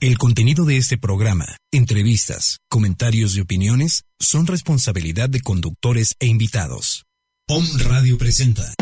El 0.00 0.16
contenido 0.16 0.64
de 0.64 0.76
este 0.76 0.96
programa, 0.96 1.56
entrevistas, 1.72 2.60
comentarios 2.68 3.36
y 3.36 3.40
opiniones 3.40 4.04
son 4.20 4.46
responsabilidad 4.46 5.28
de 5.28 5.40
conductores 5.40 6.14
e 6.20 6.26
invitados. 6.26 7.04
Om 7.48 7.66
Radio 7.78 8.16
presenta. 8.16 8.74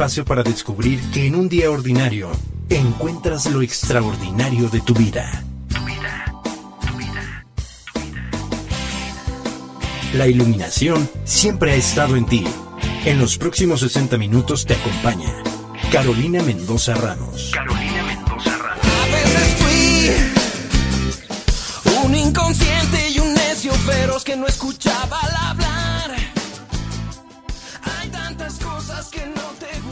espacio 0.00 0.24
para 0.24 0.42
descubrir 0.42 0.98
que 1.10 1.26
en 1.26 1.34
un 1.34 1.50
día 1.50 1.70
ordinario 1.70 2.30
encuentras 2.70 3.44
lo 3.44 3.60
extraordinario 3.60 4.70
de 4.70 4.80
tu 4.80 4.94
vida. 4.94 5.44
Tu 5.68 5.78
vida. 5.84 6.24
La 10.14 10.26
iluminación 10.26 11.06
siempre 11.24 11.72
ha 11.72 11.74
estado 11.74 12.16
en 12.16 12.24
ti. 12.24 12.46
En 13.04 13.18
los 13.18 13.36
próximos 13.36 13.80
60 13.80 14.16
minutos 14.16 14.64
te 14.64 14.72
acompaña 14.72 15.34
Carolina 15.92 16.42
Mendoza 16.42 16.94
Ramos. 16.94 17.50
Carolina 17.52 18.02
Mendoza 18.02 18.56
Ramos. 18.56 18.86
A 18.86 19.06
veces 19.12 19.54
fui 21.82 21.94
un 22.06 22.14
inconsciente 22.14 23.10
y 23.10 23.18
un 23.18 23.34
necio 23.34 23.74
feroz 23.74 24.24
que 24.24 24.34
no 24.34 24.46
escuchaba 24.46 25.20
al 25.20 25.36
hablar. 25.50 26.16
Hay 27.82 28.08
tantas 28.08 28.54
cosas 28.54 29.08
que 29.08 29.26
no 29.26 29.42
te 29.58 29.66
gustan. 29.80 29.89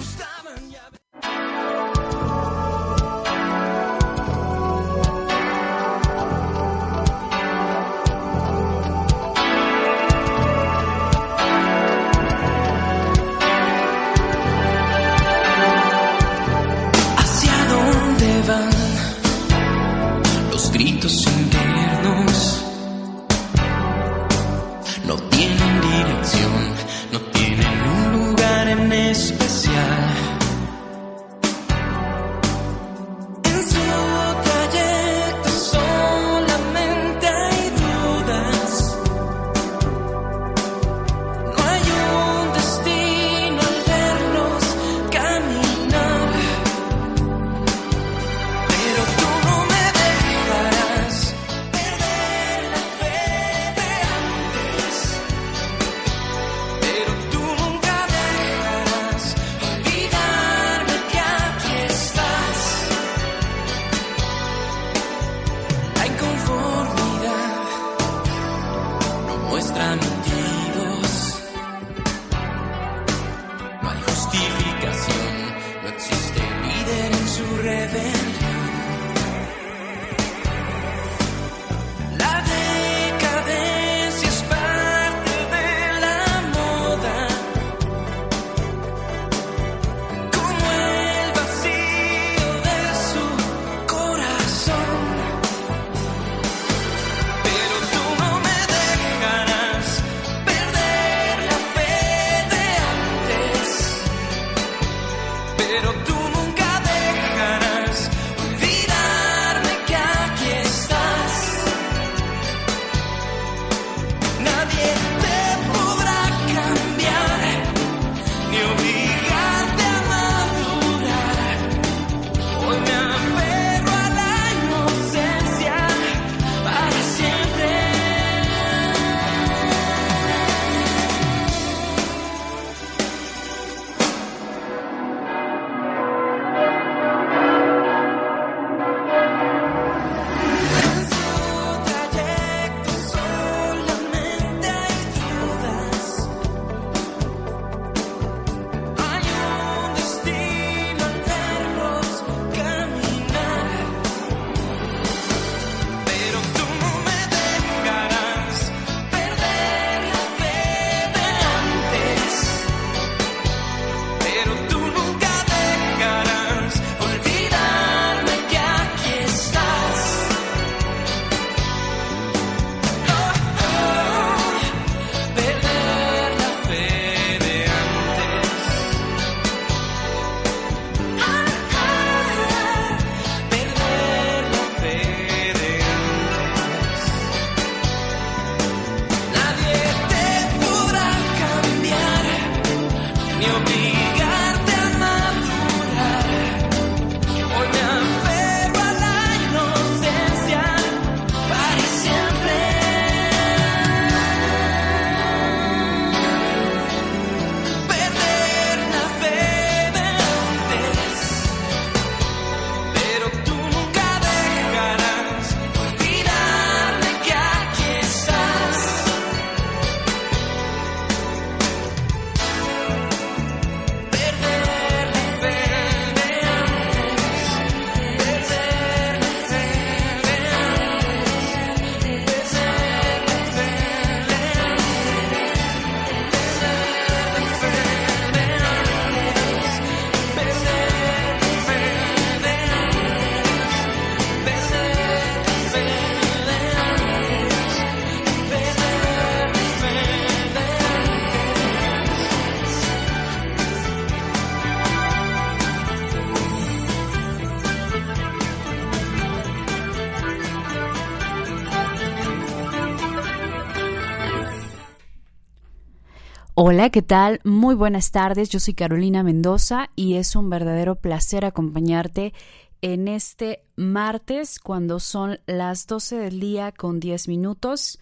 Hola, 266.70 266.90
¿qué 266.90 267.00
tal? 267.00 267.40
Muy 267.44 267.74
buenas 267.74 268.10
tardes, 268.10 268.50
yo 268.50 268.60
soy 268.60 268.74
Carolina 268.74 269.22
Mendoza 269.22 269.88
y 269.96 270.16
es 270.16 270.36
un 270.36 270.50
verdadero 270.50 270.96
placer 270.96 271.46
acompañarte 271.46 272.34
en 272.82 273.08
este 273.08 273.64
martes 273.76 274.60
cuando 274.60 275.00
son 275.00 275.38
las 275.46 275.86
12 275.86 276.16
del 276.16 276.40
día 276.40 276.72
con 276.72 277.00
10 277.00 277.26
minutos. 277.28 278.00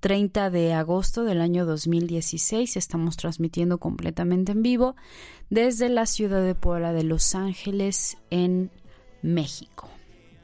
30 0.00 0.50
de 0.50 0.72
agosto 0.72 1.22
del 1.22 1.40
año 1.40 1.64
2016. 1.64 2.76
Estamos 2.76 3.16
transmitiendo 3.16 3.78
completamente 3.78 4.50
en 4.50 4.62
vivo 4.64 4.96
desde 5.48 5.88
la 5.88 6.06
ciudad 6.06 6.42
de 6.42 6.56
Puebla 6.56 6.92
de 6.92 7.04
Los 7.04 7.36
Ángeles 7.36 8.18
en 8.30 8.72
México, 9.22 9.88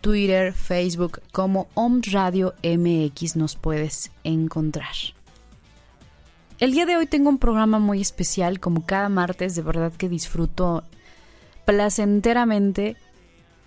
Twitter, 0.00 0.52
Facebook 0.52 1.20
como 1.32 1.68
Om 1.74 2.00
Radio 2.10 2.54
MX 2.62 3.36
nos 3.36 3.56
puedes 3.56 4.10
encontrar. 4.24 4.94
El 6.58 6.72
día 6.72 6.86
de 6.86 6.96
hoy 6.96 7.06
tengo 7.06 7.30
un 7.30 7.38
programa 7.38 7.78
muy 7.78 8.00
especial, 8.00 8.60
como 8.60 8.84
cada 8.84 9.08
martes, 9.08 9.54
de 9.54 9.62
verdad 9.62 9.92
que 9.92 10.08
disfruto 10.08 10.84
placenteramente 11.64 12.96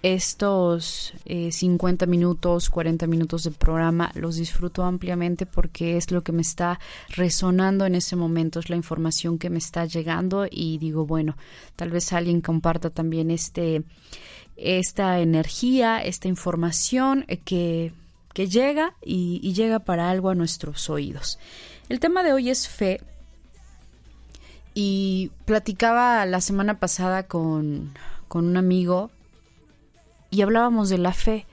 estos 0.03 1.13
50 1.25 2.03
eh, 2.03 2.07
minutos, 2.07 2.69
40 2.69 3.07
minutos 3.07 3.45
de 3.45 3.51
programa 3.51 4.12
los 4.15 4.35
disfruto 4.35 4.83
ampliamente 4.83 5.45
porque 5.45 5.95
es 5.95 6.12
lo 6.12 6.21
que 6.24 6.33
me 6.33 6.41
está 6.41 6.77
resonando 7.07 7.85
en 7.85 7.95
ese 7.95 8.18
momento, 8.18 8.59
es 8.59 8.69
la 8.69 8.75
información 8.75 9.39
que 9.39 9.50
me 9.50 9.59
está 9.59 9.85
llegando 9.85 10.45
y 10.51 10.77
digo, 10.77 11.06
bueno, 11.06 11.38
tal 11.77 11.89
vez 11.89 12.12
alguien 12.12 12.41
comparta 12.41 12.89
también 12.89 13.31
este, 13.31 13.83
esta 14.58 15.20
energía, 15.20 16.04
esta 16.04 16.28
información 16.28 17.26
eh, 17.28 17.38
que, 17.38 17.94
que 18.34 18.48
llega 18.48 18.96
y, 19.02 19.54
llega 19.54 19.80
para 19.80 20.10
algo 20.10 20.30
a 20.30 20.36
nuestros 20.36 20.90
oídos. 20.90 21.40
El 21.90 22.00
tema 22.00 22.24
de 22.24 22.34
hoy 22.34 22.50
es 22.50 22.68
fe 22.68 23.02
y 24.74 25.32
platicaba 25.46 26.26
la 26.26 26.42
semana 26.42 26.80
pasada 26.80 27.24
con, 27.24 27.94
con 28.28 28.46
un 28.46 28.58
amigo 28.58 29.12
y 30.32 30.42
hablábamos 30.42 30.90
de 30.90 30.98
la 30.98 31.14
fe 31.14 31.46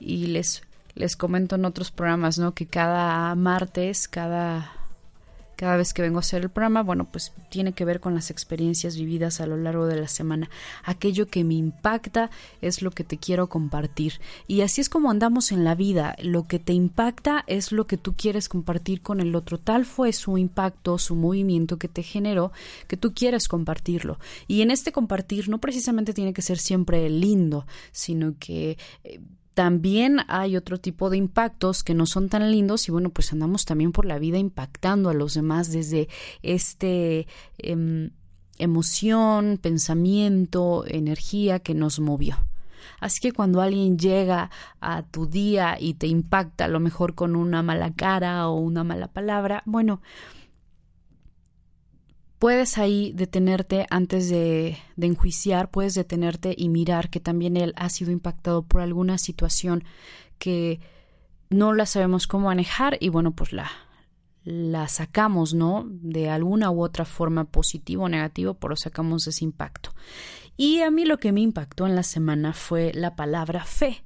y 0.00 0.28
les, 0.28 0.62
les 0.94 1.16
comento 1.16 1.56
en 1.56 1.64
otros 1.64 1.90
programas, 1.90 2.38
¿no? 2.38 2.54
Que 2.54 2.66
cada 2.66 3.34
martes, 3.34 4.08
cada 4.08 4.72
cada 5.56 5.76
vez 5.76 5.94
que 5.94 6.02
vengo 6.02 6.18
a 6.18 6.20
hacer 6.20 6.42
el 6.42 6.50
programa, 6.50 6.82
bueno, 6.82 7.08
pues 7.10 7.32
tiene 7.48 7.72
que 7.72 7.84
ver 7.84 8.00
con 8.00 8.14
las 8.14 8.30
experiencias 8.30 8.96
vividas 8.96 9.40
a 9.40 9.46
lo 9.46 9.56
largo 9.56 9.86
de 9.86 9.98
la 9.98 10.08
semana. 10.08 10.50
Aquello 10.84 11.26
que 11.26 11.44
me 11.44 11.54
impacta 11.54 12.30
es 12.60 12.82
lo 12.82 12.90
que 12.90 13.04
te 13.04 13.16
quiero 13.16 13.48
compartir. 13.48 14.20
Y 14.46 14.60
así 14.60 14.80
es 14.80 14.88
como 14.88 15.10
andamos 15.10 15.52
en 15.52 15.64
la 15.64 15.74
vida. 15.74 16.14
Lo 16.22 16.46
que 16.46 16.58
te 16.58 16.74
impacta 16.74 17.42
es 17.46 17.72
lo 17.72 17.86
que 17.86 17.96
tú 17.96 18.14
quieres 18.14 18.48
compartir 18.48 19.00
con 19.00 19.20
el 19.20 19.34
otro. 19.34 19.58
Tal 19.58 19.86
fue 19.86 20.12
su 20.12 20.36
impacto, 20.36 20.98
su 20.98 21.16
movimiento 21.16 21.78
que 21.78 21.88
te 21.88 22.02
generó, 22.02 22.52
que 22.86 22.96
tú 22.96 23.14
quieres 23.14 23.48
compartirlo. 23.48 24.18
Y 24.46 24.60
en 24.60 24.70
este 24.70 24.92
compartir 24.92 25.48
no 25.48 25.58
precisamente 25.58 26.12
tiene 26.12 26.34
que 26.34 26.42
ser 26.42 26.58
siempre 26.58 27.08
lindo, 27.08 27.66
sino 27.92 28.34
que... 28.38 28.76
Eh, 29.04 29.20
también 29.56 30.18
hay 30.28 30.54
otro 30.54 30.76
tipo 30.76 31.08
de 31.08 31.16
impactos 31.16 31.82
que 31.82 31.94
no 31.94 32.04
son 32.04 32.28
tan 32.28 32.52
lindos 32.52 32.88
y 32.88 32.92
bueno, 32.92 33.08
pues 33.08 33.32
andamos 33.32 33.64
también 33.64 33.90
por 33.90 34.04
la 34.04 34.18
vida 34.18 34.36
impactando 34.36 35.08
a 35.08 35.14
los 35.14 35.32
demás 35.32 35.72
desde 35.72 36.10
este 36.42 37.26
em, 37.56 38.10
emoción, 38.58 39.58
pensamiento, 39.62 40.84
energía 40.86 41.60
que 41.60 41.72
nos 41.72 42.00
movió. 42.00 42.36
Así 43.00 43.18
que 43.18 43.32
cuando 43.32 43.62
alguien 43.62 43.96
llega 43.96 44.50
a 44.82 45.04
tu 45.04 45.26
día 45.26 45.78
y 45.80 45.94
te 45.94 46.06
impacta 46.06 46.66
a 46.66 46.68
lo 46.68 46.78
mejor 46.78 47.14
con 47.14 47.34
una 47.34 47.62
mala 47.62 47.94
cara 47.94 48.48
o 48.48 48.60
una 48.60 48.84
mala 48.84 49.08
palabra, 49.08 49.62
bueno, 49.64 50.02
puedes 52.38 52.78
ahí 52.78 53.12
detenerte 53.14 53.86
antes 53.90 54.28
de, 54.28 54.78
enjuiciar, 55.00 55.70
puedes 55.70 55.94
detenerte 55.94 56.54
y 56.56 56.68
mirar 56.68 57.10
que 57.10 57.20
también 57.20 57.56
él 57.56 57.72
ha 57.76 57.88
sido 57.88 58.10
impactado 58.10 58.62
por 58.62 58.80
alguna 58.80 59.18
situación 59.18 59.84
que 60.38 60.80
no 61.48 61.72
la 61.72 61.86
sabemos 61.86 62.26
cómo 62.26 62.46
manejar 62.46 62.98
y 63.00 63.08
bueno, 63.08 63.32
pues 63.32 63.52
la, 63.52 63.70
la 64.44 64.88
sacamos, 64.88 65.54
¿no? 65.54 65.86
De 65.88 66.28
alguna 66.30 66.70
u 66.70 66.82
otra 66.82 67.04
forma, 67.04 67.44
positivo 67.44 68.04
o 68.04 68.08
negativo, 68.08 68.54
pero 68.54 68.76
sacamos 68.76 69.26
ese 69.26 69.44
impacto. 69.44 69.90
Y 70.56 70.80
a 70.80 70.90
mí 70.90 71.04
lo 71.04 71.18
que 71.18 71.32
me 71.32 71.40
impactó 71.40 71.86
en 71.86 71.94
la 71.94 72.02
semana 72.02 72.52
fue 72.52 72.92
la 72.94 73.14
palabra 73.16 73.64
fe. 73.64 74.02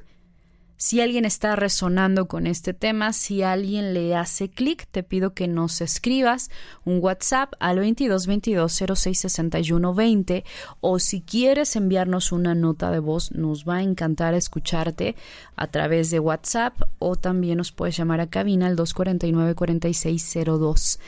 Si 0.83 1.03
alguien 1.03 1.27
está 1.27 1.57
resonando 1.57 2.27
con 2.27 2.47
este 2.47 2.73
tema, 2.73 3.13
si 3.13 3.43
alguien 3.43 3.93
le 3.93 4.17
hace 4.17 4.49
clic, 4.49 4.87
te 4.91 5.03
pido 5.03 5.35
que 5.35 5.47
nos 5.47 5.83
escribas 5.83 6.51
un 6.87 7.01
WhatsApp 7.03 7.53
al 7.61 7.81
22 7.81 8.27
22 8.27 8.83
06 8.95 9.21
61 9.21 9.95
20 9.95 10.43
o 10.81 10.99
si 10.99 11.21
quieres 11.21 11.77
enviarnos 11.77 12.33
una 12.33 12.55
nota 12.55 12.91
de 12.91 12.99
voz, 12.99 13.31
nos 13.33 13.69
va 13.69 13.77
a 13.77 13.83
encantar 13.83 14.33
escucharte 14.33 15.17
a 15.55 15.67
través 15.67 16.11
de 16.11 16.19
WhatsApp 16.19 16.81
o 16.99 17.15
también 17.15 17.59
nos 17.59 17.73
puedes 17.73 17.99
llamar 17.99 18.23
a 18.23 18.31
cabina 18.31 18.67
al 18.67 18.77
249 18.77 19.55
4602. 19.55 20.99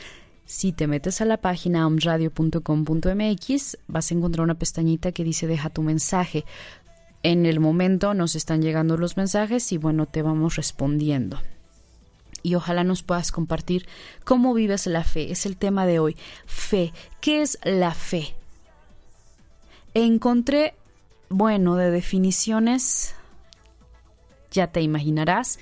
Si 0.44 0.72
te 0.72 0.86
metes 0.86 1.22
a 1.22 1.24
la 1.24 1.38
página 1.38 1.86
omradio.com.mx 1.86 3.78
vas 3.86 4.10
a 4.10 4.14
encontrar 4.14 4.44
una 4.44 4.58
pestañita 4.58 5.12
que 5.12 5.24
dice 5.24 5.46
deja 5.46 5.70
tu 5.70 5.80
mensaje 5.80 6.44
en 7.22 7.46
el 7.46 7.60
momento 7.60 8.14
nos 8.14 8.34
están 8.34 8.62
llegando 8.62 8.96
los 8.96 9.16
mensajes 9.16 9.72
y 9.72 9.78
bueno, 9.78 10.06
te 10.06 10.22
vamos 10.22 10.56
respondiendo. 10.56 11.40
Y 12.42 12.56
ojalá 12.56 12.82
nos 12.82 13.02
puedas 13.02 13.30
compartir 13.30 13.86
cómo 14.24 14.52
vives 14.52 14.86
la 14.86 15.04
fe. 15.04 15.30
Es 15.30 15.46
el 15.46 15.56
tema 15.56 15.86
de 15.86 16.00
hoy. 16.00 16.16
Fe. 16.44 16.92
¿Qué 17.20 17.42
es 17.42 17.58
la 17.62 17.94
fe? 17.94 18.34
Encontré, 19.94 20.74
bueno, 21.28 21.76
de 21.76 21.90
definiciones, 21.90 23.14
ya 24.50 24.66
te 24.66 24.80
imaginarás, 24.80 25.60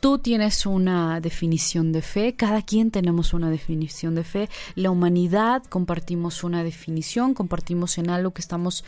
Tú 0.00 0.16
tienes 0.16 0.64
una 0.64 1.20
definición 1.20 1.92
de 1.92 2.00
fe, 2.00 2.34
cada 2.34 2.62
quien 2.62 2.90
tenemos 2.90 3.34
una 3.34 3.50
definición 3.50 4.14
de 4.14 4.24
fe, 4.24 4.48
la 4.74 4.90
humanidad 4.90 5.62
compartimos 5.64 6.42
una 6.42 6.64
definición, 6.64 7.34
compartimos 7.34 7.98
en 7.98 8.08
algo 8.08 8.30
que 8.30 8.40
estamos, 8.40 8.82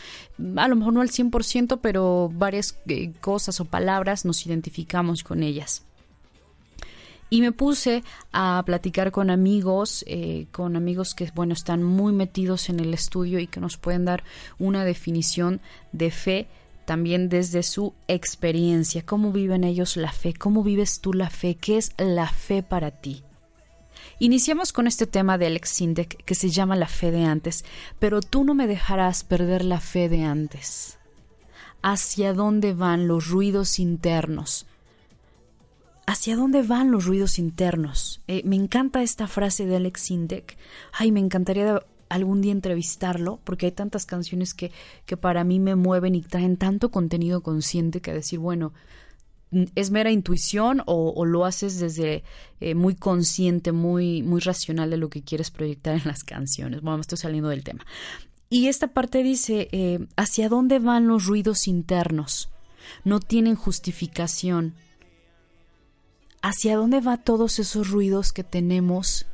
a 0.57 0.69
lo 0.69 0.77
mejor 0.77 0.95
no 0.95 1.03
al 1.03 1.11
100%, 1.11 1.81
pero 1.83 2.31
varias 2.33 2.79
eh, 2.89 3.13
cosas 3.21 3.61
o 3.61 3.67
palabras 3.67 4.25
nos 4.25 4.47
identificamos 4.47 5.23
con 5.23 5.43
ellas. 5.43 5.85
Y 7.29 7.43
me 7.43 7.53
puse 7.53 8.05
a 8.33 8.63
platicar 8.65 9.11
con 9.11 9.29
amigos, 9.29 10.05
eh, 10.07 10.47
con 10.51 10.77
amigos 10.77 11.15
que, 11.15 11.31
bueno, 11.35 11.53
están 11.53 11.83
muy 11.83 12.15
metidos 12.15 12.71
en 12.71 12.81
el 12.81 12.95
estudio 12.95 13.39
y 13.39 13.47
que 13.47 13.61
nos 13.61 13.77
pueden 13.77 14.07
dar 14.07 14.25
una 14.59 14.85
definición 14.85 15.61
de 15.93 16.11
fe 16.11 16.49
también 16.85 17.29
desde 17.29 17.63
su 17.63 17.95
experiencia, 18.09 19.05
cómo 19.05 19.33
viven 19.33 19.65
ellos 19.65 19.97
la 19.97 20.13
fe, 20.13 20.35
cómo 20.35 20.63
vives 20.63 21.01
tú 21.01 21.13
la 21.13 21.31
fe, 21.31 21.57
qué 21.57 21.79
es 21.79 21.93
la 21.99 22.29
fe 22.29 22.63
para 22.63 22.91
ti. 22.91 23.25
Iniciamos 24.19 24.73
con 24.73 24.87
este 24.87 25.07
tema 25.07 25.39
de 25.39 25.47
Alex 25.47 25.69
Sindek 25.71 26.25
que 26.25 26.35
se 26.35 26.51
llama 26.51 26.77
la 26.77 26.89
fe 26.89 27.11
de 27.11 27.25
antes, 27.25 27.65
pero 27.99 28.21
tú 28.21 28.45
no 28.45 28.55
me 28.55 28.67
dejarás 28.67 29.25
perder 29.25 29.65
la 29.65 29.81
fe 29.81 30.09
de 30.09 30.25
antes. 30.25 30.99
¿Hacia 31.83 32.33
dónde 32.33 32.75
van 32.75 33.09
los 33.09 33.29
ruidos 33.29 33.79
internos? 33.79 34.67
¿Hacia 36.07 36.37
dónde 36.37 36.63
van 36.63 36.91
los 36.91 37.07
ruidos 37.07 37.39
internos? 37.39 38.21
Eh, 38.29 38.43
me 38.45 38.57
encanta 38.57 39.03
esta 39.03 39.27
frase 39.27 39.67
de 39.67 39.77
Alex 39.77 40.01
Sindek. 40.03 40.57
Ay, 40.93 41.11
me 41.11 41.21
encantaría 41.21 41.83
algún 42.15 42.41
día 42.41 42.53
entrevistarlo, 42.53 43.41
porque 43.45 43.67
hay 43.67 43.73
tantas 43.73 44.07
canciones 44.07 44.55
que, 44.55 44.71
que 45.07 45.17
para 45.17 45.45
mí 45.45 45.59
me 45.59 45.77
mueven 45.77 46.15
y 46.15 46.23
traen 46.23 46.57
tanto 46.57 46.91
contenido 46.91 47.43
consciente 47.43 48.01
que 48.01 48.13
decir, 48.13 48.39
bueno, 48.39 48.73
es 49.75 49.91
mera 49.91 50.11
intuición 50.11 50.83
o, 50.87 51.25
lo 51.27 51.45
haces 51.45 51.79
desde 51.79 52.25
eh, 52.61 52.75
muy 52.75 52.95
consciente, 52.95 53.73
muy, 53.73 54.23
muy 54.23 54.41
racional 54.41 54.91
de 54.91 54.97
lo 54.97 55.11
que 55.11 55.23
quieres 55.23 55.51
proyectar 55.51 55.95
en 55.95 56.07
las 56.07 56.25
canciones. 56.25 56.81
Bueno, 56.81 56.99
me 56.99 57.03
estoy 57.03 57.19
saliendo 57.19 57.51
del 57.51 57.65
tema. 57.65 57.85
Y 58.49 58.69
esta 58.69 58.89
parte 58.89 59.23
dice, 59.23 59.69
eh, 59.73 60.07
¿hacia 60.17 60.49
dónde 60.49 60.79
van 60.79 61.07
los 61.07 61.27
ruidos 61.27 61.67
internos? 61.69 62.51
No 63.05 63.21
tienen 63.21 63.55
justificación. 63.57 64.75
¿hacia 66.43 66.77
dónde 66.77 67.01
va 67.01 67.17
todos 67.17 67.59
esos 67.59 67.89
ruidos 67.89 68.33
que 68.33 68.45
tenemos? 68.45 69.27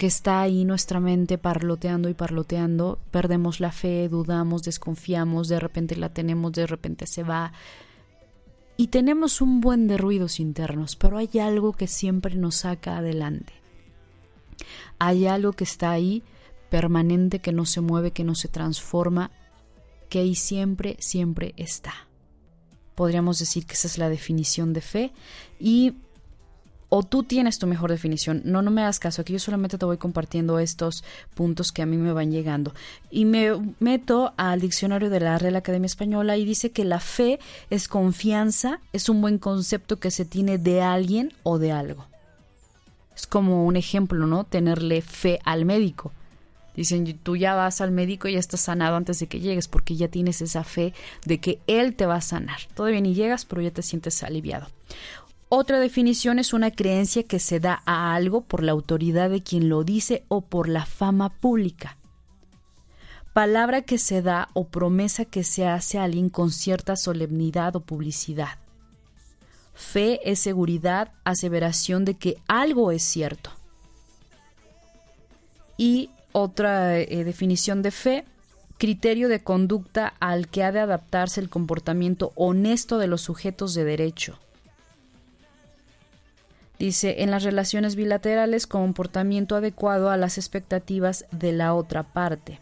Que 0.00 0.06
está 0.06 0.40
ahí 0.40 0.64
nuestra 0.64 0.98
mente 0.98 1.36
parloteando 1.36 2.08
y 2.08 2.14
parloteando, 2.14 2.98
perdemos 3.10 3.60
la 3.60 3.70
fe, 3.70 4.08
dudamos, 4.08 4.62
desconfiamos, 4.62 5.48
de 5.48 5.60
repente 5.60 5.94
la 5.94 6.08
tenemos, 6.08 6.52
de 6.52 6.66
repente 6.66 7.06
se 7.06 7.22
va. 7.22 7.52
Y 8.78 8.86
tenemos 8.86 9.42
un 9.42 9.60
buen 9.60 9.88
de 9.88 9.98
ruidos 9.98 10.40
internos, 10.40 10.96
pero 10.96 11.18
hay 11.18 11.38
algo 11.38 11.74
que 11.74 11.86
siempre 11.86 12.34
nos 12.34 12.54
saca 12.54 12.96
adelante. 12.96 13.52
Hay 14.98 15.26
algo 15.26 15.52
que 15.52 15.64
está 15.64 15.90
ahí, 15.90 16.22
permanente, 16.70 17.40
que 17.40 17.52
no 17.52 17.66
se 17.66 17.82
mueve, 17.82 18.12
que 18.12 18.24
no 18.24 18.34
se 18.34 18.48
transforma, 18.48 19.30
que 20.08 20.20
ahí 20.20 20.34
siempre, 20.34 20.96
siempre 20.98 21.52
está. 21.58 21.92
Podríamos 22.94 23.38
decir 23.38 23.66
que 23.66 23.74
esa 23.74 23.86
es 23.86 23.98
la 23.98 24.08
definición 24.08 24.72
de 24.72 24.80
fe 24.80 25.12
y 25.58 25.96
o 26.90 27.04
tú 27.04 27.22
tienes 27.22 27.58
tu 27.58 27.66
mejor 27.66 27.90
definición. 27.90 28.42
No, 28.44 28.60
no 28.60 28.70
me 28.70 28.82
hagas 28.82 28.98
caso, 28.98 29.22
aquí 29.22 29.32
yo 29.32 29.38
solamente 29.38 29.78
te 29.78 29.86
voy 29.86 29.96
compartiendo 29.96 30.58
estos 30.58 31.04
puntos 31.34 31.72
que 31.72 31.82
a 31.82 31.86
mí 31.86 31.96
me 31.96 32.12
van 32.12 32.32
llegando. 32.32 32.74
Y 33.10 33.24
me 33.24 33.52
meto 33.78 34.34
al 34.36 34.60
diccionario 34.60 35.08
de 35.08 35.20
la 35.20 35.38
Real 35.38 35.56
Academia 35.56 35.86
Española 35.86 36.36
y 36.36 36.44
dice 36.44 36.72
que 36.72 36.84
la 36.84 37.00
fe 37.00 37.38
es 37.70 37.88
confianza, 37.88 38.80
es 38.92 39.08
un 39.08 39.22
buen 39.22 39.38
concepto 39.38 39.98
que 39.98 40.10
se 40.10 40.24
tiene 40.24 40.58
de 40.58 40.82
alguien 40.82 41.32
o 41.44 41.58
de 41.58 41.72
algo. 41.72 42.06
Es 43.16 43.26
como 43.26 43.64
un 43.64 43.76
ejemplo, 43.76 44.26
¿no? 44.26 44.44
Tenerle 44.44 45.00
fe 45.00 45.38
al 45.44 45.64
médico. 45.64 46.12
Dicen, 46.74 47.18
tú 47.22 47.36
ya 47.36 47.54
vas 47.54 47.80
al 47.80 47.90
médico 47.90 48.26
y 48.28 48.34
ya 48.34 48.38
estás 48.38 48.62
sanado 48.62 48.96
antes 48.96 49.18
de 49.18 49.26
que 49.26 49.40
llegues 49.40 49.68
porque 49.68 49.96
ya 49.96 50.08
tienes 50.08 50.40
esa 50.40 50.64
fe 50.64 50.94
de 51.24 51.38
que 51.38 51.58
él 51.66 51.94
te 51.94 52.06
va 52.06 52.16
a 52.16 52.20
sanar. 52.20 52.60
Todavía 52.74 53.00
ni 53.00 53.14
llegas, 53.14 53.44
pero 53.44 53.60
ya 53.60 53.70
te 53.70 53.82
sientes 53.82 54.22
aliviado. 54.22 54.68
Otra 55.52 55.80
definición 55.80 56.38
es 56.38 56.52
una 56.52 56.70
creencia 56.70 57.24
que 57.24 57.40
se 57.40 57.58
da 57.58 57.82
a 57.84 58.14
algo 58.14 58.42
por 58.42 58.62
la 58.62 58.70
autoridad 58.70 59.30
de 59.30 59.42
quien 59.42 59.68
lo 59.68 59.82
dice 59.82 60.24
o 60.28 60.42
por 60.42 60.68
la 60.68 60.86
fama 60.86 61.28
pública. 61.28 61.96
Palabra 63.32 63.82
que 63.82 63.98
se 63.98 64.22
da 64.22 64.48
o 64.54 64.68
promesa 64.68 65.24
que 65.24 65.42
se 65.42 65.66
hace 65.66 65.98
a 65.98 66.04
alguien 66.04 66.28
con 66.28 66.52
cierta 66.52 66.94
solemnidad 66.94 67.74
o 67.74 67.80
publicidad. 67.80 68.60
Fe 69.74 70.20
es 70.30 70.38
seguridad, 70.38 71.10
aseveración 71.24 72.04
de 72.04 72.14
que 72.14 72.36
algo 72.46 72.92
es 72.92 73.02
cierto. 73.02 73.50
Y 75.76 76.10
otra 76.30 76.96
eh, 76.96 77.24
definición 77.24 77.82
de 77.82 77.90
fe, 77.90 78.24
criterio 78.78 79.28
de 79.28 79.42
conducta 79.42 80.14
al 80.20 80.46
que 80.46 80.62
ha 80.62 80.70
de 80.70 80.78
adaptarse 80.78 81.40
el 81.40 81.50
comportamiento 81.50 82.30
honesto 82.36 82.98
de 82.98 83.08
los 83.08 83.22
sujetos 83.22 83.74
de 83.74 83.82
derecho 83.82 84.38
Dice, 86.80 87.22
en 87.22 87.30
las 87.30 87.42
relaciones 87.42 87.94
bilaterales, 87.94 88.66
comportamiento 88.66 89.54
adecuado 89.54 90.08
a 90.08 90.16
las 90.16 90.38
expectativas 90.38 91.26
de 91.30 91.52
la 91.52 91.74
otra 91.74 92.04
parte. 92.14 92.58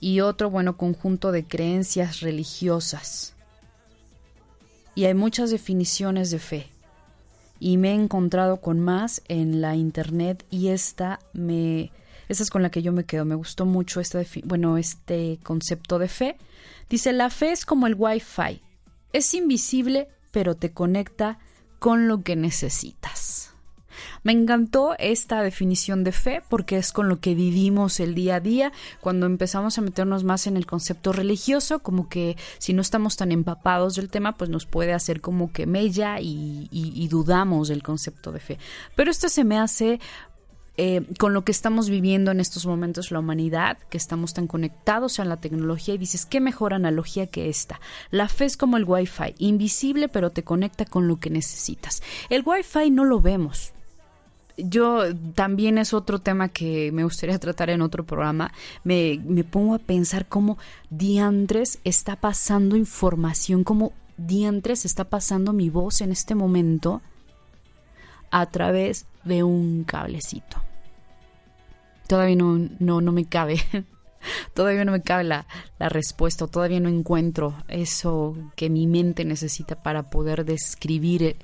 Y 0.00 0.18
otro, 0.18 0.50
bueno, 0.50 0.76
conjunto 0.76 1.30
de 1.30 1.44
creencias 1.44 2.22
religiosas. 2.22 3.36
Y 4.96 5.04
hay 5.04 5.14
muchas 5.14 5.52
definiciones 5.52 6.32
de 6.32 6.40
fe. 6.40 6.66
Y 7.60 7.76
me 7.76 7.92
he 7.92 7.94
encontrado 7.94 8.60
con 8.60 8.80
más 8.80 9.22
en 9.28 9.60
la 9.60 9.76
internet 9.76 10.44
y 10.50 10.70
esta 10.70 11.20
me 11.32 11.92
esta 12.28 12.42
es 12.42 12.50
con 12.50 12.62
la 12.62 12.70
que 12.70 12.82
yo 12.82 12.90
me 12.90 13.04
quedo. 13.04 13.24
Me 13.24 13.36
gustó 13.36 13.64
mucho 13.64 14.00
este, 14.00 14.26
bueno, 14.42 14.76
este 14.76 15.38
concepto 15.44 16.00
de 16.00 16.08
fe. 16.08 16.36
Dice, 16.88 17.12
la 17.12 17.30
fe 17.30 17.52
es 17.52 17.64
como 17.64 17.86
el 17.86 17.94
Wi-Fi. 17.96 18.60
Es 19.12 19.34
invisible, 19.34 20.08
pero 20.32 20.56
te 20.56 20.72
conecta 20.72 21.38
con 21.80 22.06
lo 22.06 22.22
que 22.22 22.36
necesitas. 22.36 23.52
Me 24.22 24.32
encantó 24.32 24.94
esta 24.98 25.42
definición 25.42 26.04
de 26.04 26.12
fe 26.12 26.42
porque 26.48 26.76
es 26.76 26.92
con 26.92 27.08
lo 27.08 27.20
que 27.20 27.34
vivimos 27.34 28.00
el 28.00 28.14
día 28.14 28.36
a 28.36 28.40
día. 28.40 28.72
Cuando 29.00 29.26
empezamos 29.26 29.78
a 29.78 29.80
meternos 29.80 30.24
más 30.24 30.46
en 30.46 30.56
el 30.56 30.66
concepto 30.66 31.12
religioso, 31.12 31.80
como 31.80 32.08
que 32.08 32.36
si 32.58 32.72
no 32.72 32.82
estamos 32.82 33.16
tan 33.16 33.32
empapados 33.32 33.94
del 33.94 34.10
tema, 34.10 34.36
pues 34.36 34.50
nos 34.50 34.66
puede 34.66 34.92
hacer 34.92 35.20
como 35.20 35.52
que 35.52 35.66
mella 35.66 36.20
y, 36.20 36.68
y 36.70 37.08
dudamos 37.08 37.68
del 37.68 37.82
concepto 37.82 38.30
de 38.30 38.40
fe. 38.40 38.58
Pero 38.94 39.10
esto 39.10 39.28
se 39.28 39.44
me 39.44 39.58
hace 39.58 40.00
eh, 40.82 41.02
con 41.18 41.34
lo 41.34 41.44
que 41.44 41.52
estamos 41.52 41.90
viviendo 41.90 42.30
en 42.30 42.40
estos 42.40 42.64
momentos 42.64 43.10
la 43.10 43.18
humanidad, 43.18 43.76
que 43.90 43.98
estamos 43.98 44.32
tan 44.32 44.46
conectados 44.46 45.20
a 45.20 45.26
la 45.26 45.36
tecnología 45.36 45.92
y 45.92 45.98
dices, 45.98 46.24
¿qué 46.24 46.40
mejor 46.40 46.72
analogía 46.72 47.26
que 47.26 47.50
esta? 47.50 47.82
La 48.10 48.28
fe 48.28 48.46
es 48.46 48.56
como 48.56 48.78
el 48.78 48.86
Wi-Fi, 48.86 49.34
invisible 49.36 50.08
pero 50.08 50.30
te 50.30 50.42
conecta 50.42 50.86
con 50.86 51.06
lo 51.06 51.20
que 51.20 51.28
necesitas. 51.28 52.02
El 52.30 52.44
Wi-Fi 52.46 52.90
no 52.92 53.04
lo 53.04 53.20
vemos, 53.20 53.74
yo 54.56 55.02
también 55.34 55.76
es 55.76 55.92
otro 55.92 56.20
tema 56.20 56.48
que 56.48 56.90
me 56.92 57.04
gustaría 57.04 57.38
tratar 57.38 57.68
en 57.68 57.82
otro 57.82 58.06
programa. 58.06 58.50
Me, 58.82 59.20
me, 59.22 59.44
pongo 59.44 59.74
a 59.74 59.80
pensar 59.80 60.28
cómo 60.28 60.56
diantres 60.88 61.78
está 61.84 62.16
pasando 62.16 62.74
información, 62.74 63.64
cómo 63.64 63.92
diantres 64.16 64.86
está 64.86 65.04
pasando 65.04 65.52
mi 65.52 65.68
voz 65.68 66.00
en 66.00 66.10
este 66.10 66.34
momento 66.34 67.02
a 68.30 68.46
través 68.46 69.04
de 69.24 69.42
un 69.42 69.84
cablecito 69.84 70.69
todavía 72.10 72.34
no, 72.34 72.68
no, 72.80 73.00
no 73.00 73.12
me 73.12 73.24
cabe. 73.24 73.62
todavía 74.54 74.84
no 74.84 74.90
me 74.90 75.00
cabe 75.00 75.22
la, 75.22 75.46
la, 75.78 75.88
respuesta, 75.88 76.48
todavía 76.48 76.80
no 76.80 76.88
encuentro 76.88 77.54
eso 77.68 78.36
que 78.56 78.68
mi 78.68 78.88
mente 78.88 79.24
necesita 79.24 79.80
para 79.80 80.10
poder 80.10 80.44
describir 80.44 81.36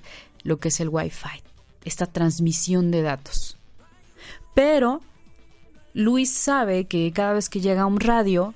lo 0.43 0.59
que 0.59 0.69
es 0.69 0.81
el 0.81 0.89
Wi-Fi, 0.89 1.41
esta 1.85 2.07
transmisión 2.07 2.91
de 2.91 3.03
datos. 3.03 3.57
Pero 4.55 5.03
Luis 5.95 6.33
sabe 6.33 6.87
que 6.87 7.13
cada 7.13 7.35
vez 7.35 7.49
que 7.49 7.61
llega 7.61 7.83
a 7.83 7.87
un 7.87 8.01
radio, 8.01 8.53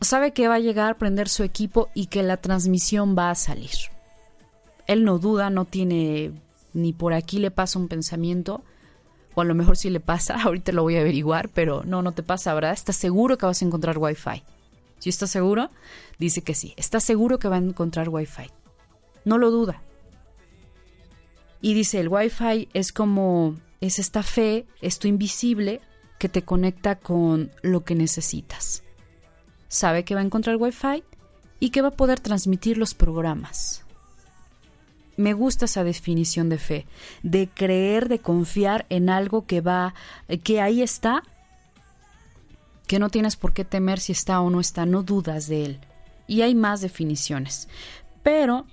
sabe 0.00 0.32
que 0.32 0.46
va 0.46 0.54
a 0.54 0.60
llegar 0.60 0.92
a 0.92 0.98
prender 0.98 1.28
su 1.28 1.42
equipo 1.42 1.88
y 1.92 2.06
que 2.06 2.22
la 2.22 2.36
transmisión 2.36 3.18
va 3.18 3.30
a 3.30 3.34
salir. 3.34 3.90
Él 4.86 5.02
no 5.02 5.18
duda, 5.18 5.50
no 5.50 5.64
tiene 5.64 6.30
ni 6.72 6.92
por 6.92 7.14
aquí 7.14 7.40
le 7.40 7.50
pasa 7.50 7.80
un 7.80 7.88
pensamiento 7.88 8.62
o 9.36 9.42
a 9.42 9.44
lo 9.44 9.54
mejor 9.54 9.76
si 9.76 9.90
le 9.90 10.00
pasa, 10.00 10.34
ahorita 10.42 10.72
lo 10.72 10.82
voy 10.82 10.96
a 10.96 11.02
averiguar, 11.02 11.50
pero 11.50 11.84
no, 11.84 12.02
no 12.02 12.12
te 12.12 12.24
pasa, 12.24 12.54
¿verdad? 12.54 12.72
¿Estás 12.72 12.96
seguro 12.96 13.38
que 13.38 13.46
vas 13.46 13.62
a 13.62 13.64
encontrar 13.66 13.98
Wi-Fi? 13.98 14.42
Si 14.98 15.10
estás 15.10 15.30
seguro, 15.30 15.70
dice 16.18 16.40
que 16.40 16.54
sí. 16.54 16.72
¿Estás 16.76 17.04
seguro 17.04 17.38
que 17.38 17.48
va 17.48 17.56
a 17.56 17.58
encontrar 17.58 18.08
Wi-Fi? 18.08 18.50
No 19.26 19.36
lo 19.36 19.50
duda. 19.50 19.82
Y 21.60 21.74
dice, 21.74 22.00
el 22.00 22.08
Wi-Fi 22.08 22.70
es 22.72 22.92
como, 22.92 23.56
es 23.82 23.98
esta 23.98 24.22
fe, 24.22 24.66
esto 24.80 25.06
invisible 25.06 25.82
que 26.18 26.30
te 26.30 26.42
conecta 26.42 26.96
con 26.96 27.50
lo 27.60 27.84
que 27.84 27.94
necesitas. 27.94 28.84
Sabe 29.68 30.04
que 30.04 30.14
va 30.14 30.22
a 30.22 30.24
encontrar 30.24 30.56
Wi-Fi 30.56 31.04
y 31.60 31.70
que 31.70 31.82
va 31.82 31.88
a 31.88 31.96
poder 31.96 32.20
transmitir 32.20 32.78
los 32.78 32.94
programas 32.94 33.85
me 35.16 35.32
gusta 35.32 35.64
esa 35.64 35.84
definición 35.84 36.48
de 36.48 36.58
fe, 36.58 36.86
de 37.22 37.48
creer, 37.48 38.08
de 38.08 38.18
confiar 38.18 38.86
en 38.88 39.08
algo 39.08 39.46
que 39.46 39.60
va, 39.60 39.94
que 40.44 40.60
ahí 40.60 40.82
está, 40.82 41.22
que 42.86 42.98
no 42.98 43.10
tienes 43.10 43.36
por 43.36 43.52
qué 43.52 43.64
temer 43.64 43.98
si 43.98 44.12
está 44.12 44.40
o 44.40 44.50
no 44.50 44.60
está, 44.60 44.86
no 44.86 45.02
dudas 45.02 45.48
de 45.48 45.64
él. 45.64 45.80
Y 46.26 46.42
hay 46.42 46.54
más 46.54 46.80
definiciones. 46.80 47.68
Pero 48.22 48.66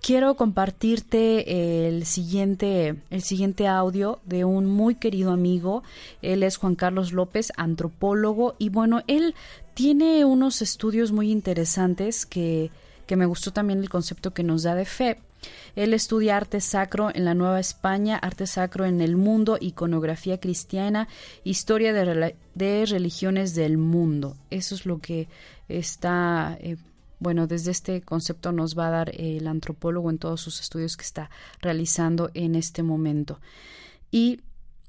quiero 0.00 0.36
compartirte 0.36 1.88
el 1.88 2.06
siguiente, 2.06 2.96
el 3.10 3.22
siguiente 3.22 3.66
audio 3.66 4.20
de 4.24 4.44
un 4.44 4.66
muy 4.66 4.94
querido 4.94 5.32
amigo. 5.32 5.82
Él 6.22 6.42
es 6.42 6.56
Juan 6.56 6.74
Carlos 6.74 7.12
López, 7.12 7.52
antropólogo, 7.56 8.54
y 8.58 8.68
bueno, 8.68 9.02
él 9.06 9.34
tiene 9.74 10.24
unos 10.24 10.62
estudios 10.62 11.12
muy 11.12 11.30
interesantes 11.30 12.24
que, 12.24 12.70
que 13.06 13.16
me 13.16 13.26
gustó 13.26 13.52
también 13.52 13.80
el 13.80 13.90
concepto 13.90 14.32
que 14.32 14.42
nos 14.42 14.62
da 14.62 14.74
de 14.74 14.84
fe. 14.84 15.18
Él 15.76 15.92
estudia 15.92 16.36
arte 16.36 16.60
sacro 16.60 17.10
en 17.14 17.24
la 17.24 17.34
Nueva 17.34 17.60
España, 17.60 18.16
arte 18.16 18.46
sacro 18.46 18.86
en 18.86 19.00
el 19.00 19.16
mundo, 19.16 19.58
iconografía 19.60 20.40
cristiana, 20.40 21.06
historia 21.44 21.92
de, 21.92 22.86
religiones 22.86 23.54
del 23.54 23.76
mundo. 23.76 24.36
Eso 24.50 24.74
es 24.74 24.86
lo 24.86 24.98
que 25.00 25.28
está, 25.68 26.56
eh, 26.60 26.76
bueno, 27.20 27.46
desde 27.46 27.72
este 27.72 28.00
concepto 28.00 28.52
nos 28.52 28.76
va 28.76 28.88
a 28.88 28.90
dar 28.90 29.12
el 29.14 29.46
antropólogo 29.46 30.08
en 30.10 30.18
todos 30.18 30.40
sus 30.40 30.60
estudios 30.60 30.96
que 30.96 31.04
está 31.04 31.30
realizando 31.60 32.30
en 32.32 32.54
este 32.54 32.82
momento. 32.82 33.38
Y 34.10 34.40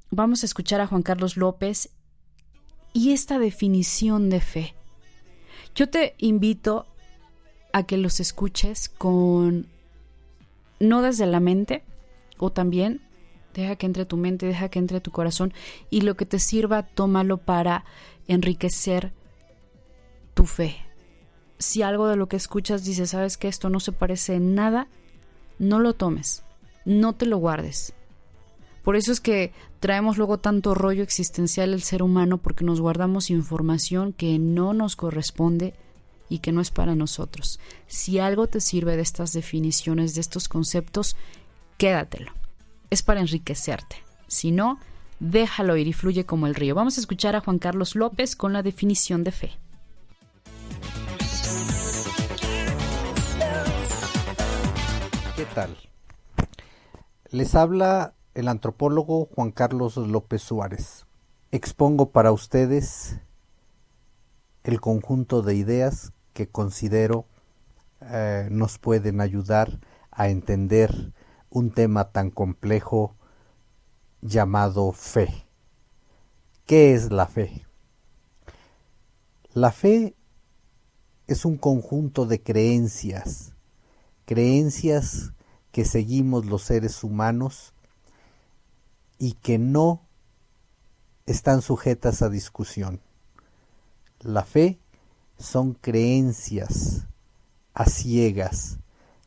vamos 0.09 0.43
a 0.43 0.45
escuchar 0.45 0.79
a 0.79 0.87
Juan 0.87 1.03
Carlos 1.03 1.35
López 1.35 1.89
y 2.93 3.11
esta 3.11 3.39
definición 3.39 4.29
de 4.29 4.39
fe. 4.39 4.73
Yo 5.75 5.89
te 5.89 6.15
invito 6.17 6.87
a 7.73 7.83
que 7.83 7.97
los 7.97 8.19
escuches 8.19 8.89
con 8.89 9.67
no 10.79 11.01
desde 11.01 11.25
la 11.25 11.39
mente, 11.39 11.84
o 12.38 12.51
también 12.51 13.01
deja 13.53 13.75
que 13.75 13.86
entre 13.86 14.05
tu 14.05 14.17
mente, 14.17 14.46
deja 14.46 14.69
que 14.69 14.79
entre 14.79 15.01
tu 15.01 15.12
corazón 15.12 15.53
y 15.89 16.01
lo 16.01 16.15
que 16.15 16.25
te 16.25 16.39
sirva, 16.39 16.84
tómalo 16.84 17.38
para 17.38 17.86
enriquecer 18.27 19.13
tu 20.34 20.46
fe. 20.46 20.75
Si 21.57 21.81
algo 21.81 22.07
de 22.07 22.15
lo 22.15 22.27
que 22.27 22.36
escuchas 22.36 22.84
dice, 22.84 23.07
sabes 23.07 23.38
que 23.38 23.48
esto 23.48 23.69
no 23.69 23.79
se 23.79 23.91
parece 23.91 24.36
en 24.36 24.53
nada 24.53 24.88
no 25.60 25.79
lo 25.79 25.93
tomes, 25.93 26.43
no 26.86 27.13
te 27.13 27.25
lo 27.25 27.38
guardes. 27.38 27.93
Por 28.84 28.96
eso 28.96 29.12
es 29.12 29.19
que 29.19 29.51
traemos 29.79 30.17
luego 30.17 30.38
tanto 30.38 30.74
rollo 30.74 31.03
existencial 31.03 31.74
el 31.74 31.81
ser 31.81 32.03
humano 32.03 32.38
porque 32.38 32.63
nos 32.63 32.79
guardamos 32.79 33.29
información 33.29 34.13
que 34.13 34.39
no 34.39 34.74
nos 34.74 34.96
corresponde 34.96 35.74
y 36.29 36.39
que 36.39 36.51
no 36.51 36.62
es 36.62 36.72
para 36.72 36.96
nosotros. 36.96 37.60
Si 37.88 38.19
algo 38.19 38.48
te 38.48 38.62
sirve 38.62 38.96
de 38.96 39.01
estas 39.01 39.34
definiciones, 39.34 40.15
de 40.15 40.22
estos 40.22 40.50
conceptos, 40.50 41.15
quédatelo. 41.77 42.31
Es 42.89 43.03
para 43.03 43.22
enriquecerte. 43.22 43.98
Si 44.27 44.51
no, 44.51 44.79
déjalo 45.19 45.77
ir 45.77 45.88
y 45.88 45.93
fluye 45.93 46.25
como 46.25 46.48
el 46.48 46.55
río. 46.55 46.75
Vamos 46.75 46.98
a 46.98 47.01
escuchar 47.01 47.36
a 47.36 47.41
Juan 47.41 47.60
Carlos 47.60 47.96
López 47.96 48.36
con 48.36 48.53
la 48.53 48.63
definición 48.63 49.24
de 49.24 49.31
fe. 49.31 49.51
¿Qué 55.36 55.46
tal? 55.53 55.77
Les 57.29 57.55
habla 57.55 58.15
el 58.34 58.48
antropólogo 58.48 59.25
Juan 59.25 59.51
Carlos 59.51 59.98
López 59.98 60.41
Suárez. 60.41 61.05
Expongo 61.51 62.12
para 62.12 62.31
ustedes 62.31 63.19
el 64.63 64.81
conjunto 64.81 65.41
de 65.41 65.55
ideas 65.55 66.12
que 66.38 66.48
considero 66.48 67.25
eh, 68.00 68.48
nos 68.51 68.77
pueden 68.77 69.22
ayudar 69.22 69.79
a 70.12 70.29
entender 70.29 71.13
un 71.50 71.72
tema 71.72 72.12
tan 72.12 72.29
complejo 72.29 73.15
llamado 74.22 74.91
fe. 74.91 75.48
¿Qué 76.67 76.94
es 76.94 77.12
la 77.12 77.25
fe? 77.25 77.65
La 79.56 79.72
fe 79.72 80.15
es 81.25 81.44
un 81.44 81.58
conjunto 81.58 82.27
de 82.27 82.44
creencias, 82.44 83.53
creencias 84.25 85.34
que 85.72 85.86
seguimos 85.86 86.46
los 86.46 86.62
seres 86.62 87.03
humanos 87.03 87.74
y 89.17 89.34
que 89.34 89.58
no 89.58 90.03
están 91.25 91.63
sujetas 91.63 92.22
a 92.22 92.29
discusión. 92.29 93.01
La 94.20 94.44
fe 94.44 94.79
son 95.38 95.74
creencias 95.74 97.08
a 97.74 97.86
ciegas, 97.86 98.79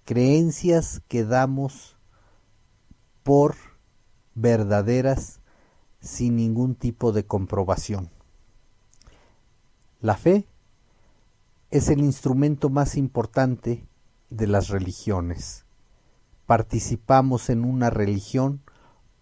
creencias 0.05 1.03
que 1.09 1.25
damos 1.25 1.97
por 3.23 3.55
verdaderas 4.35 5.41
sin 6.01 6.37
ningún 6.37 6.75
tipo 6.75 7.13
de 7.13 7.25
comprobación. 7.25 8.11
La 10.01 10.17
fe 10.17 10.47
es 11.71 11.89
el 11.89 12.01
instrumento 12.01 12.71
más 12.71 12.97
importante 12.97 13.87
de 14.31 14.47
las 14.47 14.69
religiones. 14.69 15.65
Participamos 16.47 17.51
en 17.51 17.65
una 17.65 17.91
religión 17.91 18.63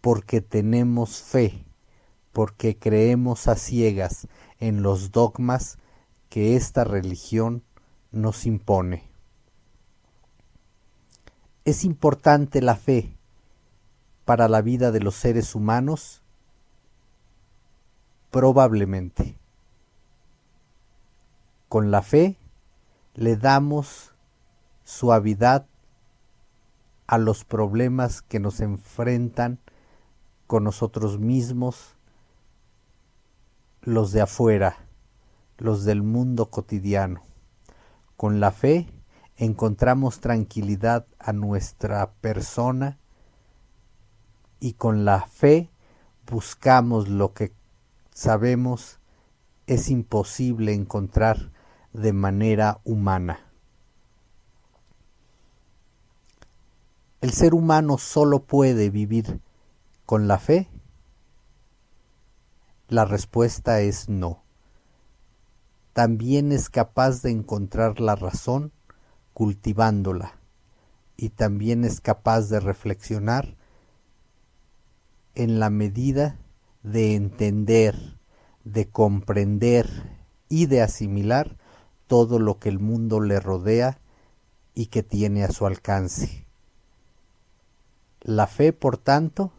porque 0.01 0.40
tenemos 0.40 1.20
fe, 1.20 1.66
porque 2.33 2.79
creemos 2.79 3.48
a 3.48 3.57
ciegas 3.57 4.29
en 4.61 4.83
los 4.83 5.11
dogmas 5.11 5.79
que 6.28 6.56
esta 6.56 6.84
religión 6.84 7.62
nos 8.12 8.46
impone. 8.46 9.04
Es 11.64 11.84
importante 11.84 12.62
la 12.62 12.76
fe 12.76 13.18
para 14.24 14.48
la 14.48 14.60
vida 14.60 14.90
de 14.90 15.00
los 15.00 15.14
seres 15.14 15.54
humanos? 15.54 16.22
Probablemente. 18.30 19.38
Con 21.68 21.90
la 21.90 22.02
fe 22.02 22.36
le 23.14 23.36
damos 23.36 24.12
suavidad 24.84 25.66
a 27.06 27.16
los 27.16 27.44
problemas 27.44 28.20
que 28.20 28.38
nos 28.38 28.60
enfrentan 28.60 29.58
con 30.46 30.64
nosotros 30.64 31.18
mismos, 31.18 31.96
los 33.80 34.12
de 34.12 34.20
afuera, 34.20 34.88
los 35.59 35.85
del 35.85 36.03
mundo 36.03 36.47
cotidiano. 36.47 37.23
Con 38.16 38.40
la 38.40 38.51
fe 38.51 38.88
encontramos 39.37 40.21
tranquilidad 40.21 41.07
a 41.18 41.33
nuestra 41.33 42.11
persona 42.21 42.99
y 44.61 44.73
con 44.73 45.05
la 45.05 45.23
fe 45.23 45.71
buscamos 46.27 47.09
lo 47.09 47.33
que 47.35 47.53
sabemos 48.12 48.99
es 49.66 49.90
imposible 49.90 50.73
encontrar 50.73 51.53
de 51.92 52.12
manera 52.12 52.81
humana. 52.85 53.40
¿El 57.21 57.33
ser 57.33 57.55
humano 57.55 57.99
solo 57.99 58.44
puede 58.44 58.90
vivir 58.90 59.40
con 60.07 60.29
la 60.29 60.38
fe? 60.38 60.68
La 62.88 63.05
respuesta 63.05 63.81
es 63.81 64.09
no. 64.09 64.47
También 65.98 66.52
es 66.52 66.70
capaz 66.70 67.22
de 67.22 67.32
encontrar 67.32 67.98
la 67.98 68.14
razón 68.14 68.70
cultivándola 69.34 70.38
y 71.16 71.30
también 71.30 71.84
es 71.84 72.00
capaz 72.00 72.42
de 72.42 72.61
reflexionar 72.61 73.56
en 75.34 75.58
la 75.58 75.70
medida 75.70 76.38
de 76.84 77.16
entender, 77.16 78.16
de 78.62 78.88
comprender 78.88 79.88
y 80.48 80.66
de 80.66 80.82
asimilar 80.82 81.56
todo 82.06 82.38
lo 82.38 82.61
que 82.61 82.68
el 82.68 82.78
mundo 82.78 83.18
le 83.18 83.40
rodea 83.40 83.98
y 84.74 84.87
que 84.87 85.02
tiene 85.02 85.42
a 85.42 85.50
su 85.50 85.66
alcance. 85.66 86.46
La 88.20 88.46
fe, 88.46 88.72
por 88.72 88.98
tanto, 88.98 89.50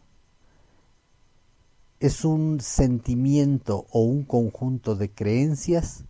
es 2.00 2.24
un 2.24 2.62
sentimiento 2.62 3.88
o 3.92 4.04
un 4.04 4.24
conjunto 4.24 4.96
de 4.96 5.12
creencias 5.12 6.06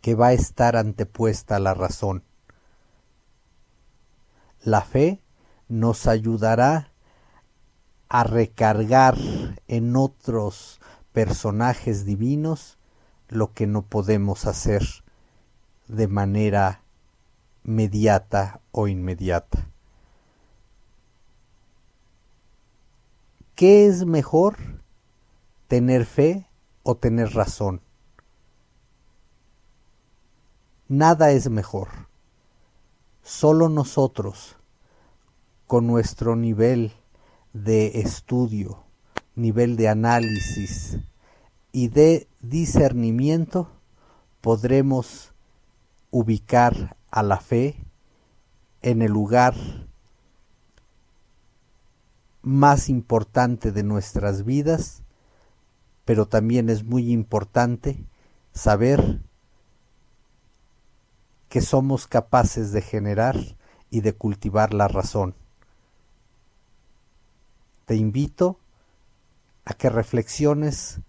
que 0.00 0.14
va 0.14 0.28
a 0.28 0.32
estar 0.32 0.76
antepuesta 0.76 1.56
a 1.56 1.60
la 1.60 1.74
razón. 1.74 2.24
La 4.62 4.82
fe 4.82 5.22
nos 5.68 6.06
ayudará 6.06 6.92
a 8.08 8.24
recargar 8.24 9.16
en 9.68 9.96
otros 9.96 10.80
personajes 11.12 12.04
divinos 12.04 12.78
lo 13.28 13.52
que 13.52 13.66
no 13.66 13.82
podemos 13.82 14.46
hacer 14.46 14.82
de 15.86 16.08
manera 16.08 16.82
mediata 17.62 18.60
o 18.72 18.88
inmediata. 18.88 19.68
¿Qué 23.54 23.86
es 23.86 24.06
mejor? 24.06 24.56
¿Tener 25.68 26.06
fe 26.06 26.48
o 26.82 26.96
tener 26.96 27.34
razón? 27.34 27.82
Nada 30.90 31.30
es 31.30 31.48
mejor. 31.48 32.08
Solo 33.22 33.68
nosotros, 33.68 34.56
con 35.68 35.86
nuestro 35.86 36.34
nivel 36.34 36.92
de 37.52 38.00
estudio, 38.00 38.82
nivel 39.36 39.76
de 39.76 39.88
análisis 39.88 40.98
y 41.70 41.86
de 41.86 42.26
discernimiento, 42.40 43.70
podremos 44.40 45.32
ubicar 46.10 46.96
a 47.12 47.22
la 47.22 47.38
fe 47.38 47.76
en 48.82 49.02
el 49.02 49.12
lugar 49.12 49.54
más 52.42 52.88
importante 52.88 53.70
de 53.70 53.84
nuestras 53.84 54.44
vidas, 54.44 55.04
pero 56.04 56.26
también 56.26 56.68
es 56.68 56.82
muy 56.82 57.12
importante 57.12 58.04
saber 58.52 59.20
que 61.50 61.60
somos 61.60 62.06
capaces 62.06 62.72
de 62.72 62.80
generar 62.80 63.36
y 63.90 64.00
de 64.00 64.14
cultivar 64.14 64.72
la 64.72 64.88
razón 64.88 65.34
te 67.90 67.96
invito 67.96 68.60
a 69.64 69.74
que 69.74 69.90
reflexiones 69.90 71.00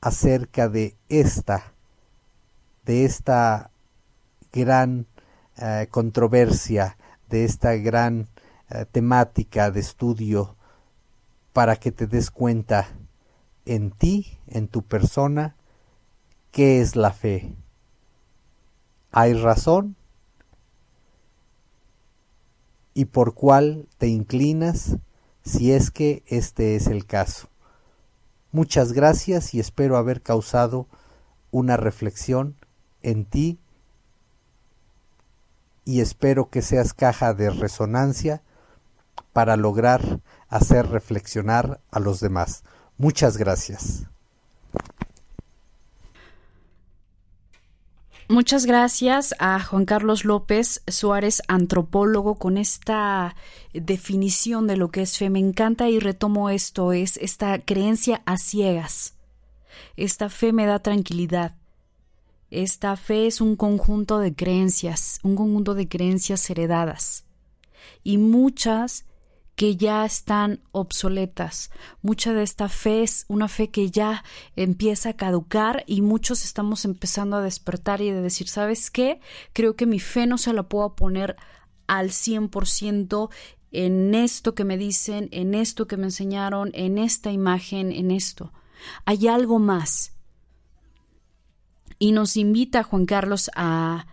acerca 0.00 0.70
de 0.70 0.96
esta, 1.10 1.74
de 2.86 3.04
esta 3.04 3.70
gran 4.50 5.04
eh, 5.58 5.88
controversia, 5.90 6.96
de 7.28 7.44
esta 7.44 7.74
gran 7.74 8.28
eh, 8.70 8.86
temática 8.90 9.70
de 9.70 9.80
estudio, 9.80 10.56
para 11.52 11.76
que 11.76 11.92
te 11.92 12.06
des 12.06 12.30
cuenta 12.30 12.88
en 13.66 13.90
ti, 13.90 14.38
en 14.46 14.68
tu 14.68 14.80
persona, 14.80 15.54
qué 16.50 16.80
es 16.80 16.96
la 16.96 17.12
fe. 17.12 17.54
¿Hay 19.12 19.34
razón? 19.34 19.96
¿Y 22.94 23.06
por 23.06 23.34
cuál 23.34 23.86
te 23.98 24.08
inclinas? 24.08 24.96
si 25.44 25.72
es 25.72 25.90
que 25.90 26.22
este 26.26 26.76
es 26.76 26.86
el 26.86 27.06
caso. 27.06 27.48
Muchas 28.52 28.92
gracias 28.92 29.54
y 29.54 29.60
espero 29.60 29.96
haber 29.96 30.22
causado 30.22 30.86
una 31.50 31.76
reflexión 31.76 32.56
en 33.02 33.24
ti 33.24 33.58
y 35.84 36.00
espero 36.00 36.48
que 36.50 36.62
seas 36.62 36.94
caja 36.94 37.34
de 37.34 37.50
resonancia 37.50 38.42
para 39.32 39.56
lograr 39.56 40.20
hacer 40.48 40.88
reflexionar 40.88 41.80
a 41.90 41.98
los 41.98 42.20
demás. 42.20 42.62
Muchas 42.98 43.36
gracias. 43.36 44.06
Muchas 48.28 48.66
gracias 48.66 49.34
a 49.40 49.60
Juan 49.60 49.84
Carlos 49.84 50.24
López 50.24 50.82
Suárez, 50.86 51.42
antropólogo, 51.48 52.36
con 52.36 52.56
esta 52.56 53.34
definición 53.72 54.66
de 54.66 54.76
lo 54.76 54.90
que 54.90 55.02
es 55.02 55.18
fe. 55.18 55.28
Me 55.28 55.40
encanta 55.40 55.88
y 55.88 55.98
retomo 55.98 56.48
esto, 56.48 56.92
es 56.92 57.16
esta 57.16 57.58
creencia 57.58 58.22
a 58.24 58.38
ciegas. 58.38 59.16
Esta 59.96 60.28
fe 60.28 60.52
me 60.52 60.66
da 60.66 60.78
tranquilidad. 60.78 61.56
Esta 62.50 62.96
fe 62.96 63.26
es 63.26 63.40
un 63.40 63.56
conjunto 63.56 64.18
de 64.18 64.34
creencias, 64.34 65.18
un 65.22 65.34
conjunto 65.36 65.74
de 65.74 65.88
creencias 65.88 66.48
heredadas. 66.48 67.24
Y 68.04 68.18
muchas 68.18 69.04
que 69.62 69.76
ya 69.76 70.04
están 70.04 70.60
obsoletas. 70.72 71.70
Mucha 72.00 72.32
de 72.32 72.42
esta 72.42 72.68
fe 72.68 73.04
es 73.04 73.26
una 73.28 73.46
fe 73.46 73.70
que 73.70 73.92
ya 73.92 74.24
empieza 74.56 75.10
a 75.10 75.16
caducar 75.16 75.84
y 75.86 76.02
muchos 76.02 76.44
estamos 76.44 76.84
empezando 76.84 77.36
a 77.36 77.42
despertar 77.42 78.00
y 78.00 78.10
de 78.10 78.22
decir, 78.22 78.48
¿sabes 78.48 78.90
qué? 78.90 79.20
Creo 79.52 79.76
que 79.76 79.86
mi 79.86 80.00
fe 80.00 80.26
no 80.26 80.36
se 80.36 80.52
la 80.52 80.64
puedo 80.64 80.96
poner 80.96 81.36
al 81.86 82.08
100% 82.08 83.30
en 83.70 84.16
esto 84.16 84.56
que 84.56 84.64
me 84.64 84.76
dicen, 84.76 85.28
en 85.30 85.54
esto 85.54 85.86
que 85.86 85.96
me 85.96 86.06
enseñaron, 86.06 86.72
en 86.74 86.98
esta 86.98 87.30
imagen, 87.30 87.92
en 87.92 88.10
esto. 88.10 88.52
Hay 89.04 89.28
algo 89.28 89.60
más. 89.60 90.12
Y 92.00 92.10
nos 92.10 92.36
invita 92.36 92.82
Juan 92.82 93.06
Carlos 93.06 93.48
a 93.54 94.08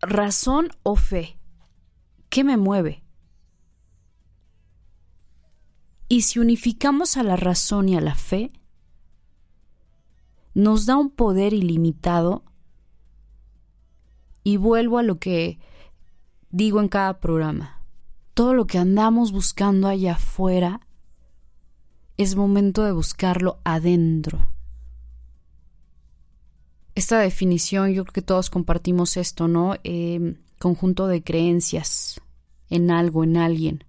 razón 0.00 0.70
o 0.84 0.96
fe. 0.96 1.36
¿Qué 2.30 2.44
me 2.44 2.56
mueve? 2.56 3.02
Y 6.08 6.22
si 6.22 6.38
unificamos 6.38 7.16
a 7.16 7.22
la 7.22 7.36
razón 7.36 7.88
y 7.88 7.96
a 7.96 8.00
la 8.00 8.14
fe, 8.14 8.52
nos 10.54 10.86
da 10.86 10.96
un 10.96 11.10
poder 11.10 11.52
ilimitado 11.52 12.42
y 14.42 14.56
vuelvo 14.56 14.98
a 14.98 15.02
lo 15.02 15.18
que 15.18 15.58
digo 16.50 16.80
en 16.80 16.88
cada 16.88 17.20
programa. 17.20 17.82
Todo 18.32 18.54
lo 18.54 18.66
que 18.66 18.78
andamos 18.78 19.32
buscando 19.32 19.88
allá 19.88 20.12
afuera 20.12 20.80
es 22.16 22.34
momento 22.34 22.84
de 22.84 22.92
buscarlo 22.92 23.60
adentro. 23.64 24.48
Esta 26.94 27.20
definición, 27.20 27.92
yo 27.92 28.04
creo 28.04 28.12
que 28.12 28.22
todos 28.22 28.50
compartimos 28.50 29.16
esto, 29.16 29.46
¿no? 29.46 29.76
Eh, 29.84 30.36
conjunto 30.58 31.06
de 31.06 31.22
creencias 31.22 32.20
en 32.70 32.90
algo, 32.90 33.22
en 33.22 33.36
alguien. 33.36 33.84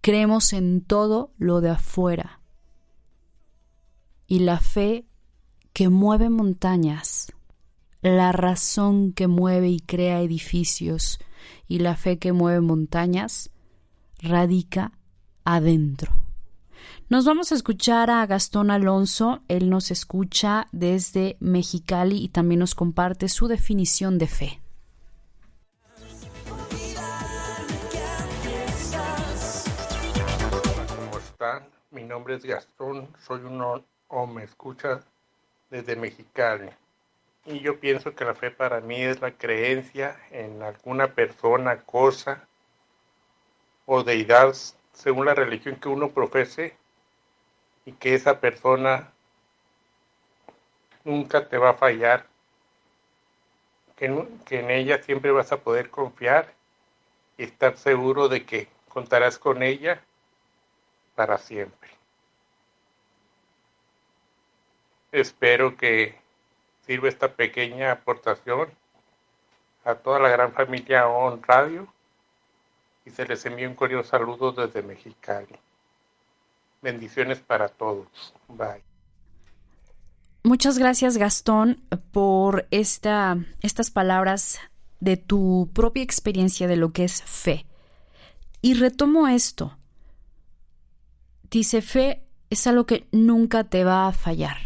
Creemos 0.00 0.52
en 0.52 0.80
todo 0.80 1.32
lo 1.38 1.60
de 1.60 1.70
afuera. 1.70 2.40
Y 4.26 4.40
la 4.40 4.60
fe 4.60 5.06
que 5.72 5.88
mueve 5.88 6.28
montañas, 6.30 7.32
la 8.02 8.32
razón 8.32 9.12
que 9.12 9.26
mueve 9.26 9.68
y 9.68 9.80
crea 9.80 10.20
edificios 10.20 11.18
y 11.66 11.78
la 11.78 11.96
fe 11.96 12.18
que 12.18 12.32
mueve 12.32 12.60
montañas 12.60 13.50
radica 14.20 14.92
adentro. 15.44 16.12
Nos 17.08 17.24
vamos 17.24 17.52
a 17.52 17.54
escuchar 17.54 18.10
a 18.10 18.26
Gastón 18.26 18.70
Alonso, 18.70 19.42
él 19.48 19.70
nos 19.70 19.90
escucha 19.90 20.68
desde 20.72 21.36
Mexicali 21.40 22.22
y 22.22 22.28
también 22.28 22.58
nos 22.58 22.74
comparte 22.74 23.28
su 23.28 23.48
definición 23.48 24.18
de 24.18 24.26
fe. 24.26 24.60
Mi 31.92 32.02
nombre 32.02 32.34
es 32.34 32.44
Gastón, 32.44 33.14
soy 33.20 33.42
un 33.42 33.84
o 34.08 34.26
me 34.26 34.42
escucha 34.42 35.04
desde 35.70 35.94
Mexicali. 35.94 36.68
Y 37.44 37.60
yo 37.60 37.78
pienso 37.78 38.12
que 38.16 38.24
la 38.24 38.34
fe 38.34 38.50
para 38.50 38.80
mí 38.80 39.00
es 39.00 39.20
la 39.20 39.30
creencia 39.30 40.20
en 40.32 40.60
alguna 40.64 41.14
persona, 41.14 41.82
cosa 41.82 42.44
o 43.86 44.02
deidad 44.02 44.52
según 44.92 45.26
la 45.26 45.34
religión 45.34 45.76
que 45.76 45.88
uno 45.88 46.10
profese 46.10 46.76
y 47.86 47.92
que 47.92 48.14
esa 48.14 48.40
persona 48.40 49.12
nunca 51.04 51.48
te 51.48 51.56
va 51.56 51.70
a 51.70 51.74
fallar, 51.74 52.26
que, 53.94 54.26
que 54.44 54.58
en 54.58 54.72
ella 54.72 55.00
siempre 55.04 55.30
vas 55.30 55.52
a 55.52 55.60
poder 55.60 55.88
confiar 55.88 56.52
y 57.36 57.44
estar 57.44 57.76
seguro 57.76 58.28
de 58.28 58.44
que 58.44 58.66
contarás 58.88 59.38
con 59.38 59.62
ella 59.62 60.02
para 61.18 61.36
siempre. 61.36 61.90
Espero 65.10 65.76
que 65.76 66.14
sirva 66.86 67.08
esta 67.08 67.32
pequeña 67.32 67.90
aportación 67.90 68.68
a 69.84 69.96
toda 69.96 70.20
la 70.20 70.28
gran 70.28 70.52
familia 70.52 71.08
ON 71.08 71.42
Radio 71.42 71.88
y 73.04 73.10
se 73.10 73.26
les 73.26 73.44
envía 73.46 73.68
un 73.68 73.74
cordial 73.74 74.04
saludo 74.04 74.52
desde 74.52 74.80
Mexicali. 74.80 75.58
Bendiciones 76.82 77.40
para 77.40 77.68
todos. 77.68 78.32
Bye. 78.46 78.84
Muchas 80.44 80.78
gracias 80.78 81.18
Gastón 81.18 81.82
por 82.12 82.68
esta, 82.70 83.38
estas 83.60 83.90
palabras 83.90 84.60
de 85.00 85.16
tu 85.16 85.68
propia 85.74 86.04
experiencia 86.04 86.68
de 86.68 86.76
lo 86.76 86.92
que 86.92 87.02
es 87.02 87.24
fe. 87.24 87.66
Y 88.62 88.74
retomo 88.74 89.26
esto. 89.26 89.77
Dice, 91.50 91.82
fe 91.82 92.22
es 92.50 92.66
algo 92.66 92.84
que 92.84 93.06
nunca 93.10 93.64
te 93.64 93.84
va 93.84 94.06
a 94.06 94.12
fallar. 94.12 94.58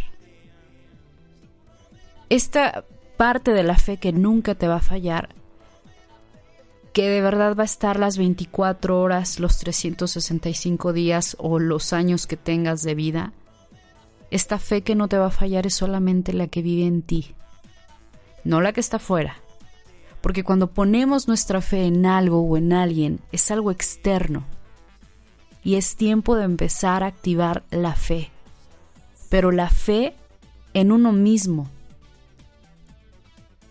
Esta 2.29 2.85
parte 3.17 3.53
de 3.53 3.63
la 3.63 3.77
fe 3.77 3.99
que 3.99 4.13
nunca 4.13 4.55
te 4.55 4.67
va 4.67 4.77
a 4.77 4.81
fallar, 4.81 5.35
que 6.93 7.09
de 7.09 7.21
verdad 7.21 7.57
va 7.57 7.63
a 7.63 7.67
estar 7.67 7.99
las 7.99 8.19
24 8.19 9.01
horas, 9.01 9.39
los 9.39 9.59
365 9.59 10.93
días 10.93 11.37
o 11.39 11.59
los 11.59 11.93
años 11.93 12.27
que 12.27 12.37
tengas 12.37 12.83
de 12.83 12.95
vida, 12.95 13.33
esta 14.31 14.59
fe 14.59 14.83
que 14.83 14.95
no 14.95 15.09
te 15.09 15.19
va 15.19 15.27
a 15.27 15.31
fallar 15.31 15.67
es 15.67 15.75
solamente 15.75 16.33
la 16.33 16.49
que 16.49 16.63
vive 16.63 16.87
en 16.87 17.03
ti, 17.03 17.35
no 18.45 18.61
la 18.61 18.73
que 18.73 18.81
está 18.81 18.99
fuera. 18.99 19.37
Porque 20.21 20.45
cuando 20.45 20.73
ponemos 20.73 21.29
nuestra 21.29 21.61
fe 21.61 21.85
en 21.85 22.07
algo 22.07 22.41
o 22.41 22.57
en 22.57 22.73
alguien, 22.73 23.21
es 23.33 23.51
algo 23.51 23.71
externo, 23.71 24.47
y 25.63 25.77
es 25.77 25.97
tiempo 25.97 26.37
de 26.37 26.45
empezar 26.45 27.03
a 27.03 27.07
activar 27.07 27.65
la 27.71 27.95
fe. 27.95 28.31
Pero 29.29 29.51
la 29.51 29.71
fe 29.71 30.15
en 30.75 30.93
uno 30.93 31.13
mismo. 31.13 31.69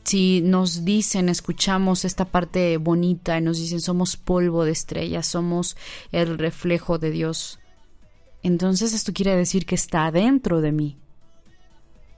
Si 0.04 0.42
nos 0.42 0.84
dicen, 0.84 1.30
escuchamos 1.30 2.06
esta 2.06 2.26
parte 2.26 2.78
bonita 2.78 3.38
y 3.38 3.42
nos 3.42 3.58
dicen 3.58 3.82
somos 3.82 4.18
polvo 4.18 4.66
de 4.66 4.72
estrellas, 4.72 5.28
somos 5.28 5.78
el 6.12 6.38
reflejo 6.38 6.98
de 6.98 7.12
Dios, 7.12 7.62
entonces 8.44 8.94
esto 8.94 9.14
quiere 9.14 9.36
decir 9.36 9.66
que 9.66 9.76
está 9.76 10.12
dentro 10.12 10.62
de 10.62 10.72
mí 10.72 10.98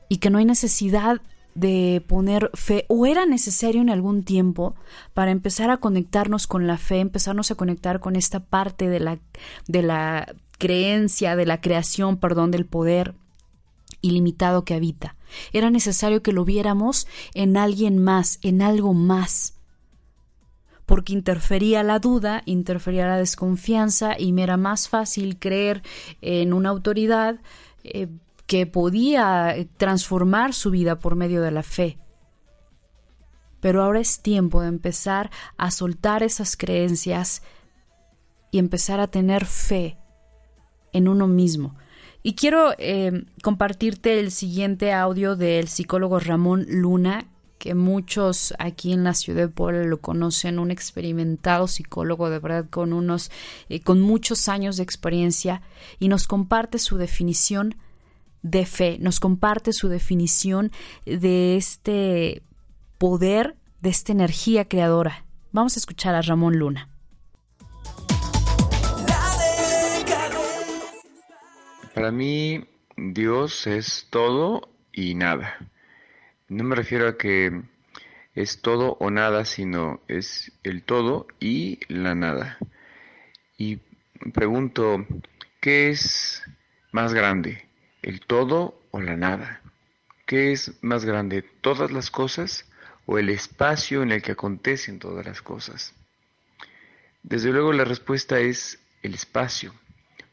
y 0.09 0.17
que 0.17 0.29
no 0.29 0.37
hay 0.37 0.45
necesidad 0.45 1.21
de 1.55 2.03
poner 2.07 2.49
fe 2.53 2.85
o 2.87 3.05
era 3.05 3.25
necesario 3.25 3.81
en 3.81 3.89
algún 3.89 4.23
tiempo 4.23 4.75
para 5.13 5.31
empezar 5.31 5.69
a 5.69 5.77
conectarnos 5.77 6.47
con 6.47 6.67
la 6.67 6.77
fe, 6.77 6.99
empezarnos 6.99 7.51
a 7.51 7.55
conectar 7.55 7.99
con 7.99 8.15
esta 8.15 8.39
parte 8.39 8.89
de 8.89 8.99
la, 8.99 9.19
de 9.67 9.81
la 9.83 10.33
creencia, 10.57 11.35
de 11.35 11.45
la 11.45 11.61
creación, 11.61 12.17
perdón, 12.17 12.51
del 12.51 12.65
poder 12.65 13.15
ilimitado 14.01 14.65
que 14.65 14.73
habita. 14.73 15.15
Era 15.51 15.69
necesario 15.69 16.21
que 16.21 16.33
lo 16.33 16.45
viéramos 16.45 17.07
en 17.33 17.57
alguien 17.57 17.97
más, 17.97 18.39
en 18.41 18.61
algo 18.61 18.93
más. 18.93 19.55
Porque 20.85 21.13
interfería 21.13 21.81
la 21.81 21.99
duda, 21.99 22.43
interfería 22.45 23.07
la 23.07 23.17
desconfianza 23.17 24.19
y 24.19 24.33
me 24.33 24.43
era 24.43 24.57
más 24.57 24.89
fácil 24.89 25.39
creer 25.39 25.81
en 26.21 26.53
una 26.53 26.69
autoridad 26.69 27.39
eh, 27.83 28.07
que 28.45 28.65
podía 28.65 29.55
transformar 29.77 30.53
su 30.53 30.71
vida 30.71 30.99
por 30.99 31.15
medio 31.15 31.41
de 31.41 31.51
la 31.51 31.63
fe. 31.63 31.97
Pero 33.59 33.83
ahora 33.83 34.01
es 34.01 34.21
tiempo 34.21 34.61
de 34.61 34.67
empezar 34.67 35.31
a 35.57 35.71
soltar 35.71 36.23
esas 36.23 36.57
creencias 36.57 37.41
y 38.51 38.59
empezar 38.59 38.99
a 38.99 39.07
tener 39.07 39.45
fe 39.45 39.97
en 40.91 41.07
uno 41.07 41.27
mismo. 41.27 41.75
Y 42.21 42.35
quiero 42.35 42.73
eh, 42.77 43.25
compartirte 43.41 44.19
el 44.19 44.31
siguiente 44.31 44.93
audio 44.93 45.35
del 45.35 45.67
psicólogo 45.67 46.19
Ramón 46.19 46.65
Luna, 46.69 47.25
que 47.57 47.75
muchos 47.75 48.53
aquí 48.59 48.93
en 48.93 49.03
la 49.03 49.13
ciudad 49.13 49.43
de 49.43 49.47
Puebla 49.47 49.83
lo 49.85 49.99
conocen, 49.99 50.59
un 50.59 50.71
experimentado 50.71 51.67
psicólogo 51.67 52.29
de 52.29 52.39
verdad 52.39 52.69
con 52.69 52.93
unos 52.93 53.31
eh, 53.69 53.81
con 53.81 54.01
muchos 54.01 54.49
años 54.49 54.77
de 54.77 54.83
experiencia 54.83 55.61
y 55.99 56.09
nos 56.09 56.27
comparte 56.27 56.79
su 56.79 56.97
definición 56.97 57.75
de 58.43 58.65
fe, 58.65 58.97
nos 58.99 59.19
comparte 59.19 59.73
su 59.73 59.87
definición 59.87 60.71
de 61.05 61.57
este 61.57 62.43
poder 62.97 63.55
de 63.81 63.89
esta 63.89 64.11
energía 64.11 64.65
creadora. 64.65 65.25
Vamos 65.51 65.75
a 65.75 65.79
escuchar 65.79 66.15
a 66.15 66.21
Ramón 66.21 66.57
Luna. 66.57 66.89
Para 71.93 72.11
mí, 72.11 72.65
Dios 72.97 73.67
es 73.67 74.07
todo 74.09 74.69
y 74.91 75.15
nada. 75.15 75.57
No 76.47 76.63
me 76.63 76.75
refiero 76.75 77.07
a 77.07 77.17
que 77.17 77.61
es 78.35 78.61
todo 78.61 78.97
o 78.99 79.11
nada, 79.11 79.45
sino 79.45 80.01
es 80.07 80.51
el 80.63 80.83
todo 80.83 81.27
y 81.39 81.79
la 81.87 82.15
nada. 82.15 82.57
Y 83.57 83.79
pregunto, 84.33 85.05
¿qué 85.61 85.89
es 85.89 86.41
más 86.91 87.13
grande? 87.13 87.67
¿El 88.03 88.19
todo 88.19 88.79
o 88.91 88.99
la 88.99 89.15
nada? 89.15 89.61
¿Qué 90.25 90.51
es 90.51 90.73
más 90.83 91.05
grande? 91.05 91.41
¿Todas 91.41 91.89
las 91.91 92.11
cosas 92.11 92.69
o 93.05 93.17
el 93.17 93.29
espacio 93.29 94.03
en 94.03 94.11
el 94.11 94.21
que 94.21 94.33
acontecen 94.33 94.99
todas 94.99 95.25
las 95.25 95.41
cosas? 95.41 95.93
Desde 97.23 97.51
luego 97.51 97.71
la 97.71 97.85
respuesta 97.85 98.39
es 98.39 98.79
el 99.03 99.13
espacio, 99.13 99.73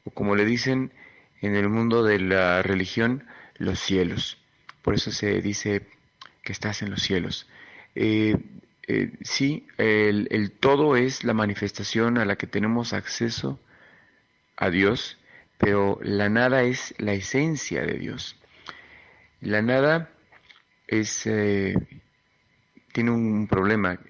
o 0.05 0.11
como 0.11 0.35
le 0.35 0.45
dicen 0.45 0.93
en 1.41 1.55
el 1.55 1.69
mundo 1.69 2.03
de 2.03 2.19
la 2.19 2.61
religión, 2.63 3.25
los 3.57 3.79
cielos. 3.79 4.37
Por 4.83 4.95
eso 4.95 5.13
se 5.13 5.41
dice 5.41 5.87
que 6.43 6.53
estás 6.53 6.83
en 6.83 6.91
los 6.91 7.03
cielos. 7.03 7.49
Eh, 7.95 8.37
eh, 8.89 9.13
sí, 9.23 9.69
el, 9.79 10.27
el, 10.33 10.51
todo 10.51 10.97
es 10.97 11.23
la 11.23 11.35
manifestación 11.35 12.19
a 12.19 12.25
la 12.25 12.35
que 12.35 12.49
tenemos 12.49 12.93
acceso 12.93 13.61
a 14.57 14.71
Dios, 14.71 15.20
pero 15.61 15.99
la 16.03 16.31
nada 16.31 16.63
es 16.63 16.95
la 16.97 17.13
esencia 17.13 17.83
de 17.83 17.99
Dios. 17.99 18.37
La 19.43 19.61
nada 19.61 20.11
eh, 20.89 21.75
tiene 22.93 23.11
un 23.11 23.47
problema, 23.47 24.01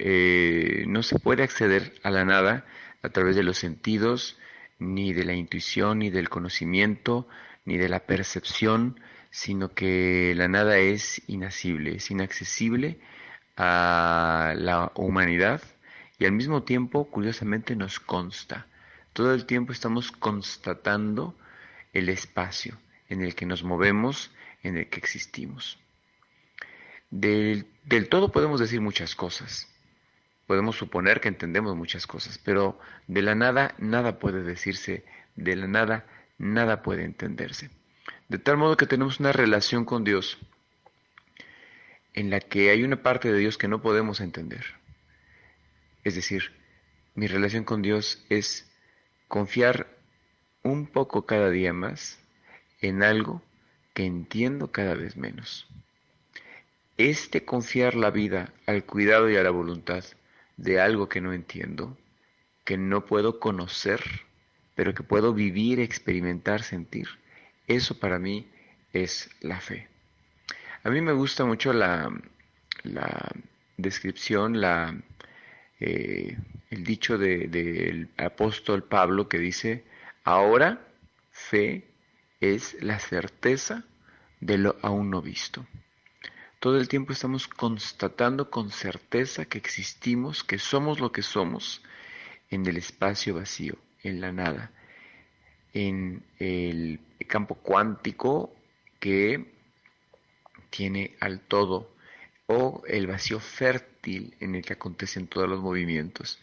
no 0.86 1.02
se 1.02 1.18
puede 1.18 1.42
acceder 1.42 1.92
a 2.04 2.10
la 2.10 2.24
nada 2.24 2.64
a 3.02 3.08
través 3.08 3.34
de 3.34 3.42
los 3.42 3.58
sentidos, 3.58 4.38
ni 4.78 5.12
de 5.12 5.24
la 5.24 5.34
intuición, 5.34 5.98
ni 5.98 6.10
del 6.10 6.28
conocimiento, 6.28 7.28
ni 7.64 7.76
de 7.76 7.88
la 7.88 8.00
percepción, 8.06 9.00
sino 9.30 9.74
que 9.74 10.32
la 10.36 10.48
nada 10.48 10.78
es 10.78 11.22
inacible, 11.28 11.96
es 11.96 12.10
inaccesible 12.10 13.00
a 13.56 14.54
la 14.56 14.92
humanidad 14.94 15.60
y 16.18 16.26
al 16.26 16.32
mismo 16.32 16.62
tiempo, 16.62 17.10
curiosamente, 17.10 17.74
nos 17.74 17.98
consta. 17.98 18.66
Todo 19.12 19.34
el 19.34 19.46
tiempo 19.46 19.72
estamos 19.72 20.12
constatando 20.12 21.34
el 21.92 22.08
espacio 22.08 22.78
en 23.08 23.22
el 23.22 23.34
que 23.34 23.46
nos 23.46 23.64
movemos, 23.64 24.30
en 24.62 24.76
el 24.76 24.88
que 24.88 24.98
existimos. 24.98 25.78
Del, 27.10 27.66
del 27.84 28.08
todo 28.08 28.30
podemos 28.30 28.60
decir 28.60 28.80
muchas 28.80 29.14
cosas, 29.14 29.68
podemos 30.46 30.76
suponer 30.76 31.20
que 31.20 31.28
entendemos 31.28 31.76
muchas 31.76 32.06
cosas, 32.06 32.38
pero 32.38 32.78
de 33.06 33.22
la 33.22 33.34
nada 33.34 33.74
nada 33.78 34.18
puede 34.18 34.42
decirse, 34.42 35.04
de 35.36 35.56
la 35.56 35.66
nada 35.66 36.06
nada 36.38 36.82
puede 36.82 37.04
entenderse. 37.04 37.70
De 38.28 38.38
tal 38.38 38.56
modo 38.56 38.76
que 38.76 38.86
tenemos 38.86 39.20
una 39.20 39.32
relación 39.32 39.84
con 39.84 40.04
Dios 40.04 40.38
en 42.14 42.30
la 42.30 42.40
que 42.40 42.70
hay 42.70 42.82
una 42.82 43.02
parte 43.02 43.32
de 43.32 43.38
Dios 43.38 43.58
que 43.58 43.68
no 43.68 43.82
podemos 43.82 44.20
entender. 44.20 44.64
Es 46.04 46.14
decir, 46.14 46.52
mi 47.14 47.26
relación 47.26 47.64
con 47.64 47.82
Dios 47.82 48.24
es 48.28 48.70
confiar 49.28 49.99
un 50.62 50.86
poco 50.86 51.26
cada 51.26 51.50
día 51.50 51.72
más 51.72 52.18
en 52.80 53.02
algo 53.02 53.42
que 53.94 54.04
entiendo 54.04 54.70
cada 54.72 54.94
vez 54.94 55.16
menos. 55.16 55.68
Este 56.96 57.44
confiar 57.44 57.94
la 57.94 58.10
vida 58.10 58.52
al 58.66 58.84
cuidado 58.84 59.30
y 59.30 59.36
a 59.36 59.42
la 59.42 59.50
voluntad 59.50 60.04
de 60.56 60.80
algo 60.80 61.08
que 61.08 61.20
no 61.20 61.32
entiendo, 61.32 61.96
que 62.64 62.76
no 62.76 63.06
puedo 63.06 63.40
conocer, 63.40 64.02
pero 64.74 64.94
que 64.94 65.02
puedo 65.02 65.32
vivir, 65.32 65.80
experimentar, 65.80 66.62
sentir. 66.62 67.08
Eso 67.66 67.98
para 67.98 68.18
mí 68.18 68.46
es 68.92 69.30
la 69.40 69.60
fe. 69.60 69.88
A 70.82 70.90
mí 70.90 71.00
me 71.00 71.12
gusta 71.12 71.44
mucho 71.44 71.72
la, 71.72 72.10
la 72.82 73.30
descripción, 73.76 74.60
la, 74.60 74.94
eh, 75.80 76.36
el 76.70 76.84
dicho 76.84 77.18
del 77.18 78.08
apóstol 78.16 78.84
Pablo 78.84 79.28
que 79.28 79.38
dice, 79.38 79.84
ahora 80.24 80.86
fe 81.30 81.88
es 82.40 82.76
la 82.82 82.98
certeza 82.98 83.84
de 84.40 84.58
lo 84.58 84.76
aún 84.82 85.10
no 85.10 85.22
visto. 85.22 85.66
Todo 86.58 86.78
el 86.78 86.88
tiempo 86.88 87.12
estamos 87.12 87.48
constatando 87.48 88.50
con 88.50 88.70
certeza 88.70 89.46
que 89.46 89.58
existimos, 89.58 90.44
que 90.44 90.58
somos 90.58 91.00
lo 91.00 91.10
que 91.12 91.22
somos 91.22 91.82
en 92.50 92.66
el 92.66 92.76
espacio 92.76 93.34
vacío, 93.34 93.78
en 94.02 94.20
la 94.20 94.32
nada, 94.32 94.70
en 95.72 96.22
el 96.38 97.00
campo 97.26 97.54
cuántico 97.54 98.54
que 98.98 99.54
tiene 100.68 101.16
al 101.20 101.40
todo 101.40 101.94
o 102.46 102.82
el 102.86 103.06
vacío 103.06 103.40
fértil 103.40 104.36
en 104.40 104.54
el 104.54 104.64
que 104.64 104.74
acontecen 104.74 105.28
todos 105.28 105.48
los 105.48 105.60
movimientos. 105.60 106.40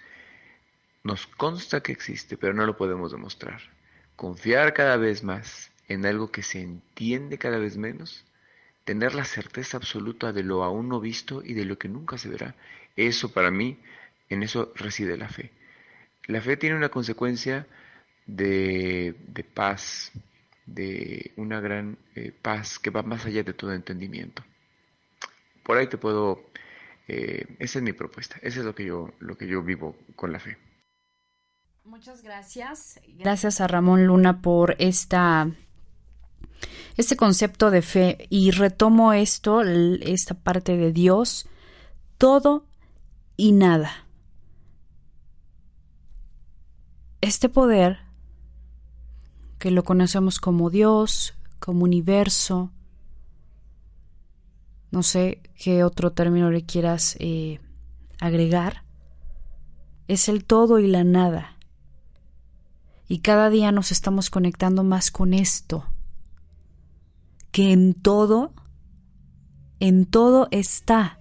Nos 1.08 1.26
consta 1.26 1.80
que 1.82 1.94
existe, 1.94 2.36
pero 2.36 2.54
no 2.54 2.66
lo 2.66 2.76
podemos 2.76 3.14
demostrar. 3.14 3.62
Confiar 4.18 4.74
cada 4.74 4.98
vez 4.98 5.24
más 5.24 5.72
en 5.88 6.06
algo 6.06 6.32
que 6.32 6.44
se 6.44 6.60
entiende 6.60 7.38
cada 7.38 7.60
vez 7.60 7.78
menos 7.78 8.26
tener 8.84 9.16
la 9.16 9.24
certeza 9.24 9.78
absoluta 9.78 10.34
de 10.34 10.44
lo 10.44 10.66
aún 10.66 10.90
no 10.90 11.00
visto 11.00 11.42
y 11.46 11.54
de 11.54 11.64
lo 11.64 11.78
que 11.78 11.88
nunca 11.88 12.18
se 12.18 12.28
verá. 12.28 12.56
Eso 12.98 13.32
para 13.32 13.52
mí, 13.52 13.80
en 14.28 14.44
eso 14.44 14.74
reside 14.76 15.16
la 15.16 15.30
fe. 15.30 15.52
La 16.26 16.42
fe 16.42 16.58
tiene 16.58 16.76
una 16.76 16.90
consecuencia 16.90 17.66
de, 18.26 19.16
paz, 19.54 20.12
de 20.66 21.32
una 21.38 21.62
gran 21.62 21.98
eh, 22.16 22.34
paz 22.34 22.80
que 22.80 22.90
va 22.90 23.02
más 23.02 23.26
allá 23.26 23.44
de 23.44 23.54
todo 23.54 23.72
entendimiento. 23.72 24.44
Por 25.64 25.78
ahí 25.78 25.88
te 25.88 25.98
puedo, 25.98 26.50
eh, 27.08 27.46
esa 27.60 27.80
es 27.80 27.84
mi 27.84 27.94
propuesta, 27.94 28.40
eso 28.42 28.60
es 28.60 28.66
lo 28.66 28.76
que 28.76 28.84
yo, 28.84 29.14
lo 29.20 29.38
que 29.38 29.48
yo 29.48 29.64
vivo 29.64 29.96
con 30.18 30.34
la 30.34 30.42
fe. 30.42 30.58
Muchas 31.88 32.22
gracias. 32.22 33.00
Gracias 33.18 33.62
a 33.62 33.68
Ramón 33.68 34.06
Luna 34.06 34.42
por 34.42 34.76
esta 34.78 35.50
este 36.98 37.16
concepto 37.16 37.72
de 37.72 37.82
fe 37.82 38.28
y 38.30 38.52
retomo 38.52 39.14
esto, 39.14 39.62
esta 39.62 40.34
parte 40.34 40.76
de 40.76 40.92
Dios, 40.92 41.48
todo 42.18 42.66
y 43.38 43.54
nada. 43.54 44.06
Este 47.22 47.48
poder, 47.48 48.00
que 49.58 49.72
lo 49.72 49.86
conocemos 49.86 50.40
como 50.40 50.70
Dios, 50.70 51.36
como 51.60 51.86
universo, 51.86 52.72
no 54.92 55.04
sé 55.04 55.42
qué 55.56 55.86
otro 55.86 56.12
término 56.12 56.52
le 56.52 56.66
quieras 56.66 57.16
eh, 57.20 57.62
agregar, 58.20 58.84
es 60.10 60.28
el 60.28 60.44
todo 60.44 60.80
y 60.80 60.88
la 60.88 61.06
nada. 61.06 61.57
Y 63.08 63.20
cada 63.20 63.50
día 63.50 63.72
nos 63.72 63.92
estamos 63.92 64.30
conectando 64.30 64.84
más 64.84 65.12
con 65.12 65.34
esto 65.34 65.86
que 67.52 67.72
en 67.72 67.94
todo, 67.94 68.54
en 69.80 70.06
todo 70.06 70.48
está, 70.52 71.20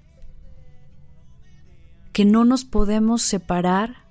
que 2.12 2.24
no 2.24 2.44
nos 2.44 2.64
podemos 2.64 3.22
separar 3.22 4.04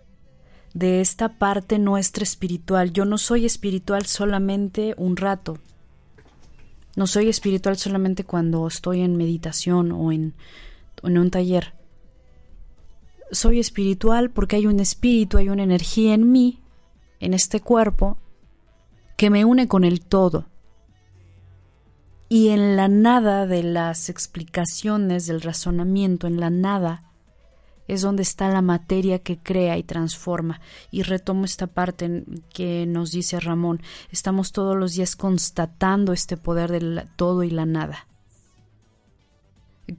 de 0.74 1.02
esta 1.02 1.38
parte 1.38 1.78
nuestra 1.78 2.24
espiritual. 2.24 2.92
Yo 2.94 3.06
no 3.06 3.18
soy 3.18 3.46
espiritual 3.46 4.06
solamente 4.06 4.96
un 4.98 5.18
rato. 5.18 5.58
No 6.96 7.08
soy 7.08 7.30
espiritual 7.30 7.78
solamente 7.78 8.24
cuando 8.24 8.68
estoy 8.68 9.02
en 9.02 9.18
meditación 9.18 9.92
o 9.92 10.12
en, 10.12 10.34
en 11.04 11.18
un 11.18 11.30
taller. 11.30 11.74
Soy 13.32 13.60
espiritual 13.60 14.32
porque 14.32 14.56
hay 14.56 14.66
un 14.66 14.80
espíritu, 14.80 15.38
hay 15.38 15.50
una 15.50 15.64
energía 15.64 16.14
en 16.14 16.32
mí, 16.32 16.60
en 17.26 17.34
este 17.34 17.60
cuerpo, 17.60 18.18
que 19.18 19.30
me 19.30 19.46
une 19.46 19.68
con 19.68 19.84
el 19.84 20.02
todo 20.02 20.46
y 22.30 22.50
en 22.50 22.76
la 22.76 22.88
nada 22.88 23.46
de 23.46 23.64
las 23.64 24.10
explicaciones, 24.10 25.28
del 25.28 25.42
razonamiento, 25.42 26.28
en 26.28 26.40
la 26.40 26.50
nada, 26.50 27.12
es 27.88 28.02
donde 28.02 28.24
está 28.24 28.50
la 28.50 28.62
materia 28.62 29.20
que 29.20 29.38
crea 29.38 29.78
y 29.78 29.84
transforma. 29.84 30.60
Y 30.90 31.04
retomo 31.04 31.46
esta 31.46 31.68
parte 31.68 32.26
que 32.52 32.86
nos 32.88 33.12
dice 33.12 33.40
Ramón, 33.40 33.82
estamos 34.12 34.52
todos 34.52 34.76
los 34.76 34.94
días 34.94 35.16
constatando 35.16 36.14
este 36.14 36.36
poder 36.36 36.72
del 36.72 37.08
todo 37.16 37.44
y 37.44 37.52
la 37.52 37.66
nada. 37.66 38.08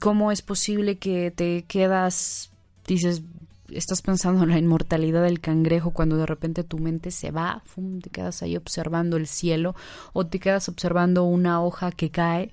¿Cómo 0.01 0.33
es 0.33 0.43
posible 0.43 0.99
que 0.99 1.31
te 1.31 1.65
quedas, 1.69 2.51
dices, 2.89 3.23
estás 3.71 4.03
pensando 4.03 4.45
en 4.45 4.51
la 4.51 4.59
inmortalidad 4.59 5.23
del 5.23 5.41
cangrejo 5.41 5.91
cuando 5.91 6.17
de 6.17 6.27
repente 6.27 6.65
tu 6.65 6.79
mente 6.79 7.11
se 7.11 7.31
va, 7.31 7.63
te 8.03 8.11
quedas 8.11 8.43
ahí 8.43 8.57
observando 8.57 9.17
el 9.17 9.27
cielo 9.27 9.75
o 10.13 10.27
te 10.27 10.39
quedas 10.39 10.69
observando 10.69 11.25
una 11.25 11.63
hoja 11.63 11.91
que 11.93 12.11
cae. 12.11 12.53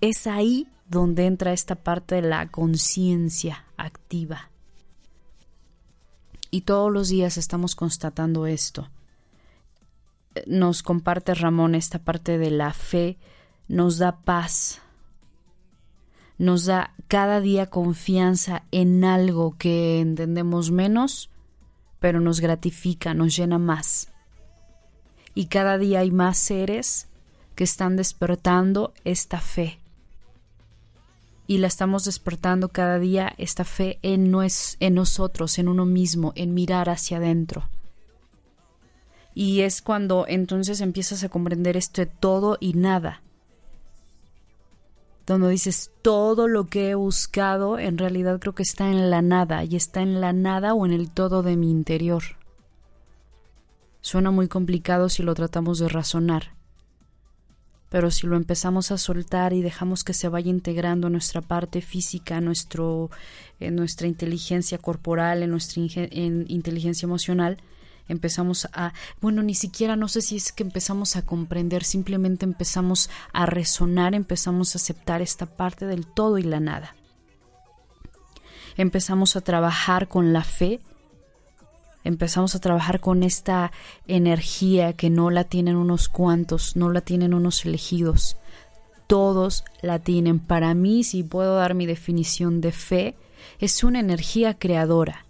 Es 0.00 0.26
ahí 0.26 0.68
donde 0.88 1.26
entra 1.26 1.52
esta 1.52 1.76
parte 1.76 2.16
de 2.16 2.22
la 2.22 2.48
conciencia 2.48 3.64
activa. 3.76 4.50
Y 6.50 6.62
todos 6.62 6.92
los 6.92 7.08
días 7.08 7.38
estamos 7.38 7.74
constatando 7.74 8.46
esto. 8.46 8.90
Nos 10.46 10.82
comparte 10.82 11.34
Ramón 11.34 11.74
esta 11.74 11.98
parte 11.98 12.38
de 12.38 12.50
la 12.50 12.72
fe, 12.72 13.18
nos 13.68 13.98
da 13.98 14.20
paz, 14.20 14.82
nos 16.38 16.64
da 16.64 16.94
cada 17.08 17.40
día 17.40 17.66
confianza 17.66 18.64
en 18.70 19.04
algo 19.04 19.56
que 19.58 20.00
entendemos 20.00 20.70
menos, 20.70 21.30
pero 22.00 22.20
nos 22.20 22.40
gratifica, 22.40 23.14
nos 23.14 23.36
llena 23.36 23.58
más. 23.58 24.08
Y 25.34 25.46
cada 25.46 25.78
día 25.78 26.00
hay 26.00 26.10
más 26.10 26.38
seres 26.38 27.06
que 27.54 27.64
están 27.64 27.96
despertando 27.96 28.92
esta 29.04 29.40
fe. 29.40 29.78
Y 31.46 31.58
la 31.58 31.66
estamos 31.66 32.04
despertando 32.04 32.70
cada 32.70 32.98
día, 32.98 33.34
esta 33.36 33.64
fe 33.64 33.98
en, 34.02 34.32
en 34.80 34.94
nosotros, 34.94 35.58
en 35.58 35.68
uno 35.68 35.84
mismo, 35.84 36.32
en 36.34 36.54
mirar 36.54 36.88
hacia 36.88 37.18
adentro. 37.18 37.68
Y 39.34 39.60
es 39.60 39.82
cuando 39.82 40.26
entonces 40.28 40.80
empiezas 40.80 41.24
a 41.24 41.28
comprender 41.28 41.76
esto 41.76 42.02
de 42.02 42.06
todo 42.06 42.58
y 42.60 42.74
nada 42.74 43.22
donde 45.26 45.50
dices 45.50 45.90
todo 46.02 46.48
lo 46.48 46.66
que 46.66 46.90
he 46.90 46.94
buscado 46.94 47.78
en 47.78 47.98
realidad 47.98 48.40
creo 48.40 48.54
que 48.54 48.62
está 48.62 48.90
en 48.90 49.10
la 49.10 49.22
nada 49.22 49.64
y 49.64 49.76
está 49.76 50.02
en 50.02 50.20
la 50.20 50.32
nada 50.32 50.74
o 50.74 50.84
en 50.84 50.92
el 50.92 51.10
todo 51.10 51.42
de 51.42 51.56
mi 51.56 51.70
interior. 51.70 52.22
Suena 54.00 54.30
muy 54.30 54.48
complicado 54.48 55.08
si 55.08 55.22
lo 55.22 55.34
tratamos 55.34 55.78
de 55.78 55.88
razonar, 55.88 56.54
pero 57.88 58.10
si 58.10 58.26
lo 58.26 58.36
empezamos 58.36 58.90
a 58.90 58.98
soltar 58.98 59.52
y 59.52 59.62
dejamos 59.62 60.02
que 60.02 60.14
se 60.14 60.28
vaya 60.28 60.50
integrando 60.50 61.08
nuestra 61.08 61.40
parte 61.40 61.82
física, 61.82 62.40
nuestro, 62.40 63.10
en 63.60 63.76
nuestra 63.76 64.08
inteligencia 64.08 64.78
corporal, 64.78 65.42
en 65.42 65.50
nuestra 65.50 65.80
inteligencia 65.82 67.06
emocional, 67.06 67.58
empezamos 68.12 68.68
a, 68.72 68.92
bueno, 69.20 69.42
ni 69.42 69.54
siquiera 69.54 69.96
no 69.96 70.06
sé 70.06 70.22
si 70.22 70.36
es 70.36 70.52
que 70.52 70.62
empezamos 70.62 71.16
a 71.16 71.22
comprender, 71.22 71.82
simplemente 71.82 72.44
empezamos 72.44 73.10
a 73.32 73.46
resonar, 73.46 74.14
empezamos 74.14 74.74
a 74.74 74.78
aceptar 74.78 75.22
esta 75.22 75.46
parte 75.46 75.86
del 75.86 76.06
todo 76.06 76.38
y 76.38 76.42
la 76.42 76.60
nada. 76.60 76.94
Empezamos 78.76 79.36
a 79.36 79.40
trabajar 79.40 80.08
con 80.08 80.32
la 80.32 80.44
fe, 80.44 80.80
empezamos 82.04 82.54
a 82.54 82.60
trabajar 82.60 83.00
con 83.00 83.22
esta 83.22 83.72
energía 84.06 84.92
que 84.94 85.10
no 85.10 85.30
la 85.30 85.44
tienen 85.44 85.76
unos 85.76 86.08
cuantos, 86.08 86.76
no 86.76 86.90
la 86.90 87.00
tienen 87.00 87.34
unos 87.34 87.64
elegidos, 87.64 88.36
todos 89.06 89.64
la 89.82 89.98
tienen. 89.98 90.38
Para 90.38 90.74
mí, 90.74 91.04
si 91.04 91.22
puedo 91.22 91.56
dar 91.56 91.74
mi 91.74 91.86
definición 91.86 92.60
de 92.60 92.72
fe, 92.72 93.16
es 93.58 93.84
una 93.84 94.00
energía 94.00 94.54
creadora 94.58 95.26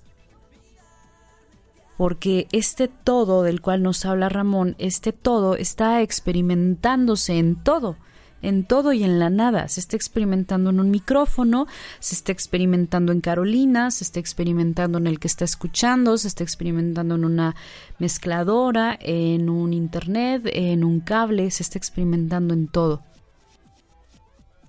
porque 1.97 2.49
este 2.53 2.89
todo 2.89 3.43
del 3.43 3.61
cual 3.61 3.83
nos 3.83 4.05
habla 4.05 4.29
Ramón, 4.29 4.75
este 4.79 5.13
todo 5.13 5.57
está 5.57 6.03
experimentándose 6.03 7.39
en 7.39 7.57
todo, 7.57 7.97
en 8.41 8.65
todo 8.65 8.93
y 8.93 9.05
en 9.05 9.19
la 9.19 9.31
nada. 9.31 9.69
Se 9.69 9.81
está 9.81 9.97
experimentando 9.97 10.71
en 10.71 10.81
un 10.81 10.91
micrófono, 10.91 11.67
se 12.01 12.15
está 12.15 12.33
experimentando 12.33 13.13
en 13.13 13.21
Carolina, 13.21 13.91
se 13.91 14.05
está 14.05 14.21
experimentando 14.21 14.99
en 14.99 15.07
el 15.07 15.19
que 15.21 15.29
está 15.29 15.45
escuchando, 15.45 16.19
se 16.19 16.29
está 16.29 16.43
experimentando 16.43 17.15
en 17.15 17.25
una 17.25 17.55
mezcladora, 17.99 18.99
en 19.01 19.49
un 19.49 19.73
internet, 19.73 20.43
en 20.47 20.85
un 20.85 21.01
cable, 21.01 21.51
se 21.51 21.63
está 21.63 21.79
experimentando 21.79 22.55
en 22.55 22.69
todo. 22.69 23.03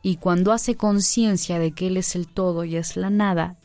Y 0.04 0.18
cuando 0.18 0.52
hace 0.52 0.76
conciencia 0.76 1.60
de 1.60 1.72
que 1.72 1.88
Él 1.88 1.98
es 1.98 2.16
el 2.16 2.28
todo 2.28 2.66
y 2.66 2.76
es 2.76 2.98
la 2.98 3.10
nada, 3.10 3.56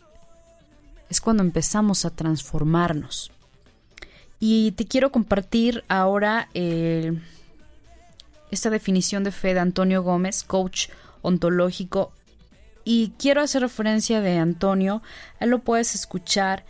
es 1.11 1.21
cuando 1.21 1.43
empezamos 1.43 2.05
a 2.05 2.11
transformarnos. 2.11 3.33
Y 4.41 4.73
te 4.73 4.87
quiero 4.87 5.11
compartir 5.11 5.85
ahora 5.89 6.49
eh, 6.55 7.19
esta 8.51 8.71
definición 8.71 9.25
de 9.25 9.33
fe 9.33 9.55
de 9.55 9.61
Antonio 9.61 10.03
Gómez, 10.03 10.45
coach 10.45 10.89
ontológico. 11.23 12.13
Y 12.85 13.13
quiero 13.19 13.41
hacer 13.43 13.63
referencia 13.63 14.21
de 14.21 14.39
Antonio. 14.39 15.03
Él 15.41 15.51
lo 15.51 15.59
puedes 15.59 15.95
escuchar 15.95 16.65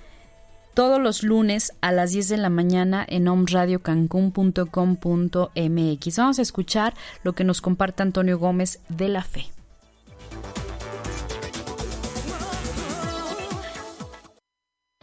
todos 0.75 1.01
los 1.01 1.23
lunes 1.23 1.73
a 1.81 1.93
las 1.93 2.11
10 2.13 2.29
de 2.29 2.37
la 2.39 2.51
mañana 2.51 3.05
en 3.09 3.29
omradiocancun.com.mx. 3.29 6.17
Vamos 6.17 6.39
a 6.39 6.43
escuchar 6.43 6.95
lo 7.25 7.35
que 7.35 7.45
nos 7.45 7.61
comparte 7.61 8.03
Antonio 8.03 8.39
Gómez 8.39 8.81
de 8.89 9.09
la 9.09 9.23
fe. 9.23 9.47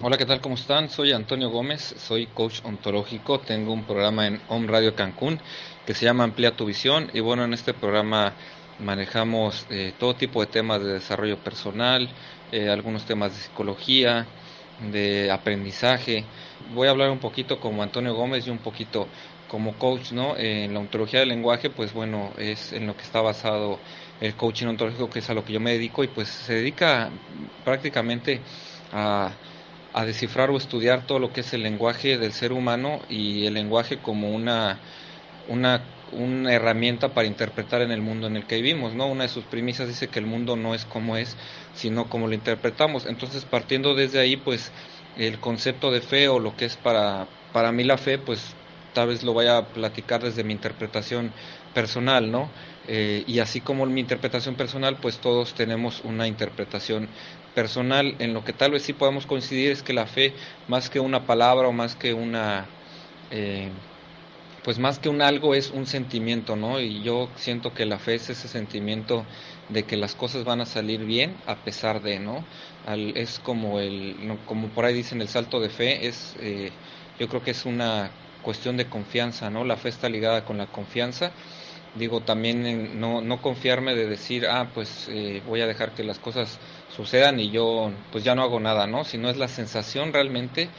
Hola, 0.07 0.19
¿qué 0.19 0.27
tal? 0.27 0.39
¿Cómo 0.39 0.53
están? 0.53 0.91
Soy 0.91 1.13
Antonio 1.13 1.49
Gómez, 1.49 1.95
soy 1.97 2.27
coach 2.27 2.59
ontológico, 2.63 3.39
tengo 3.39 3.73
un 3.73 3.85
programa 3.85 4.27
en 4.27 4.39
Home 4.49 4.67
Radio 4.67 4.93
Cancún 4.93 5.39
que 5.83 5.95
se 5.95 6.05
llama 6.05 6.23
Amplía 6.23 6.55
tu 6.55 6.67
visión 6.67 7.09
y 7.11 7.21
bueno, 7.21 7.43
en 7.43 7.55
este 7.55 7.73
programa 7.73 8.35
manejamos 8.77 9.65
eh, 9.71 9.93
todo 9.97 10.13
tipo 10.13 10.41
de 10.41 10.45
temas 10.45 10.83
de 10.83 10.93
desarrollo 10.93 11.39
personal, 11.39 12.07
eh, 12.51 12.69
algunos 12.69 13.05
temas 13.05 13.33
de 13.33 13.41
psicología, 13.41 14.27
de 14.91 15.31
aprendizaje. 15.31 16.23
Voy 16.75 16.87
a 16.87 16.91
hablar 16.91 17.09
un 17.09 17.17
poquito 17.17 17.59
como 17.59 17.81
Antonio 17.81 18.13
Gómez 18.13 18.45
y 18.45 18.51
un 18.51 18.59
poquito 18.59 19.07
como 19.47 19.73
coach, 19.73 20.11
¿no? 20.11 20.37
en 20.37 20.71
la 20.71 20.81
ontología 20.81 21.21
del 21.21 21.29
lenguaje, 21.29 21.71
pues 21.71 21.93
bueno, 21.93 22.31
es 22.37 22.73
en 22.73 22.85
lo 22.85 22.95
que 22.95 23.01
está 23.01 23.21
basado 23.21 23.79
el 24.21 24.35
coaching 24.35 24.67
ontológico, 24.67 25.09
que 25.09 25.17
es 25.17 25.29
a 25.31 25.33
lo 25.33 25.43
que 25.43 25.53
yo 25.53 25.59
me 25.59 25.71
dedico 25.71 26.03
y 26.03 26.09
pues 26.09 26.27
se 26.27 26.53
dedica 26.53 27.09
prácticamente 27.63 28.39
a 28.93 29.31
a 29.95 30.05
descifrar 30.05 30.49
o 30.51 30.57
estudiar 30.57 31.07
todo 31.07 31.19
lo 31.19 31.31
que 31.31 31.39
es 31.39 31.53
el 31.53 31.63
lenguaje 31.63 32.17
del 32.17 32.33
ser 32.33 32.51
humano 32.51 32.99
y 33.09 33.45
el 33.45 33.53
lenguaje 33.53 33.97
como 33.97 34.29
una, 34.29 34.77
una, 35.47 35.81
una 36.11 36.53
herramienta 36.53 37.13
para 37.13 37.27
interpretar 37.27 37.81
en 37.81 37.91
el 37.91 38.01
mundo 38.01 38.27
en 38.27 38.35
el 38.35 38.45
que 38.45 38.57
vivimos, 38.57 38.93
¿no? 38.93 39.07
Una 39.07 39.23
de 39.23 39.29
sus 39.29 39.45
premisas 39.45 39.87
dice 39.87 40.09
que 40.09 40.19
el 40.19 40.25
mundo 40.25 40.57
no 40.57 40.75
es 40.75 40.83
como 40.83 41.15
es, 41.15 41.37
sino 41.75 42.09
como 42.09 42.27
lo 42.27 42.33
interpretamos. 42.33 43.05
Entonces, 43.05 43.45
partiendo 43.45 43.95
desde 43.95 44.19
ahí, 44.19 44.35
pues 44.35 44.73
el 45.17 45.39
concepto 45.39 45.91
de 45.91 46.01
fe 46.01 46.27
o 46.27 46.39
lo 46.39 46.57
que 46.57 46.65
es 46.65 46.75
para, 46.75 47.25
para 47.53 47.71
mí 47.71 47.85
la 47.85 47.97
fe, 47.97 48.17
pues 48.17 48.53
tal 48.93 49.07
vez 49.07 49.23
lo 49.23 49.33
vaya 49.33 49.57
a 49.59 49.65
platicar 49.65 50.21
desde 50.21 50.43
mi 50.43 50.51
interpretación 50.51 51.31
personal, 51.73 52.31
¿no? 52.31 52.49
Eh, 52.89 53.23
y 53.27 53.39
así 53.39 53.61
como 53.61 53.85
mi 53.85 54.01
interpretación 54.01 54.55
personal, 54.55 54.97
pues 55.01 55.19
todos 55.19 55.53
tenemos 55.53 56.01
una 56.03 56.27
interpretación 56.27 57.07
personal, 57.55 58.15
en 58.19 58.33
lo 58.33 58.43
que 58.43 58.53
tal 58.53 58.71
vez 58.71 58.83
sí 58.83 58.93
podamos 58.93 59.25
coincidir 59.25 59.71
es 59.71 59.81
que 59.81 59.93
la 59.93 60.05
fe, 60.05 60.33
más 60.67 60.89
que 60.89 60.99
una 60.99 61.25
palabra 61.25 61.67
o 61.67 61.71
más 61.71 61.95
que 61.95 62.13
una, 62.13 62.65
eh, 63.31 63.69
pues 64.63 64.77
más 64.77 64.99
que 64.99 65.09
un 65.09 65.21
algo 65.21 65.55
es 65.55 65.71
un 65.71 65.85
sentimiento, 65.87 66.55
¿no? 66.55 66.79
Y 66.79 67.01
yo 67.01 67.29
siento 67.37 67.73
que 67.73 67.85
la 67.85 67.97
fe 67.97 68.15
es 68.15 68.29
ese 68.29 68.47
sentimiento 68.47 69.23
de 69.69 69.83
que 69.83 69.95
las 69.95 70.15
cosas 70.15 70.43
van 70.43 70.61
a 70.61 70.65
salir 70.65 71.05
bien 71.05 71.33
a 71.47 71.55
pesar 71.55 72.01
de, 72.01 72.19
¿no? 72.19 72.43
es 73.15 73.39
como 73.39 73.79
el, 73.79 74.15
como 74.45 74.67
por 74.67 74.85
ahí 74.85 74.93
dicen 74.93 75.21
el 75.21 75.27
salto 75.27 75.59
de 75.59 75.69
fe, 75.69 76.05
es, 76.07 76.35
eh, 76.39 76.69
yo 77.19 77.27
creo 77.27 77.41
que 77.41 77.51
es 77.51 77.65
una 77.65 78.11
cuestión 78.43 78.77
de 78.77 78.85
confianza, 78.85 79.49
¿no? 79.49 79.63
La 79.63 79.75
fe 79.75 79.89
está 79.89 80.07
ligada 80.07 80.45
con 80.45 80.57
la 80.57 80.67
confianza 80.67 81.31
digo 81.95 82.21
también 82.21 82.99
no, 82.99 83.21
no 83.21 83.41
confiarme 83.41 83.95
de 83.95 84.05
decir 84.07 84.45
ah 84.47 84.69
pues 84.73 85.07
eh, 85.09 85.41
voy 85.45 85.61
a 85.61 85.67
dejar 85.67 85.93
que 85.93 86.03
las 86.03 86.19
cosas 86.19 86.59
sucedan 86.95 87.39
y 87.39 87.51
yo 87.51 87.91
pues 88.11 88.23
ya 88.23 88.35
no 88.35 88.43
hago 88.43 88.59
nada, 88.59 88.87
¿no? 88.87 89.03
Sino 89.03 89.29
es 89.29 89.37
la 89.37 89.47
sensación 89.47 90.13
realmente 90.13 90.69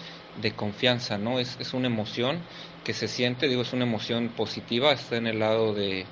de 0.40 0.52
confianza, 0.52 1.18
¿no? 1.18 1.38
Es, 1.38 1.56
es 1.60 1.74
una 1.74 1.86
emoción 1.86 2.40
que 2.84 2.92
se 2.92 3.08
siente, 3.08 3.48
digo, 3.48 3.62
es 3.62 3.72
una 3.72 3.84
emoción 3.84 4.28
positiva, 4.28 4.92
está 4.92 5.16
en 5.16 5.26
el 5.26 5.40
lado 5.40 5.74
de, 5.74 6.06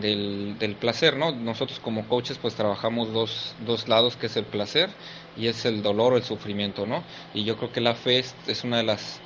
del, 0.00 0.56
del 0.58 0.76
placer, 0.76 1.16
¿no? 1.16 1.32
Nosotros 1.32 1.80
como 1.80 2.06
coaches 2.08 2.38
pues 2.38 2.54
trabajamos 2.54 3.12
dos, 3.12 3.54
dos 3.66 3.88
lados, 3.88 4.16
que 4.16 4.26
es 4.26 4.36
el 4.36 4.44
placer 4.44 4.90
y 5.36 5.48
es 5.48 5.64
el 5.64 5.82
dolor 5.82 6.14
o 6.14 6.16
el 6.16 6.22
sufrimiento, 6.22 6.86
¿no? 6.86 7.02
Y 7.34 7.44
yo 7.44 7.56
creo 7.56 7.72
que 7.72 7.80
la 7.80 7.94
fe 7.94 8.24
es 8.46 8.64
una 8.64 8.78
de 8.78 8.84
las 8.84 9.20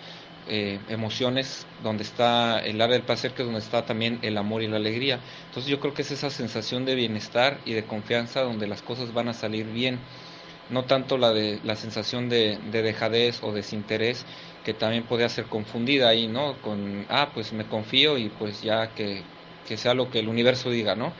eh, 0.46 0.78
emociones, 0.88 1.66
donde 1.82 2.02
está 2.02 2.58
el 2.60 2.80
área 2.80 2.96
del 2.96 3.06
placer, 3.06 3.32
que 3.32 3.42
es 3.42 3.46
donde 3.46 3.60
está 3.60 3.86
también 3.86 4.18
el 4.22 4.36
amor 4.36 4.62
y 4.62 4.68
la 4.68 4.76
alegría. 4.76 5.20
Entonces 5.46 5.70
yo 5.70 5.80
creo 5.80 5.94
que 5.94 6.02
es 6.02 6.10
esa 6.10 6.30
sensación 6.30 6.84
de 6.84 6.94
bienestar 6.94 7.60
y 7.64 7.72
de 7.72 7.84
confianza 7.84 8.42
donde 8.42 8.66
las 8.66 8.82
cosas 8.82 9.14
van 9.14 9.28
a 9.28 9.34
salir 9.34 9.66
bien, 9.66 9.98
no 10.70 10.84
tanto 10.84 11.18
la 11.18 11.32
de 11.32 11.60
la 11.64 11.76
sensación 11.76 12.28
de, 12.28 12.58
dejadez 12.70 13.42
o 13.42 13.52
desinterés 13.52 14.24
que 14.64 14.74
también 14.74 15.04
puede 15.04 15.28
ser 15.28 15.46
confundida 15.46 16.08
ahí, 16.08 16.26
¿no? 16.26 16.60
Con, 16.62 17.06
ah, 17.08 17.30
pues 17.34 17.52
me 17.52 17.64
confío 17.66 18.18
y 18.18 18.28
pues 18.28 18.62
ya 18.62 18.94
que, 18.94 19.22
que 19.66 19.76
sea 19.76 19.94
lo 19.94 20.10
que 20.10 20.20
el 20.20 20.28
universo 20.28 20.70
diga, 20.70 20.94
¿no? 20.94 21.12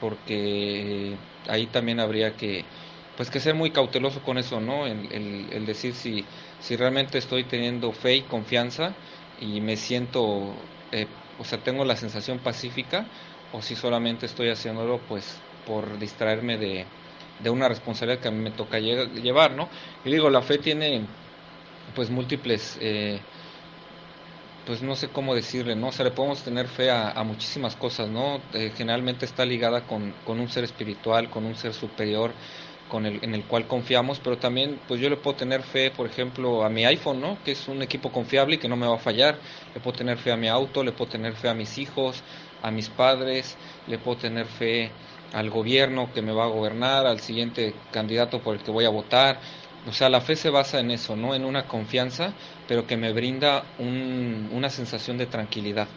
Porque 0.00 1.16
ahí 1.48 1.66
también 1.66 2.00
habría 2.00 2.36
que, 2.36 2.64
pues 3.16 3.30
que 3.30 3.40
ser 3.40 3.54
muy 3.54 3.70
cauteloso 3.70 4.20
con 4.22 4.38
eso, 4.38 4.60
¿no? 4.60 4.86
El, 4.86 5.66
decir 5.66 5.94
si 5.94 6.24
si 6.60 6.76
realmente 6.76 7.18
estoy 7.18 7.44
teniendo 7.44 7.92
fe 7.92 8.16
y 8.16 8.22
confianza 8.22 8.94
y 9.40 9.60
me 9.60 9.76
siento, 9.76 10.54
eh, 10.92 11.06
o 11.38 11.44
sea, 11.44 11.58
tengo 11.58 11.84
la 11.84 11.96
sensación 11.96 12.38
pacífica 12.38 13.06
o 13.52 13.62
si 13.62 13.76
solamente 13.76 14.26
estoy 14.26 14.48
haciéndolo 14.48 14.98
pues 15.08 15.36
por 15.66 15.98
distraerme 15.98 16.56
de, 16.56 16.86
de 17.40 17.50
una 17.50 17.68
responsabilidad 17.68 18.20
que 18.20 18.28
a 18.28 18.30
mí 18.30 18.42
me 18.42 18.50
toca 18.50 18.78
llevar, 18.78 19.52
¿no? 19.52 19.68
Y 20.04 20.10
digo, 20.10 20.30
la 20.30 20.42
fe 20.42 20.58
tiene 20.58 21.02
pues 21.94 22.10
múltiples, 22.10 22.78
eh, 22.80 23.20
pues 24.66 24.82
no 24.82 24.96
sé 24.96 25.08
cómo 25.08 25.34
decirle, 25.34 25.76
¿no? 25.76 25.88
O 25.88 25.92
sea, 25.92 26.04
le 26.04 26.10
podemos 26.10 26.42
tener 26.42 26.66
fe 26.68 26.90
a, 26.90 27.22
muchísimas 27.24 27.76
cosas, 27.76 28.08
¿no? 28.08 28.40
Eh, 28.54 28.72
generalmente 28.74 29.26
está 29.26 29.44
ligada 29.44 29.82
con, 29.82 30.14
con, 30.24 30.40
un 30.40 30.48
ser 30.48 30.64
espiritual, 30.64 31.28
con 31.28 31.44
un 31.44 31.54
ser 31.54 31.74
superior, 31.74 32.32
con 32.88 33.06
el, 33.06 33.22
en 33.22 33.34
el 33.34 33.44
cual 33.44 33.66
confiamos, 33.66 34.20
pero 34.20 34.38
también 34.38 34.78
pues 34.86 35.00
yo 35.00 35.08
le 35.10 35.16
puedo 35.16 35.36
tener 35.36 35.62
fe, 35.62 35.90
por 35.90 36.06
ejemplo, 36.06 36.64
a 36.64 36.68
mi 36.68 36.84
iPhone, 36.84 37.20
¿no? 37.20 37.38
Que 37.44 37.52
es 37.52 37.68
un 37.68 37.82
equipo 37.82 38.10
confiable 38.12 38.56
y 38.56 38.58
que 38.58 38.68
no 38.68 38.76
me 38.76 38.86
va 38.86 38.96
a 38.96 38.98
fallar. 38.98 39.38
Le 39.74 39.80
puedo 39.80 39.96
tener 39.96 40.18
fe 40.18 40.32
a 40.32 40.36
mi 40.36 40.48
auto, 40.48 40.84
le 40.84 40.92
puedo 40.92 41.10
tener 41.10 41.34
fe 41.34 41.48
a 41.48 41.54
mis 41.54 41.78
hijos, 41.78 42.22
a 42.62 42.70
mis 42.70 42.88
padres, 42.88 43.56
le 43.86 43.98
puedo 43.98 44.18
tener 44.18 44.46
fe 44.46 44.90
al 45.32 45.50
gobierno 45.50 46.12
que 46.12 46.22
me 46.22 46.32
va 46.32 46.44
a 46.44 46.48
gobernar, 46.48 47.06
al 47.06 47.20
siguiente 47.20 47.74
candidato 47.90 48.40
por 48.40 48.54
el 48.54 48.62
que 48.62 48.70
voy 48.70 48.84
a 48.84 48.90
votar. 48.90 49.40
O 49.86 49.92
sea, 49.92 50.08
la 50.08 50.20
fe 50.20 50.36
se 50.36 50.48
basa 50.50 50.80
en 50.80 50.90
eso, 50.90 51.16
¿no? 51.16 51.34
En 51.34 51.44
una 51.44 51.66
confianza, 51.66 52.32
pero 52.66 52.86
que 52.86 52.96
me 52.96 53.12
brinda 53.12 53.64
un, 53.78 54.48
una 54.52 54.70
sensación 54.70 55.18
de 55.18 55.26
tranquilidad. 55.26 55.88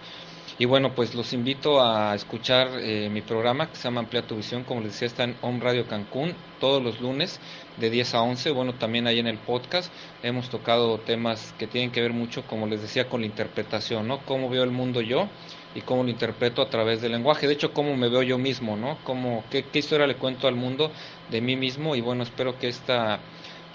Y 0.59 0.65
bueno, 0.65 0.95
pues 0.95 1.13
los 1.13 1.33
invito 1.33 1.83
a 1.83 2.15
escuchar 2.15 2.79
eh, 2.79 3.09
mi 3.11 3.21
programa 3.21 3.69
que 3.69 3.75
se 3.75 3.83
llama 3.83 3.99
Amplía 3.99 4.25
tu 4.25 4.37
Visión, 4.37 4.63
como 4.63 4.81
les 4.81 4.93
decía, 4.93 5.05
está 5.05 5.23
en 5.23 5.35
Home 5.41 5.59
Radio 5.59 5.85
Cancún 5.85 6.33
todos 6.59 6.81
los 6.81 6.99
lunes 6.99 7.39
de 7.77 7.91
10 7.91 8.15
a 8.15 8.23
11. 8.23 8.49
Bueno, 8.51 8.73
también 8.73 9.05
ahí 9.05 9.19
en 9.19 9.27
el 9.27 9.37
podcast 9.37 9.93
hemos 10.23 10.49
tocado 10.49 10.97
temas 10.97 11.53
que 11.59 11.67
tienen 11.67 11.91
que 11.91 12.01
ver 12.01 12.11
mucho, 12.11 12.41
como 12.47 12.65
les 12.65 12.81
decía, 12.81 13.07
con 13.07 13.21
la 13.21 13.27
interpretación, 13.27 14.07
¿no? 14.07 14.25
Cómo 14.25 14.49
veo 14.49 14.63
el 14.63 14.71
mundo 14.71 15.01
yo 15.01 15.29
y 15.75 15.81
cómo 15.81 16.01
lo 16.01 16.09
interpreto 16.09 16.63
a 16.63 16.69
través 16.71 17.01
del 17.01 17.11
lenguaje. 17.11 17.45
De 17.45 17.53
hecho, 17.53 17.71
cómo 17.71 17.95
me 17.95 18.09
veo 18.09 18.23
yo 18.23 18.39
mismo, 18.39 18.75
¿no? 18.75 18.97
Cómo, 19.03 19.43
qué 19.51 19.63
historia 19.73 20.07
le 20.07 20.15
cuento 20.15 20.47
al 20.47 20.55
mundo 20.55 20.91
de 21.29 21.39
mí 21.39 21.55
mismo 21.55 21.95
y 21.95 22.01
bueno, 22.01 22.23
espero 22.23 22.57
que 22.57 22.67
esta 22.67 23.19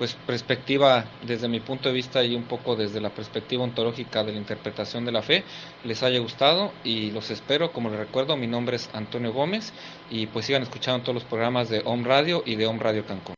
pues 0.02 0.16
perspectiva 0.26 1.04
desde 1.24 1.46
mi 1.46 1.60
punto 1.60 1.88
de 1.88 1.94
vista 1.94 2.24
y 2.24 2.34
un 2.34 2.42
poco 2.42 2.74
desde 2.74 3.00
la 3.00 3.10
perspectiva 3.10 3.62
ontológica 3.62 4.24
de 4.24 4.32
la 4.32 4.38
interpretación 4.38 5.04
de 5.04 5.12
la 5.12 5.22
fe 5.22 5.44
les 5.84 6.02
haya 6.02 6.18
gustado 6.18 6.72
y 6.82 7.12
los 7.12 7.30
espero. 7.30 7.70
Como 7.70 7.88
les 7.88 8.00
recuerdo 8.00 8.36
mi 8.36 8.48
nombre 8.48 8.74
es 8.74 8.90
Antonio 8.94 9.32
Gómez 9.32 9.72
y 10.10 10.26
pues 10.26 10.46
sigan 10.46 10.64
escuchando 10.64 11.04
todos 11.04 11.14
los 11.14 11.24
programas 11.24 11.68
de 11.68 11.82
Home 11.84 12.02
Radio 12.02 12.42
y 12.44 12.56
de 12.56 12.66
Home 12.66 12.80
Radio 12.80 13.06
Cancún. 13.06 13.36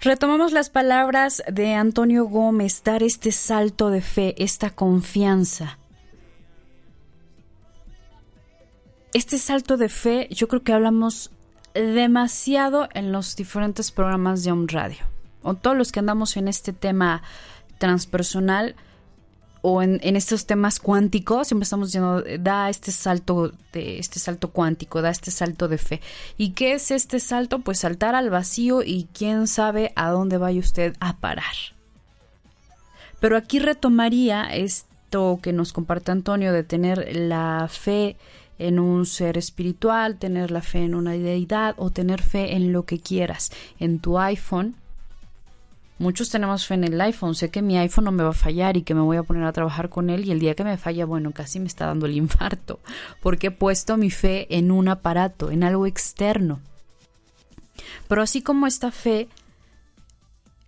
Retomamos 0.00 0.52
las 0.52 0.70
palabras 0.70 1.42
de 1.50 1.74
Antonio 1.74 2.26
Gómez, 2.26 2.84
dar 2.84 3.02
este 3.02 3.32
salto 3.32 3.90
de 3.90 4.02
fe, 4.02 4.36
esta 4.38 4.70
confianza. 4.70 5.78
Este 9.14 9.38
salto 9.38 9.76
de 9.76 9.88
fe 9.88 10.28
yo 10.30 10.48
creo 10.48 10.62
que 10.62 10.72
hablamos 10.72 11.30
demasiado 11.74 12.88
en 12.94 13.12
los 13.12 13.36
diferentes 13.36 13.90
programas 13.90 14.44
de 14.44 14.52
Home 14.52 14.66
Radio. 14.68 14.98
O 15.42 15.54
todos 15.54 15.76
los 15.76 15.92
que 15.92 16.00
andamos 16.00 16.36
en 16.36 16.48
este 16.48 16.72
tema 16.72 17.22
transpersonal, 17.78 18.74
o 19.60 19.82
en, 19.82 20.16
estos 20.16 20.46
temas 20.46 20.78
cuánticos, 20.78 21.48
siempre 21.48 21.64
estamos 21.64 21.88
diciendo, 21.88 22.22
da 22.38 22.70
este 22.70 22.92
salto 22.92 23.52
de 23.72 23.98
este 23.98 24.20
salto 24.20 24.50
cuántico, 24.50 25.02
da 25.02 25.10
este 25.10 25.30
salto 25.30 25.68
de 25.68 25.78
fe. 25.78 26.00
¿Y 26.36 26.50
qué 26.50 26.72
es 26.72 26.90
este 26.90 27.18
salto? 27.18 27.60
Pues 27.60 27.80
saltar 27.80 28.14
al 28.14 28.30
vacío 28.30 28.82
y 28.82 29.08
quién 29.12 29.46
sabe 29.46 29.92
a 29.96 30.10
dónde 30.10 30.38
vaya 30.38 30.60
usted 30.60 30.96
a 31.00 31.16
parar. 31.16 31.54
Pero 33.20 33.36
aquí 33.36 33.58
retomaría 33.58 34.44
esto 34.44 35.40
que 35.42 35.52
nos 35.52 35.72
comparte 35.72 36.12
Antonio 36.12 36.52
de 36.52 36.62
tener 36.62 37.16
la 37.16 37.68
fe 37.68 38.16
en 38.58 38.78
un 38.78 39.06
ser 39.06 39.38
espiritual, 39.38 40.18
tener 40.18 40.50
la 40.50 40.62
fe 40.62 40.84
en 40.84 40.94
una 40.94 41.12
deidad 41.12 41.74
o 41.78 41.90
tener 41.90 42.22
fe 42.22 42.56
en 42.56 42.72
lo 42.72 42.84
que 42.84 43.00
quieras, 43.00 43.50
en 43.78 43.98
tu 44.00 44.18
iPhone, 44.18 44.76
Muchos 45.98 46.30
tenemos 46.30 46.64
fe 46.64 46.74
en 46.74 46.84
el 46.84 47.00
iPhone. 47.00 47.34
Sé 47.34 47.50
que 47.50 47.60
mi 47.60 47.76
iPhone 47.76 48.04
no 48.04 48.12
me 48.12 48.22
va 48.22 48.30
a 48.30 48.34
fallar 48.34 48.76
y 48.76 48.82
que 48.82 48.94
me 48.94 49.00
voy 49.00 49.16
a 49.16 49.24
poner 49.24 49.42
a 49.42 49.52
trabajar 49.52 49.88
con 49.88 50.10
él 50.10 50.24
y 50.24 50.30
el 50.30 50.38
día 50.38 50.54
que 50.54 50.62
me 50.62 50.78
falla, 50.78 51.04
bueno, 51.04 51.32
casi 51.32 51.58
me 51.58 51.66
está 51.66 51.86
dando 51.86 52.06
el 52.06 52.16
infarto. 52.16 52.78
Porque 53.20 53.48
he 53.48 53.50
puesto 53.50 53.96
mi 53.96 54.10
fe 54.10 54.46
en 54.56 54.70
un 54.70 54.88
aparato, 54.88 55.50
en 55.50 55.64
algo 55.64 55.86
externo. 55.86 56.60
Pero 58.06 58.22
así 58.22 58.42
como 58.42 58.66
esta 58.68 58.92
fe 58.92 59.28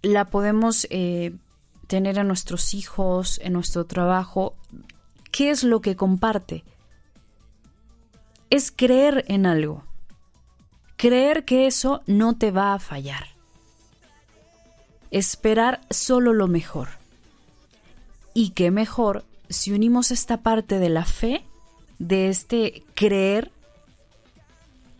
la 0.03 0.31
podemos 0.31 0.89
eh, 0.91 1.33
tener 1.87 2.19
en 2.19 2.27
nuestros 2.27 2.75
hijos, 2.75 3.39
en 3.43 3.53
nuestro 3.53 3.85
trabajo, 3.85 4.55
¿qué 5.31 5.51
es 5.51 5.63
lo 5.63 5.81
que 5.81 5.95
comparte? 5.95 6.65
Es 8.51 8.71
creer 8.71 9.25
en 9.29 9.47
algo. 9.47 9.85
Creer 10.97 11.45
que 11.45 11.67
eso 11.67 12.03
no 12.07 12.37
te 12.37 12.51
va 12.51 12.75
a 12.75 12.79
fallar 12.79 13.31
esperar 15.11 15.81
solo 15.91 16.33
lo 16.33 16.49
mejor. 16.49 16.89
Y 18.35 18.51
qué 18.51 18.71
mejor 18.71 19.25
si 19.49 19.73
unimos 19.73 20.11
esta 20.11 20.39
parte 20.39 20.79
de 20.79 20.89
la 20.89 21.05
fe, 21.05 21.45
de 21.99 22.29
este 22.29 22.85
creer 22.95 23.51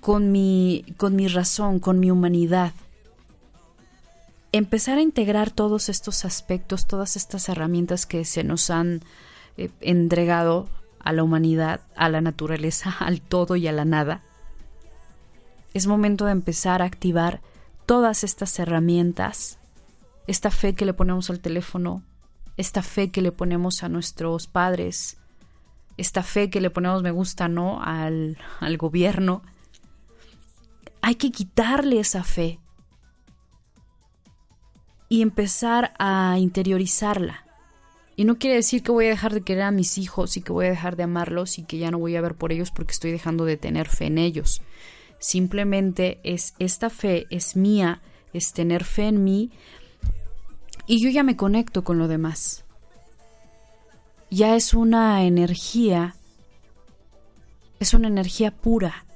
con 0.01 0.33
mi, 0.33 0.85
con 0.97 1.15
mi 1.15 1.29
razón, 1.29 1.79
con 1.79 2.01
mi 2.01 2.11
humanidad. 2.11 2.73
Empezar 4.53 4.99
a 4.99 5.03
integrar 5.03 5.51
todos 5.51 5.89
estos 5.89 6.25
aspectos, 6.25 6.89
todas 6.89 7.15
estas 7.15 7.49
herramientas 7.49 8.07
que 8.07 8.25
se 8.25 8.43
nos 8.43 8.71
han 8.71 9.03
eh, 9.57 9.71
entregado 9.81 10.69
a 11.01 11.13
la 11.13 11.23
humanidad, 11.23 11.81
a 11.97 12.09
la 12.09 12.21
naturaleza, 12.21 12.91
al 12.99 13.21
todo 13.21 13.57
y 13.57 13.67
a 13.67 13.73
la 13.73 13.85
nada. 13.85 14.23
Es 15.75 15.87
momento 15.87 16.25
de 16.25 16.33
empezar 16.33 16.83
a 16.83 16.87
activar 16.87 17.41
todas 17.87 18.25
estas 18.25 18.59
herramientas 18.59 19.61
esta 20.31 20.53
fe 20.53 20.75
que 20.75 20.85
le 20.85 20.95
ponemos 20.95 21.29
al 21.29 21.41
teléfono, 21.41 22.03
esta 22.57 22.83
fe 22.83 23.11
que 23.11 23.21
le 23.21 23.33
ponemos 23.33 23.83
a 23.83 23.89
nuestros 23.89 24.47
padres, 24.47 25.19
esta 25.97 26.23
fe 26.23 26.51
que 26.51 26.61
le 26.61 26.71
ponemos 26.71 27.03
me 27.03 27.11
gusta, 27.11 27.49
¿no? 27.49 27.83
Al, 27.83 28.39
al 28.61 28.77
gobierno. 28.77 29.43
Hay 31.03 31.17
que 31.17 31.33
quitarle 31.33 31.99
esa 31.99 32.23
fe 32.23 32.61
y 35.09 35.23
empezar 35.23 35.95
a 35.99 36.37
interiorizarla. 36.39 37.45
Y 38.21 38.27
no 38.27 38.37
quiere 38.37 38.57
decir 38.57 38.83
que 38.83 38.93
voy 38.93 39.07
a 39.07 39.09
dejar 39.09 39.33
de 39.33 39.41
querer 39.41 39.63
a 39.63 39.71
mis 39.71 39.97
hijos 39.97 40.37
y 40.37 40.43
que 40.43 40.53
voy 40.53 40.67
a 40.67 40.69
dejar 40.69 40.95
de 40.95 41.05
amarlos 41.05 41.59
y 41.59 41.63
que 41.63 41.79
ya 41.79 41.91
no 41.91 41.99
voy 41.99 42.17
a 42.17 42.21
ver 42.21 42.35
por 42.35 42.53
ellos 42.53 42.71
porque 42.71 42.93
estoy 42.93 43.13
dejando 43.13 43.47
de 43.47 43.57
tener 43.57 43.89
fe 43.89 44.09
en 44.09 44.19
ellos. 44.19 44.61
Simplemente 45.19 46.21
es 46.23 46.53
esta 46.59 46.91
fe, 46.91 47.27
es 47.31 47.57
mía, 47.57 48.03
es 48.35 48.53
tener 48.53 48.85
fe 48.85 49.05
en 49.05 49.25
mí 49.25 49.51
y 50.87 51.03
yo 51.03 51.09
ya 51.09 51.23
me 51.23 51.39
conecto 51.39 51.83
con 51.83 51.97
lo 51.97 52.09
demás. 52.09 52.63
Ya 54.31 54.55
es 54.55 54.75
una 54.75 55.25
energía, 55.25 56.15
es 57.79 57.95
una 57.95 58.09
energía 58.09 58.51
pura. 58.51 59.07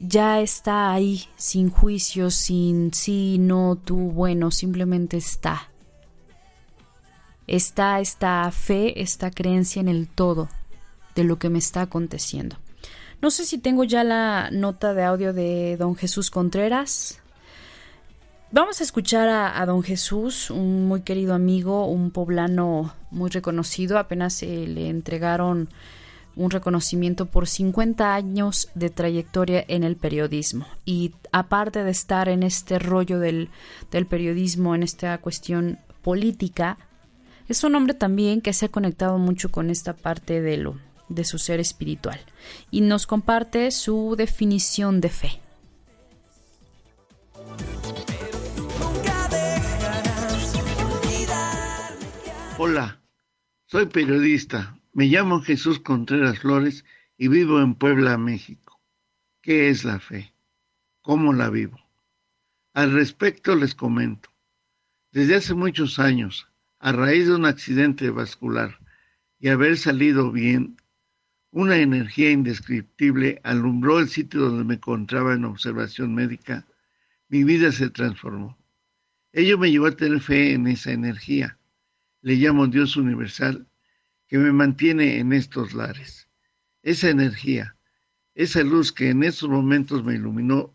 Ya 0.00 0.40
está 0.40 0.90
ahí, 0.90 1.28
sin 1.36 1.70
juicio, 1.70 2.32
sin 2.32 2.92
sí, 2.92 3.38
no, 3.38 3.76
tú, 3.76 3.94
bueno, 4.10 4.50
simplemente 4.50 5.16
está. 5.16 5.69
Está 7.50 7.98
esta 7.98 8.48
fe, 8.52 9.02
esta 9.02 9.32
creencia 9.32 9.80
en 9.80 9.88
el 9.88 10.06
todo 10.06 10.48
de 11.16 11.24
lo 11.24 11.40
que 11.40 11.50
me 11.50 11.58
está 11.58 11.82
aconteciendo. 11.82 12.54
No 13.20 13.32
sé 13.32 13.44
si 13.44 13.58
tengo 13.58 13.82
ya 13.82 14.04
la 14.04 14.50
nota 14.52 14.94
de 14.94 15.02
audio 15.02 15.32
de 15.32 15.76
don 15.76 15.96
Jesús 15.96 16.30
Contreras. 16.30 17.20
Vamos 18.52 18.80
a 18.80 18.84
escuchar 18.84 19.28
a, 19.28 19.66
don 19.66 19.82
Jesús, 19.82 20.50
un 20.50 20.86
muy 20.86 21.00
querido 21.00 21.34
amigo, 21.34 21.86
un 21.86 22.12
poblano 22.12 22.94
muy 23.10 23.30
reconocido. 23.30 23.98
Apenas 23.98 24.44
eh, 24.44 24.66
le 24.68 24.88
entregaron 24.88 25.70
un 26.36 26.52
reconocimiento 26.52 27.26
por 27.26 27.48
50 27.48 28.14
años 28.14 28.68
de 28.76 28.90
trayectoria 28.90 29.64
en 29.66 29.82
el 29.82 29.96
periodismo. 29.96 30.66
Y 30.84 31.16
aparte 31.32 31.82
de 31.82 31.90
estar 31.90 32.28
en 32.28 32.44
este 32.44 32.78
rollo 32.78 33.18
del, 33.18 33.50
del 33.90 34.06
periodismo, 34.06 34.76
en 34.76 34.84
esta 34.84 35.18
cuestión 35.18 35.80
política, 36.02 36.78
es 37.50 37.64
un 37.64 37.74
hombre 37.74 37.94
también 37.94 38.40
que 38.40 38.52
se 38.52 38.66
ha 38.66 38.68
conectado 38.68 39.18
mucho 39.18 39.50
con 39.50 39.70
esta 39.70 39.96
parte 39.96 40.40
de 40.40 40.56
lo 40.56 40.78
de 41.08 41.24
su 41.24 41.36
ser 41.38 41.58
espiritual 41.58 42.20
y 42.70 42.80
nos 42.80 43.08
comparte 43.08 43.72
su 43.72 44.14
definición 44.16 45.00
de 45.00 45.08
fe. 45.08 45.40
Hola, 52.56 53.00
soy 53.66 53.86
periodista. 53.86 54.78
Me 54.92 55.06
llamo 55.06 55.40
Jesús 55.40 55.80
Contreras 55.80 56.38
Flores 56.38 56.84
y 57.18 57.26
vivo 57.26 57.60
en 57.60 57.74
Puebla, 57.74 58.16
México. 58.16 58.80
¿Qué 59.42 59.70
es 59.70 59.84
la 59.84 59.98
fe? 59.98 60.32
¿Cómo 61.02 61.32
la 61.32 61.50
vivo? 61.50 61.80
Al 62.74 62.92
respecto 62.92 63.56
les 63.56 63.74
comento. 63.74 64.30
Desde 65.10 65.34
hace 65.34 65.54
muchos 65.54 65.98
años, 65.98 66.49
a 66.80 66.92
raíz 66.92 67.26
de 67.26 67.34
un 67.34 67.44
accidente 67.44 68.08
vascular 68.10 68.78
y 69.38 69.48
haber 69.48 69.76
salido 69.76 70.32
bien, 70.32 70.76
una 71.50 71.76
energía 71.76 72.30
indescriptible 72.30 73.40
alumbró 73.44 73.98
el 73.98 74.08
sitio 74.08 74.40
donde 74.40 74.64
me 74.64 74.74
encontraba 74.74 75.34
en 75.34 75.44
observación 75.44 76.14
médica. 76.14 76.66
Mi 77.28 77.44
vida 77.44 77.70
se 77.70 77.90
transformó. 77.90 78.58
Ello 79.32 79.58
me 79.58 79.70
llevó 79.70 79.86
a 79.86 79.96
tener 79.96 80.20
fe 80.20 80.54
en 80.54 80.66
esa 80.66 80.92
energía. 80.92 81.58
Le 82.22 82.34
llamo 82.36 82.66
Dios 82.66 82.96
universal 82.96 83.66
que 84.26 84.38
me 84.38 84.52
mantiene 84.52 85.18
en 85.18 85.32
estos 85.32 85.74
lares. 85.74 86.28
Esa 86.82 87.10
energía, 87.10 87.76
esa 88.34 88.62
luz 88.62 88.90
que 88.90 89.10
en 89.10 89.22
estos 89.22 89.50
momentos 89.50 90.02
me 90.02 90.14
iluminó, 90.14 90.74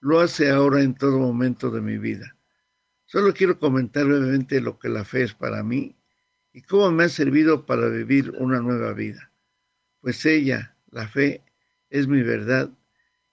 lo 0.00 0.20
hace 0.20 0.50
ahora 0.50 0.82
en 0.82 0.94
todo 0.94 1.18
momento 1.18 1.70
de 1.70 1.82
mi 1.82 1.98
vida. 1.98 2.36
Solo 3.12 3.34
quiero 3.34 3.58
comentar 3.58 4.06
brevemente 4.06 4.62
lo 4.62 4.78
que 4.78 4.88
la 4.88 5.04
fe 5.04 5.24
es 5.24 5.34
para 5.34 5.62
mí 5.62 5.94
y 6.54 6.62
cómo 6.62 6.90
me 6.92 7.04
ha 7.04 7.08
servido 7.10 7.66
para 7.66 7.90
vivir 7.90 8.30
una 8.38 8.60
nueva 8.60 8.94
vida. 8.94 9.30
Pues 10.00 10.24
ella, 10.24 10.78
la 10.90 11.06
fe, 11.06 11.44
es 11.90 12.08
mi 12.08 12.22
verdad, 12.22 12.70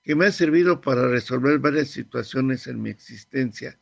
que 0.04 0.16
me 0.16 0.26
ha 0.26 0.34
servido 0.34 0.82
para 0.82 1.08
resolver 1.08 1.60
varias 1.60 1.88
situaciones 1.88 2.68
en 2.68 2.82
mi 2.82 2.90
existencia, 2.90 3.80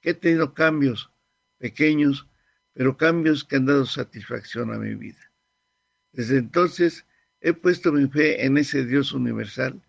que 0.00 0.10
he 0.10 0.14
tenido 0.14 0.54
cambios 0.54 1.12
pequeños, 1.58 2.26
pero 2.72 2.96
cambios 2.96 3.44
que 3.44 3.54
han 3.54 3.66
dado 3.66 3.86
satisfacción 3.86 4.74
a 4.74 4.78
mi 4.78 4.96
vida. 4.96 5.30
Desde 6.10 6.38
entonces 6.38 7.06
he 7.40 7.52
puesto 7.52 7.92
mi 7.92 8.08
fe 8.08 8.44
en 8.44 8.58
ese 8.58 8.84
Dios 8.84 9.12
universal 9.12 9.80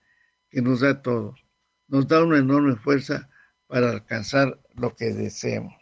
que 0.51 0.61
nos 0.61 0.81
da 0.81 1.01
todo, 1.01 1.33
nos 1.87 2.07
da 2.07 2.23
una 2.23 2.37
enorme 2.37 2.75
fuerza 2.75 3.31
para 3.69 3.91
alcanzar 3.91 4.59
lo 4.73 4.95
que 4.95 5.13
deseemos. 5.13 5.75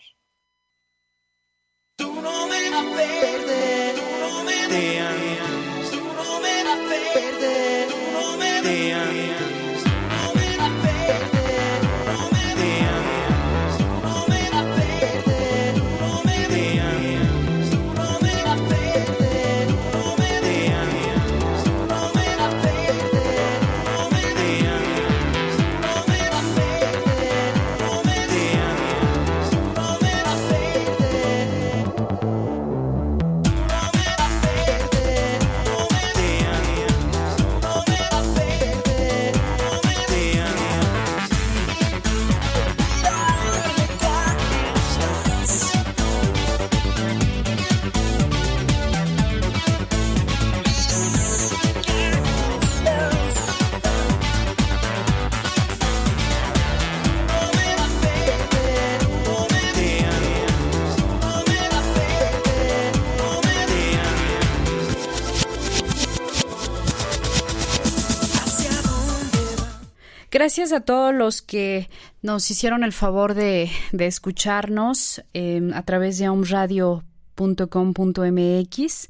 Gracias 70.57 70.81
a 70.81 70.83
todos 70.83 71.13
los 71.13 71.43
que 71.43 71.87
nos 72.23 72.49
hicieron 72.49 72.83
el 72.83 72.91
favor 72.91 73.35
de, 73.35 73.69
escucharnos 73.91 75.21
em, 75.33 75.71
a 75.71 75.83
través 75.83 76.17
de 76.17 76.29
omradio.com.mx. 76.29 79.09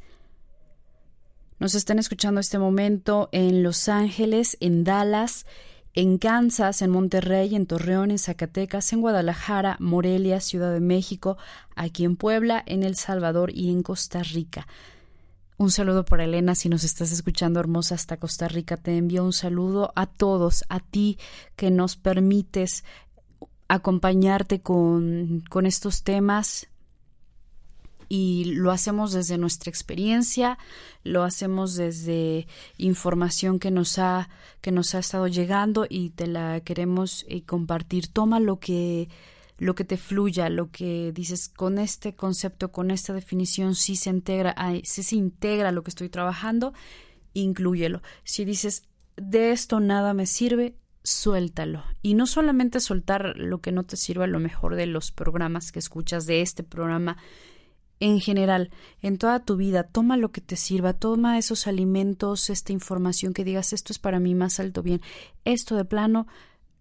Nos 1.59 1.73
están 1.73 1.99
escuchando 1.99 2.41
este 2.41 2.59
momento 2.59 3.29
en 3.31 3.63
Los 3.63 3.87
Ángeles, 3.87 4.57
en 4.59 4.83
Dallas, 4.83 5.45
en 5.93 6.17
Kansas, 6.17 6.81
en 6.81 6.89
Monterrey, 6.89 7.55
en 7.55 7.65
Torreón, 7.65 8.11
en 8.11 8.19
Zacatecas, 8.19 8.91
en 8.91 8.99
Guadalajara, 8.99 9.77
Morelia, 9.79 10.41
Ciudad 10.41 10.73
de 10.73 10.81
México, 10.81 11.37
aquí 11.77 12.03
en 12.03 12.17
Puebla, 12.17 12.61
en 12.65 12.83
El 12.83 12.97
Salvador 12.97 13.51
y 13.55 13.71
en 13.71 13.83
Costa 13.83 14.21
Rica. 14.21 14.67
Un 15.60 15.72
saludo 15.72 16.05
para 16.05 16.26
Elena, 16.26 16.53
si 16.53 16.70
nos 16.70 16.84
estás 16.84 17.12
escuchando 17.12 17.60
hermosa 17.60 17.95
hasta 17.95 18.18
Costa 18.18 18.47
Rica, 18.47 18.78
te 18.78 18.95
envío 18.95 19.24
un 19.24 19.34
saludo 19.34 19.91
a 19.95 20.05
todos, 20.05 20.64
a 20.70 20.80
ti 20.80 21.18
que 21.55 21.72
nos 21.72 21.95
permites 21.95 22.84
acompañarte 23.68 24.62
con, 24.62 25.43
con 25.49 25.66
estos 25.66 26.03
temas 26.03 26.68
y 28.08 28.45
lo 28.45 28.72
hacemos 28.72 29.14
desde 29.14 29.39
nuestra 29.39 29.72
experiencia, 29.72 30.60
lo 31.03 31.24
hacemos 31.24 31.74
desde 31.74 32.45
información 32.78 33.58
que 33.58 33.72
nos 33.72 33.97
ha 33.97 34.30
que 34.62 34.72
nos 34.72 34.93
ha 34.93 34.99
estado 34.99 35.26
llegando 35.26 35.88
y 35.89 36.12
te 36.12 36.28
la 36.28 36.62
queremos 36.62 37.26
eh, 37.28 37.41
compartir. 37.43 38.08
Toma 38.10 38.39
lo 38.39 38.60
que 38.60 39.10
lo 39.58 39.76
que 39.76 39.84
te 39.84 39.97
fluya, 39.97 40.49
lo 40.49 40.70
que 40.70 41.12
dices 41.14 41.49
con 41.49 41.80
este 41.80 42.16
concepto, 42.16 42.72
con 42.72 42.91
esta 42.91 43.14
definición, 43.14 43.76
si 43.76 43.95
se 43.95 44.10
integra, 44.10 44.55
si 44.84 45.03
se 45.03 45.16
integra 45.16 45.72
lo 45.72 45.84
que 45.84 45.89
estoy 45.89 46.10
trabajando, 46.10 46.74
inclúyelo. 47.34 48.01
Si 48.24 48.45
dices 48.45 48.84
de 49.16 49.51
esto 49.51 49.80
nada 49.80 50.14
me 50.14 50.28
sirve, 50.28 50.76
suéltalo. 51.03 51.84
Y 52.01 52.14
no 52.14 52.28
solamente 52.28 52.80
soltar 52.80 53.34
lo 53.38 53.62
que 53.62 53.72
no 53.72 53.84
te 53.84 53.97
sirva, 53.97 54.28
lo 54.28 54.39
mejor 54.39 54.76
de 54.76 54.86
los 54.86 55.12
programas 55.12 55.72
que 55.72 55.80
escuchas, 55.80 56.26
de 56.26 56.41
este 56.41 56.64
programa, 56.64 57.18
en 57.99 58.20
general, 58.20 58.70
en 59.01 59.18
toda 59.18 59.43
tu 59.43 59.55
vida, 59.55 59.84
toma 59.84 60.18
lo 60.18 60.32
que 60.32 60.41
te 60.41 60.55
sirva, 60.55 60.93
toma 60.93 61.38
esos 61.39 61.66
alimentos, 61.66 62.49
esta 62.49 62.74
información 62.74 63.34
que 63.34 63.43
digas, 63.43 63.74
esto 63.74 63.91
es 63.91 63.99
para 63.99 64.20
mí 64.20 64.36
más 64.36 64.60
alto 64.60 64.84
bien, 64.84 65.01
esto 65.45 65.76
de 65.76 65.86
plano 65.86 66.28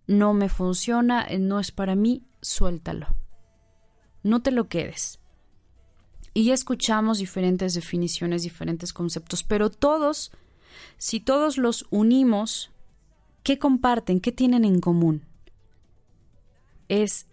no 0.06 0.34
me 0.34 0.48
funciona, 0.48 1.26
no 1.38 1.58
es 1.58 1.72
para 1.72 1.94
mí, 1.94 2.22
suéltalo. 2.46 3.08
No 4.22 4.40
te 4.40 4.50
lo 4.50 4.68
quedes. 4.68 5.18
Y 6.32 6.44
ya 6.44 6.54
escuchamos 6.54 7.18
diferentes 7.18 7.74
definiciones, 7.74 8.42
diferentes 8.42 8.92
conceptos, 8.92 9.42
pero 9.42 9.70
todos, 9.70 10.32
si 10.98 11.20
todos 11.20 11.58
los 11.58 11.86
unimos, 11.90 12.70
¿qué 13.42 13.58
comparten? 13.58 14.20
¿Qué 14.20 14.32
tienen 14.32 14.64
en 14.64 14.80
común? 14.80 15.24
Es 16.88 17.26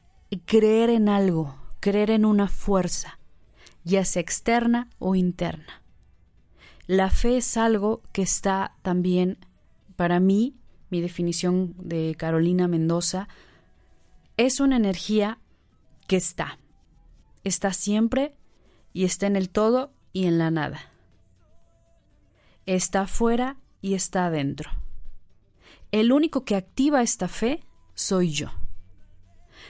creer 0.45 0.89
en 0.89 1.09
algo, 1.09 1.55
creer 1.79 2.11
en 2.11 2.25
una 2.25 2.47
fuerza, 2.47 3.19
ya 3.83 4.05
sea 4.05 4.21
externa 4.21 4.89
o 4.99 5.15
interna. 5.15 5.83
La 6.87 7.09
fe 7.09 7.37
es 7.37 7.57
algo 7.57 8.01
que 8.13 8.21
está 8.21 8.75
también, 8.81 9.37
para 9.95 10.19
mí, 10.19 10.55
mi 10.89 11.01
definición 11.01 11.75
de 11.77 12.15
Carolina 12.17 12.67
Mendoza, 12.67 13.27
es 14.37 14.59
una 14.59 14.77
energía 14.77 15.39
que 16.07 16.17
está, 16.17 16.59
está 17.43 17.73
siempre 17.73 18.35
y 18.93 19.05
está 19.05 19.27
en 19.27 19.35
el 19.35 19.49
todo 19.49 19.93
y 20.11 20.25
en 20.25 20.37
la 20.37 20.51
nada. 20.51 20.79
Está 22.65 23.01
afuera 23.01 23.57
y 23.81 23.93
está 23.93 24.25
adentro. 24.25 24.71
El 25.91 26.11
único 26.11 26.45
que 26.45 26.55
activa 26.55 27.01
esta 27.01 27.27
fe 27.27 27.63
soy 27.93 28.31
yo. 28.31 28.47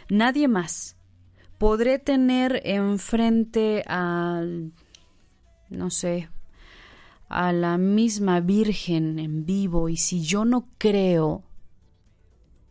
Nadie 0.10 0.48
más. 0.48 0.96
Podré 1.58 1.98
tener 2.00 2.62
enfrente 2.66 3.84
al, 3.88 4.74
no 5.70 5.90
sé, 5.90 6.30
a 7.30 7.54
la 7.54 7.78
misma 7.78 8.42
Virgen 8.42 9.18
en 9.18 9.46
vivo 9.46 9.90
y 9.90 9.98
si 9.98 10.22
yo 10.22 10.46
no 10.46 10.68
creo 10.78 11.44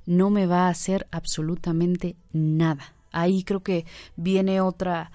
no 0.06 0.30
me 0.30 0.46
va 0.46 0.66
a 0.66 0.70
hacer 0.70 1.06
absolutamente 1.10 2.16
nada. 2.32 2.94
Ahí 3.10 3.44
creo 3.44 3.62
que 3.62 3.84
viene 4.16 4.60
otra 4.60 5.12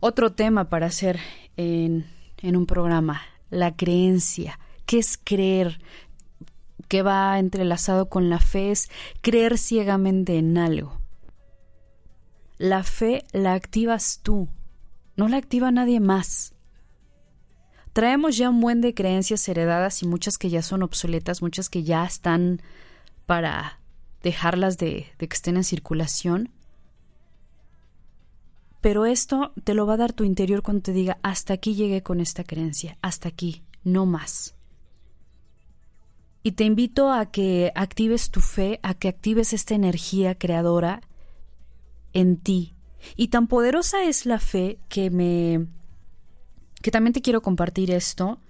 otro 0.00 0.32
tema 0.32 0.68
para 0.68 0.86
hacer 0.86 1.20
en, 1.56 2.06
en 2.38 2.56
un 2.56 2.66
programa, 2.66 3.22
la 3.50 3.76
creencia. 3.76 4.58
¿Qué 4.86 4.98
es 4.98 5.18
creer? 5.22 5.80
¿Qué 6.88 7.02
va 7.02 7.38
entrelazado 7.38 8.08
con 8.08 8.30
la 8.30 8.40
fe? 8.40 8.70
Es 8.70 8.90
creer 9.20 9.58
ciegamente 9.58 10.38
en 10.38 10.56
algo. 10.58 11.00
La 12.58 12.82
fe 12.82 13.24
la 13.32 13.54
activas 13.54 14.20
tú, 14.22 14.48
no 15.16 15.28
la 15.28 15.36
activa 15.36 15.70
nadie 15.70 16.00
más. 16.00 16.54
Traemos 17.92 18.36
ya 18.36 18.50
un 18.50 18.60
buen 18.60 18.80
de 18.80 18.94
creencias 18.94 19.48
heredadas 19.48 20.02
y 20.02 20.06
muchas 20.06 20.38
que 20.38 20.50
ya 20.50 20.62
son 20.62 20.82
obsoletas, 20.82 21.42
muchas 21.42 21.68
que 21.68 21.82
ya 21.82 22.04
están 22.04 22.62
para 23.30 23.78
dejarlas 24.24 24.76
de, 24.76 25.06
que 25.16 25.28
estén 25.30 25.56
en 25.56 25.62
circulación. 25.62 26.50
Pero 28.80 29.06
esto 29.06 29.52
te 29.62 29.72
lo 29.72 29.86
va 29.86 29.94
a 29.94 29.98
dar 29.98 30.12
tu 30.12 30.24
interior 30.24 30.62
cuando 30.62 30.82
te 30.82 30.92
diga, 30.92 31.18
hasta 31.22 31.54
aquí 31.54 31.76
llegué 31.76 32.02
con 32.02 32.18
esta 32.18 32.42
creencia, 32.42 32.98
hasta 33.02 33.28
aquí, 33.28 33.62
no 33.84 34.04
más. 34.04 34.56
Y 36.42 36.52
te 36.52 36.64
invito 36.64 37.12
a 37.12 37.26
que 37.26 37.70
actives 37.76 38.32
tu 38.32 38.40
fe, 38.40 38.80
a 38.82 38.94
que 38.94 39.06
actives 39.06 39.52
esta 39.52 39.76
energía 39.76 40.34
creadora 40.34 41.00
en 42.12 42.36
ti. 42.36 42.74
Y 43.14 43.28
tan 43.28 43.46
poderosa 43.46 44.02
es 44.02 44.26
la 44.26 44.40
fe 44.40 44.80
que 44.88 45.08
me 45.10 45.68
que 46.82 46.90
también 46.90 47.12
te 47.12 47.22
quiero 47.22 47.42
compartir 47.42 47.92
esto 47.92 48.40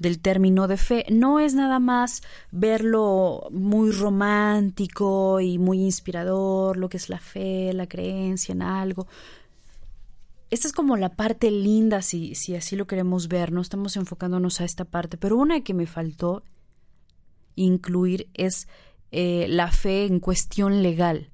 del 0.00 0.18
término 0.18 0.66
de 0.66 0.78
fe. 0.78 1.04
No 1.10 1.38
es 1.38 1.54
nada 1.54 1.78
más 1.78 2.22
verlo 2.50 3.46
muy 3.52 3.92
romántico 3.92 5.40
y 5.40 5.58
muy 5.58 5.82
inspirador, 5.82 6.78
lo 6.78 6.88
que 6.88 6.96
es 6.96 7.08
la 7.08 7.20
fe, 7.20 7.72
la 7.74 7.86
creencia 7.86 8.52
en 8.52 8.62
algo. 8.62 9.06
Esta 10.50 10.66
es 10.66 10.72
como 10.72 10.96
la 10.96 11.10
parte 11.10 11.50
linda, 11.52 12.02
si, 12.02 12.34
si 12.34 12.56
así 12.56 12.74
lo 12.74 12.88
queremos 12.88 13.28
ver, 13.28 13.52
no 13.52 13.60
estamos 13.60 13.94
enfocándonos 13.96 14.60
a 14.60 14.64
esta 14.64 14.84
parte, 14.84 15.16
pero 15.16 15.36
una 15.36 15.62
que 15.62 15.74
me 15.74 15.86
faltó 15.86 16.42
incluir 17.54 18.28
es 18.34 18.68
eh, 19.12 19.46
la 19.48 19.70
fe 19.70 20.06
en 20.06 20.18
cuestión 20.18 20.82
legal. 20.82 21.30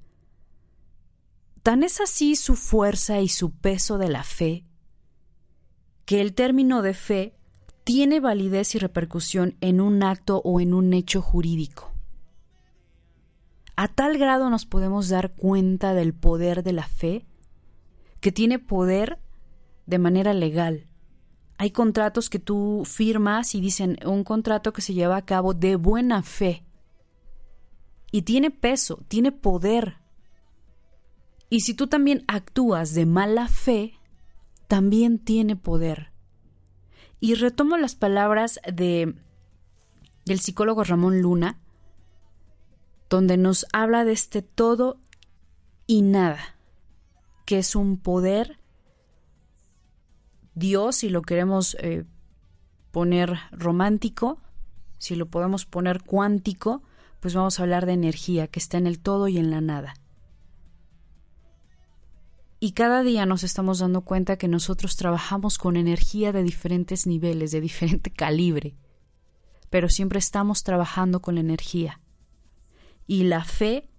Tan 1.63 1.83
es 1.83 2.01
así 2.01 2.35
su 2.35 2.55
fuerza 2.57 3.21
y 3.21 3.29
su 3.29 3.51
peso 3.51 3.97
de 3.97 4.09
la 4.09 4.23
fe, 4.23 4.65
que 6.05 6.19
el 6.19 6.33
término 6.33 6.81
de 6.81 6.93
fe 6.93 7.36
tiene 7.87 8.19
validez 8.19 8.75
y 8.75 8.79
repercusión 8.79 9.55
en 9.61 9.79
un 9.79 10.03
acto 10.03 10.41
o 10.43 10.59
en 10.59 10.73
un 10.73 10.93
hecho 10.93 11.21
jurídico. 11.21 11.93
A 13.77 13.87
tal 13.87 14.17
grado 14.17 14.49
nos 14.49 14.65
podemos 14.65 15.07
dar 15.07 15.33
cuenta 15.33 15.93
del 15.93 16.13
poder 16.13 16.63
de 16.63 16.73
la 16.73 16.85
fe, 16.85 17.25
que 18.19 18.33
tiene 18.33 18.59
poder 18.59 19.19
de 19.85 19.99
manera 19.99 20.33
legal, 20.33 20.87
hay 21.57 21.71
contratos 21.71 22.29
que 22.29 22.39
tú 22.39 22.83
firmas 22.85 23.55
y 23.55 23.61
dicen 23.61 23.97
un 24.05 24.25
contrato 24.25 24.73
que 24.73 24.81
se 24.81 24.93
lleva 24.93 25.15
a 25.15 25.25
cabo 25.25 25.53
de 25.53 25.77
buena 25.77 26.21
fe. 26.23 26.65
Y 28.11 28.23
tiene 28.23 28.51
peso, 28.51 29.03
tiene 29.07 29.31
poder. 29.31 29.95
Y 31.49 31.61
si 31.61 31.73
tú 31.73 31.87
también 31.87 32.25
actúas 32.27 32.93
de 32.93 33.05
mala 33.05 33.47
fe, 33.47 33.93
también 34.67 35.19
tiene 35.19 35.55
poder. 35.55 36.11
Y 37.19 37.35
retomo 37.35 37.77
las 37.77 37.95
palabras 37.95 38.59
de 38.71 39.15
del 40.25 40.39
psicólogo 40.39 40.83
Ramón 40.83 41.21
Luna, 41.21 41.57
donde 43.09 43.37
nos 43.37 43.65
habla 43.71 44.03
de 44.03 44.11
este 44.11 44.41
todo 44.41 44.99
y 45.87 46.01
nada, 46.01 46.57
que 47.45 47.59
es 47.59 47.75
un 47.75 47.97
poder 47.97 48.59
Dios, 50.53 50.97
si 50.97 51.09
lo 51.09 51.21
queremos 51.21 51.77
eh, 51.79 52.03
poner 52.91 53.37
romántico, 53.51 54.39
si 54.97 55.15
lo 55.15 55.27
podemos 55.27 55.65
poner 55.65 56.01
cuántico, 56.01 56.81
pues 57.19 57.35
vamos 57.35 57.59
a 57.59 57.63
hablar 57.63 57.85
de 57.85 57.93
energía 57.93 58.47
que 58.47 58.59
está 58.59 58.77
en 58.77 58.87
el 58.87 58.99
todo 58.99 59.27
y 59.27 59.37
en 59.37 59.51
la 59.51 59.61
nada. 59.61 59.93
Y 62.59 62.71
cada 62.71 63.03
día 63.03 63.25
nos 63.25 63.43
estamos 63.43 63.79
dando 63.79 64.01
cuenta 64.01 64.37
que 64.37 64.47
nosotros 64.47 64.95
trabajamos 64.95 65.57
con 65.57 65.77
energía 65.77 66.31
de 66.31 66.43
diferentes 66.43 67.05
niveles, 67.05 67.51
de 67.51 67.61
diferente 67.61 68.11
calibre, 68.15 68.75
pero 69.69 69.89
siempre 69.89 70.19
estamos 70.19 70.63
trabajando 70.63 71.21
con 71.21 71.35
la 71.35 71.41
energía. 71.41 71.99
Y 73.05 73.23
la 73.23 73.43
fe, 73.43 73.89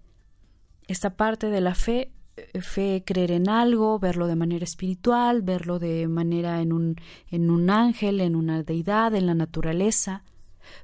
esta 0.88 1.16
parte 1.16 1.50
de 1.50 1.60
la 1.60 1.74
fe 1.74 2.12
eh, 2.36 2.60
fe 2.60 3.02
creer 3.06 3.32
en 3.32 3.48
algo, 3.48 3.98
verlo 3.98 4.26
de 4.26 4.36
manera 4.36 4.64
espiritual, 4.64 5.42
verlo 5.42 5.78
de 5.78 6.08
manera 6.08 6.60
en 6.60 6.72
un, 6.72 6.96
en 7.30 7.50
un 7.50 7.70
ángel, 7.70 8.20
en 8.20 8.36
una 8.36 8.62
deidad, 8.62 9.14
en 9.14 9.26
la 9.26 9.34
naturaleza. 9.34 10.24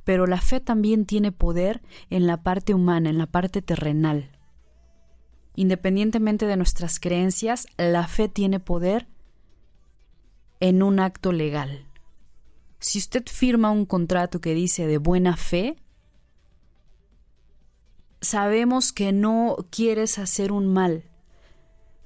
Pero 0.04 0.26
la 0.26 0.40
fe 0.40 0.60
también 0.60 1.06
tiene 1.06 1.32
poder 1.32 1.82
en 2.08 2.26
la 2.26 2.42
parte 2.42 2.72
humana, 2.72 3.10
en 3.10 3.18
la 3.18 3.26
parte 3.26 3.62
terrenal. 3.62 4.30
Independientemente 5.54 6.46
de 6.46 6.56
nuestras 6.56 6.98
creencias, 6.98 7.66
la 7.76 8.06
fe 8.08 8.28
tiene 8.28 8.60
poder 8.60 9.06
en 10.60 10.82
un 10.82 11.00
acto 11.00 11.32
legal. 11.32 11.86
Si 12.80 12.98
usted 12.98 13.24
firma 13.26 13.70
un 13.70 13.86
contrato 13.86 14.40
que 14.40 14.54
dice 14.54 14.86
de 14.86 14.98
buena 14.98 15.36
fe, 15.36 15.76
sabemos 18.20 18.92
que 18.92 19.12
no 19.12 19.56
quieres 19.70 20.18
hacer 20.18 20.52
un 20.52 20.72
mal, 20.72 21.04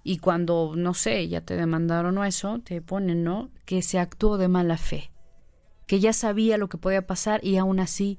y 0.08 0.20
cuando, 0.20 0.72
no 0.74 0.94
sé, 0.94 1.28
ya 1.28 1.42
te 1.42 1.54
demandaron 1.54 2.24
eso, 2.24 2.60
te 2.64 2.80
ponen, 2.80 3.24
¿no? 3.24 3.50
Que 3.66 3.82
se 3.82 3.98
actuó 3.98 4.38
de 4.38 4.48
mala 4.48 4.78
fe, 4.78 5.10
que 5.86 6.00
ya 6.00 6.14
sabía 6.14 6.56
lo 6.56 6.70
que 6.70 6.78
podía 6.78 7.06
pasar 7.06 7.44
y 7.44 7.58
aún 7.58 7.78
así 7.78 8.18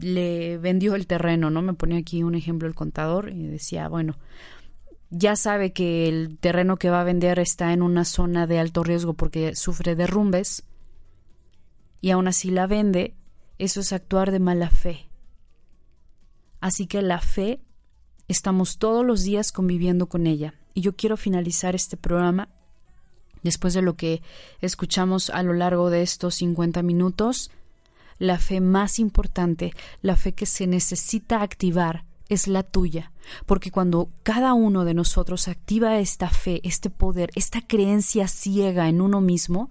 le 0.00 0.58
vendió 0.58 0.94
el 0.94 1.06
terreno, 1.06 1.50
¿no? 1.50 1.62
Me 1.62 1.74
ponía 1.74 1.98
aquí 1.98 2.22
un 2.22 2.34
ejemplo 2.34 2.68
el 2.68 2.74
contador 2.74 3.30
y 3.32 3.46
decía, 3.46 3.88
bueno, 3.88 4.16
ya 5.10 5.36
sabe 5.36 5.72
que 5.72 6.08
el 6.08 6.38
terreno 6.38 6.76
que 6.76 6.90
va 6.90 7.00
a 7.00 7.04
vender 7.04 7.38
está 7.38 7.72
en 7.72 7.82
una 7.82 8.04
zona 8.04 8.46
de 8.46 8.58
alto 8.58 8.82
riesgo 8.82 9.14
porque 9.14 9.54
sufre 9.54 9.94
derrumbes 9.94 10.64
y 12.00 12.10
aún 12.10 12.28
así 12.28 12.50
la 12.50 12.66
vende, 12.66 13.14
eso 13.58 13.80
es 13.80 13.92
actuar 13.92 14.30
de 14.30 14.40
mala 14.40 14.70
fe. 14.70 15.08
Así 16.60 16.86
que 16.86 17.02
la 17.02 17.20
fe 17.20 17.60
estamos 18.28 18.78
todos 18.78 19.04
los 19.04 19.22
días 19.22 19.52
conviviendo 19.52 20.06
con 20.08 20.26
ella 20.26 20.54
y 20.74 20.80
yo 20.80 20.94
quiero 20.94 21.16
finalizar 21.16 21.74
este 21.74 21.96
programa 21.96 22.48
después 23.42 23.74
de 23.74 23.82
lo 23.82 23.96
que 23.96 24.22
escuchamos 24.60 25.30
a 25.30 25.42
lo 25.42 25.52
largo 25.52 25.88
de 25.90 26.02
estos 26.02 26.34
50 26.36 26.82
minutos. 26.82 27.50
La 28.18 28.38
fe 28.38 28.60
más 28.60 28.98
importante, 28.98 29.72
la 30.02 30.16
fe 30.16 30.32
que 30.32 30.46
se 30.46 30.66
necesita 30.66 31.42
activar, 31.42 32.04
es 32.28 32.48
la 32.48 32.64
tuya, 32.64 33.12
porque 33.46 33.70
cuando 33.70 34.08
cada 34.22 34.52
uno 34.52 34.84
de 34.84 34.94
nosotros 34.94 35.46
activa 35.48 35.98
esta 35.98 36.28
fe, 36.28 36.60
este 36.64 36.90
poder, 36.90 37.30
esta 37.36 37.60
creencia 37.60 38.26
ciega 38.26 38.88
en 38.88 39.00
uno 39.00 39.20
mismo, 39.20 39.70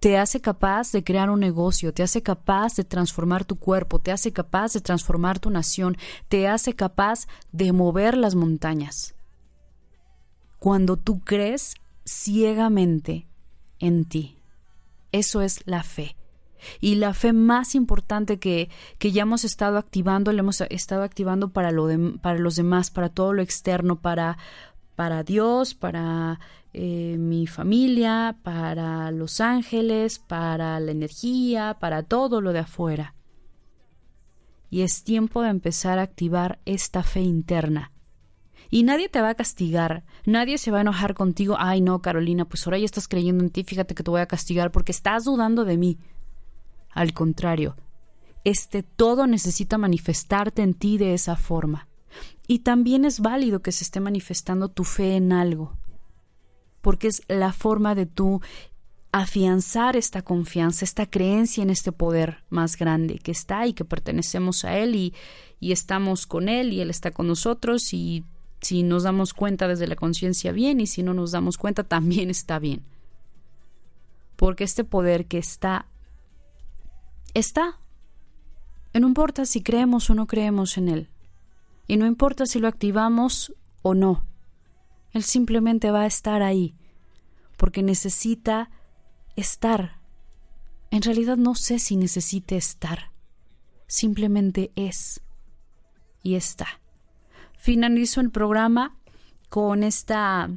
te 0.00 0.18
hace 0.18 0.40
capaz 0.40 0.92
de 0.92 1.02
crear 1.02 1.30
un 1.30 1.40
negocio, 1.40 1.92
te 1.92 2.02
hace 2.02 2.22
capaz 2.22 2.76
de 2.76 2.84
transformar 2.84 3.44
tu 3.44 3.56
cuerpo, 3.56 3.98
te 3.98 4.12
hace 4.12 4.32
capaz 4.32 4.74
de 4.74 4.80
transformar 4.80 5.38
tu 5.38 5.50
nación, 5.50 5.96
te 6.28 6.46
hace 6.46 6.74
capaz 6.74 7.26
de 7.52 7.72
mover 7.72 8.16
las 8.16 8.34
montañas 8.34 9.14
cuando 10.58 10.96
tú 10.96 11.20
crees 11.20 11.74
ciegamente 12.04 13.26
en 13.78 14.04
ti. 14.04 14.38
Eso 15.12 15.40
es 15.40 15.62
la 15.66 15.82
fe. 15.82 16.17
Y 16.80 16.96
la 16.96 17.14
fe 17.14 17.32
más 17.32 17.74
importante 17.74 18.38
que, 18.38 18.70
que 18.98 19.12
ya 19.12 19.22
hemos 19.22 19.44
estado 19.44 19.78
activando, 19.78 20.32
la 20.32 20.40
hemos 20.40 20.60
estado 20.60 21.02
activando 21.02 21.50
para, 21.50 21.70
lo 21.70 21.88
para 22.20 22.38
los 22.38 22.56
demás, 22.56 22.90
para 22.90 23.08
todo 23.08 23.32
lo 23.32 23.42
externo, 23.42 24.00
para, 24.00 24.38
para 24.96 25.22
Dios, 25.22 25.74
para 25.74 26.40
eh, 26.72 27.16
mi 27.18 27.46
familia, 27.46 28.36
para 28.42 29.10
los 29.10 29.40
ángeles, 29.40 30.18
para 30.18 30.78
la 30.80 30.90
energía, 30.90 31.76
para 31.80 32.02
todo 32.02 32.40
lo 32.40 32.52
de 32.52 32.60
afuera. 32.60 33.14
Y 34.70 34.82
es 34.82 35.02
tiempo 35.02 35.42
de 35.42 35.48
empezar 35.48 35.98
a 35.98 36.02
activar 36.02 36.58
esta 36.64 37.02
fe 37.02 37.20
interna 37.20 37.92
y 38.70 38.82
nadie 38.82 39.08
te 39.08 39.20
va 39.20 39.30
a 39.30 39.34
castigar, 39.34 40.04
nadie 40.26 40.58
se 40.58 40.70
va 40.70 40.78
a 40.78 40.80
enojar 40.82 41.14
contigo, 41.14 41.56
ay 41.58 41.80
no, 41.80 42.02
Carolina, 42.02 42.44
pues 42.44 42.66
ahora 42.66 42.78
ya 42.78 42.84
estás 42.84 43.08
creyendo 43.08 43.42
en 43.42 43.50
ti, 43.50 43.64
fíjate 43.64 43.94
que 43.94 44.02
te 44.02 44.10
voy 44.10 44.20
a 44.20 44.26
castigar 44.26 44.70
porque 44.70 44.92
estás 44.92 45.24
dudando 45.24 45.64
de 45.64 45.78
mí. 45.78 45.98
Al 46.98 47.12
contrario, 47.12 47.76
este 48.42 48.82
todo 48.82 49.28
necesita 49.28 49.78
manifestarte 49.78 50.62
en 50.62 50.74
ti 50.74 50.98
de 50.98 51.14
esa 51.14 51.36
forma. 51.36 51.86
Y 52.48 52.58
también 52.58 53.04
es 53.04 53.20
válido 53.20 53.62
que 53.62 53.70
se 53.70 53.84
esté 53.84 54.00
manifestando 54.00 54.68
tu 54.68 54.82
fe 54.82 55.14
en 55.14 55.32
algo, 55.32 55.78
porque 56.80 57.06
es 57.06 57.22
la 57.28 57.52
forma 57.52 57.94
de 57.94 58.06
tú 58.06 58.40
afianzar 59.12 59.94
esta 59.96 60.22
confianza, 60.22 60.84
esta 60.84 61.06
creencia 61.06 61.62
en 61.62 61.70
este 61.70 61.92
poder 61.92 62.42
más 62.50 62.76
grande 62.76 63.20
que 63.20 63.30
está 63.30 63.68
y 63.68 63.74
que 63.74 63.84
pertenecemos 63.84 64.64
a 64.64 64.76
Él 64.76 64.96
y, 64.96 65.14
y 65.60 65.70
estamos 65.70 66.26
con 66.26 66.48
Él 66.48 66.72
y 66.72 66.80
Él 66.80 66.90
está 66.90 67.12
con 67.12 67.28
nosotros 67.28 67.94
y 67.94 68.24
si 68.60 68.82
nos 68.82 69.04
damos 69.04 69.34
cuenta 69.34 69.68
desde 69.68 69.86
la 69.86 69.94
conciencia 69.94 70.50
bien 70.50 70.80
y 70.80 70.88
si 70.88 71.04
no 71.04 71.14
nos 71.14 71.30
damos 71.30 71.58
cuenta 71.58 71.84
también 71.84 72.28
está 72.30 72.58
bien. 72.58 72.82
Porque 74.34 74.64
este 74.64 74.82
poder 74.82 75.26
que 75.26 75.38
está, 75.38 75.86
está. 77.38 77.78
No 78.94 79.06
importa 79.06 79.46
si 79.46 79.62
creemos 79.62 80.10
o 80.10 80.14
no 80.14 80.26
creemos 80.26 80.76
en 80.76 80.88
él. 80.88 81.08
Y 81.86 81.96
no 81.96 82.06
importa 82.06 82.46
si 82.46 82.58
lo 82.58 82.68
activamos 82.68 83.54
o 83.82 83.94
no. 83.94 84.26
Él 85.12 85.22
simplemente 85.22 85.90
va 85.90 86.02
a 86.02 86.06
estar 86.06 86.42
ahí. 86.42 86.74
Porque 87.56 87.82
necesita 87.82 88.70
estar. 89.36 89.98
En 90.90 91.02
realidad 91.02 91.36
no 91.36 91.54
sé 91.54 91.78
si 91.78 91.96
necesite 91.96 92.56
estar. 92.56 93.12
Simplemente 93.86 94.72
es. 94.74 95.20
Y 96.22 96.34
está 96.34 96.80
finalizo 97.58 98.20
el 98.20 98.30
programa 98.30 98.96
con 99.50 99.82
esta 99.82 100.48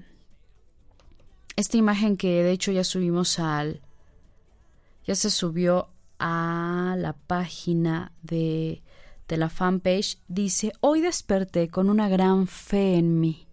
esta 1.55 1.77
imagen 1.77 2.15
que 2.15 2.43
de 2.43 2.51
hecho 2.51 2.71
ya 2.71 2.83
subimos 2.83 3.37
al... 3.39 3.81
ya 5.05 5.15
se 5.15 5.29
subió 5.29 5.89
a 6.21 6.95
la 6.97 7.13
página 7.13 8.13
de, 8.21 8.83
de 9.27 9.37
la 9.37 9.49
fanpage, 9.49 10.19
dice, 10.27 10.71
hoy 10.79 11.01
desperté 11.01 11.67
con 11.67 11.89
una 11.89 12.07
gran 12.07 12.47
fe 12.47 12.95
en 12.95 13.19
mí. 13.19 13.47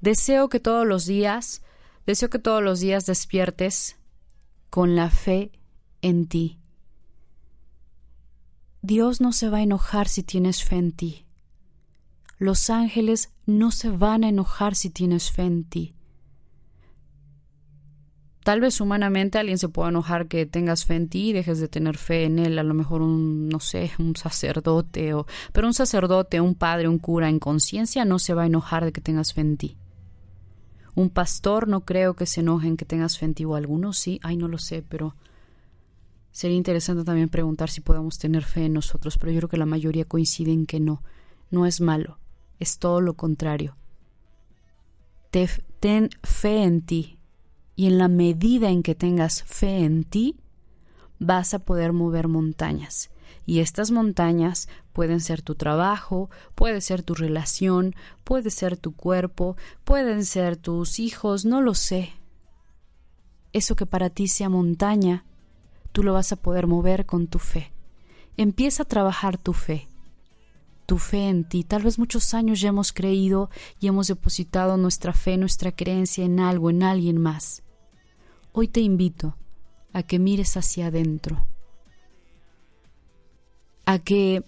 Deseo 0.00 0.48
que 0.48 0.58
todos 0.58 0.86
los 0.86 1.04
días, 1.04 1.62
deseo 2.06 2.30
que 2.30 2.38
todos 2.38 2.62
los 2.62 2.80
días 2.80 3.04
despiertes 3.04 3.96
con 4.70 4.96
la 4.96 5.10
fe 5.10 5.52
en 6.00 6.26
ti. 6.26 6.58
Dios 8.80 9.20
no 9.20 9.32
se 9.32 9.50
va 9.50 9.58
a 9.58 9.62
enojar 9.62 10.08
si 10.08 10.22
tienes 10.22 10.64
fe 10.64 10.76
en 10.76 10.92
ti. 10.92 11.26
Los 12.38 12.70
ángeles 12.70 13.34
no 13.44 13.70
se 13.70 13.90
van 13.90 14.24
a 14.24 14.28
enojar 14.28 14.76
si 14.76 14.88
tienes 14.88 15.30
fe 15.30 15.42
en 15.42 15.64
ti. 15.64 15.94
Tal 18.48 18.62
vez 18.62 18.80
humanamente 18.80 19.36
alguien 19.36 19.58
se 19.58 19.68
pueda 19.68 19.90
enojar 19.90 20.26
que 20.26 20.46
tengas 20.46 20.86
fe 20.86 20.94
en 20.94 21.10
ti 21.10 21.28
y 21.28 21.32
dejes 21.34 21.60
de 21.60 21.68
tener 21.68 21.98
fe 21.98 22.24
en 22.24 22.38
él, 22.38 22.58
a 22.58 22.62
lo 22.62 22.72
mejor 22.72 23.02
un, 23.02 23.46
no 23.50 23.60
sé, 23.60 23.90
un 23.98 24.16
sacerdote 24.16 25.12
o... 25.12 25.26
Pero 25.52 25.66
un 25.66 25.74
sacerdote, 25.74 26.40
un 26.40 26.54
padre, 26.54 26.88
un 26.88 26.98
cura 26.98 27.28
en 27.28 27.40
conciencia 27.40 28.06
no 28.06 28.18
se 28.18 28.32
va 28.32 28.44
a 28.44 28.46
enojar 28.46 28.86
de 28.86 28.92
que 28.92 29.02
tengas 29.02 29.34
fe 29.34 29.42
en 29.42 29.58
ti. 29.58 29.76
Un 30.94 31.10
pastor 31.10 31.68
no 31.68 31.84
creo 31.84 32.14
que 32.14 32.24
se 32.24 32.40
enoje 32.40 32.68
en 32.68 32.78
que 32.78 32.86
tengas 32.86 33.18
fe 33.18 33.26
en 33.26 33.34
ti 33.34 33.44
o 33.44 33.54
algunos 33.54 33.98
sí, 33.98 34.18
ay 34.22 34.38
no 34.38 34.48
lo 34.48 34.56
sé, 34.56 34.82
pero 34.82 35.14
sería 36.30 36.56
interesante 36.56 37.04
también 37.04 37.28
preguntar 37.28 37.68
si 37.68 37.82
podemos 37.82 38.16
tener 38.16 38.44
fe 38.44 38.64
en 38.64 38.72
nosotros, 38.72 39.18
pero 39.18 39.30
yo 39.30 39.40
creo 39.40 39.50
que 39.50 39.58
la 39.58 39.66
mayoría 39.66 40.06
coinciden 40.06 40.64
que 40.64 40.80
no, 40.80 41.02
no 41.50 41.66
es 41.66 41.82
malo, 41.82 42.18
es 42.58 42.78
todo 42.78 43.02
lo 43.02 43.12
contrario. 43.12 43.76
ten 45.30 46.08
fe 46.22 46.62
en 46.62 46.80
ti, 46.80 47.17
y 47.78 47.86
en 47.86 47.96
la 47.96 48.08
medida 48.08 48.70
en 48.70 48.82
que 48.82 48.96
tengas 48.96 49.44
fe 49.44 49.84
en 49.84 50.02
ti, 50.02 50.34
vas 51.20 51.54
a 51.54 51.60
poder 51.60 51.92
mover 51.92 52.26
montañas. 52.26 53.08
Y 53.46 53.60
estas 53.60 53.92
montañas 53.92 54.68
pueden 54.92 55.20
ser 55.20 55.42
tu 55.42 55.54
trabajo, 55.54 56.28
puede 56.56 56.80
ser 56.80 57.04
tu 57.04 57.14
relación, 57.14 57.94
puede 58.24 58.50
ser 58.50 58.76
tu 58.76 58.96
cuerpo, 58.96 59.56
pueden 59.84 60.24
ser 60.24 60.56
tus 60.56 60.98
hijos, 60.98 61.44
no 61.44 61.60
lo 61.62 61.74
sé. 61.74 62.14
Eso 63.52 63.76
que 63.76 63.86
para 63.86 64.10
ti 64.10 64.26
sea 64.26 64.48
montaña, 64.48 65.24
tú 65.92 66.02
lo 66.02 66.12
vas 66.12 66.32
a 66.32 66.36
poder 66.36 66.66
mover 66.66 67.06
con 67.06 67.28
tu 67.28 67.38
fe. 67.38 67.70
Empieza 68.36 68.82
a 68.82 68.86
trabajar 68.86 69.38
tu 69.38 69.52
fe 69.52 69.86
tu 70.84 70.96
fe 70.96 71.28
en 71.28 71.44
ti. 71.44 71.64
Tal 71.64 71.82
vez 71.82 71.98
muchos 71.98 72.32
años 72.32 72.62
ya 72.62 72.70
hemos 72.70 72.94
creído 72.94 73.50
y 73.78 73.88
hemos 73.88 74.06
depositado 74.06 74.78
nuestra 74.78 75.12
fe, 75.12 75.36
nuestra 75.36 75.70
creencia 75.70 76.24
en 76.24 76.40
algo, 76.40 76.70
en 76.70 76.82
alguien 76.82 77.18
más. 77.18 77.62
Hoy 78.60 78.66
te 78.66 78.80
invito 78.80 79.36
a 79.92 80.02
que 80.02 80.18
mires 80.18 80.56
hacia 80.56 80.88
adentro, 80.88 81.46
a 83.86 84.00
que, 84.00 84.42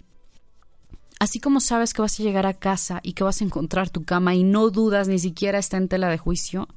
así 1.17 1.39
como 1.39 1.61
sabes 1.61 1.93
que 1.93 2.01
vas 2.01 2.19
a 2.19 2.23
llegar 2.23 2.45
a 2.45 2.53
casa 2.53 2.99
y 3.03 3.13
que 3.13 3.23
vas 3.23 3.39
a 3.39 3.45
encontrar 3.45 3.89
tu 3.89 4.03
cama 4.03 4.35
y 4.35 4.43
no 4.43 4.69
dudas 4.69 5.07
ni 5.07 5.17
siquiera 5.17 5.59
está 5.59 5.77
en 5.77 5.87
tela 5.87 6.09
de 6.09 6.17
juicio, 6.17 6.67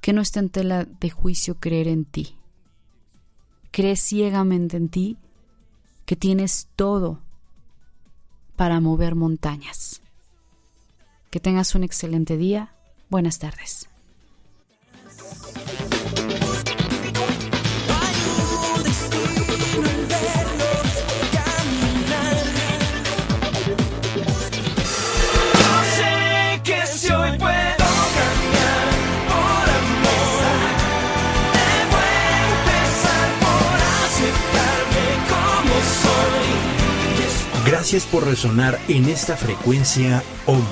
que 0.00 0.12
no 0.12 0.20
está 0.20 0.40
en 0.40 0.50
tela 0.50 0.84
de 0.84 1.10
juicio 1.10 1.60
creer 1.60 1.86
en 1.86 2.04
ti. 2.04 2.36
Crees 3.70 4.00
ciegamente 4.00 4.78
en 4.78 4.88
ti 4.88 5.16
que 6.06 6.16
tienes 6.16 6.66
todo 6.74 7.20
para 8.56 8.80
mover 8.80 9.14
montañas. 9.14 10.02
Que 11.30 11.38
tengas 11.38 11.76
un 11.76 11.84
excelente 11.84 12.36
día. 12.36 12.74
Buenas 13.10 13.38
tardes. 13.38 13.89
Gracias 37.92 38.12
por 38.12 38.24
resonar 38.24 38.78
en 38.86 39.08
esta 39.08 39.36
frecuencia 39.36 40.22
OM. 40.46 40.62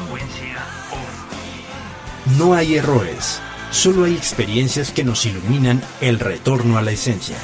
No 2.39 2.55
hay 2.55 2.77
errores, 2.77 3.41
solo 3.73 4.05
hay 4.05 4.15
experiencias 4.15 4.93
que 4.93 5.03
nos 5.03 5.27
iluminan 5.27 5.83
el 6.01 6.21
retorno 6.21 6.79
a 6.79 6.83
la 6.83 6.93
esencia. 6.93 7.35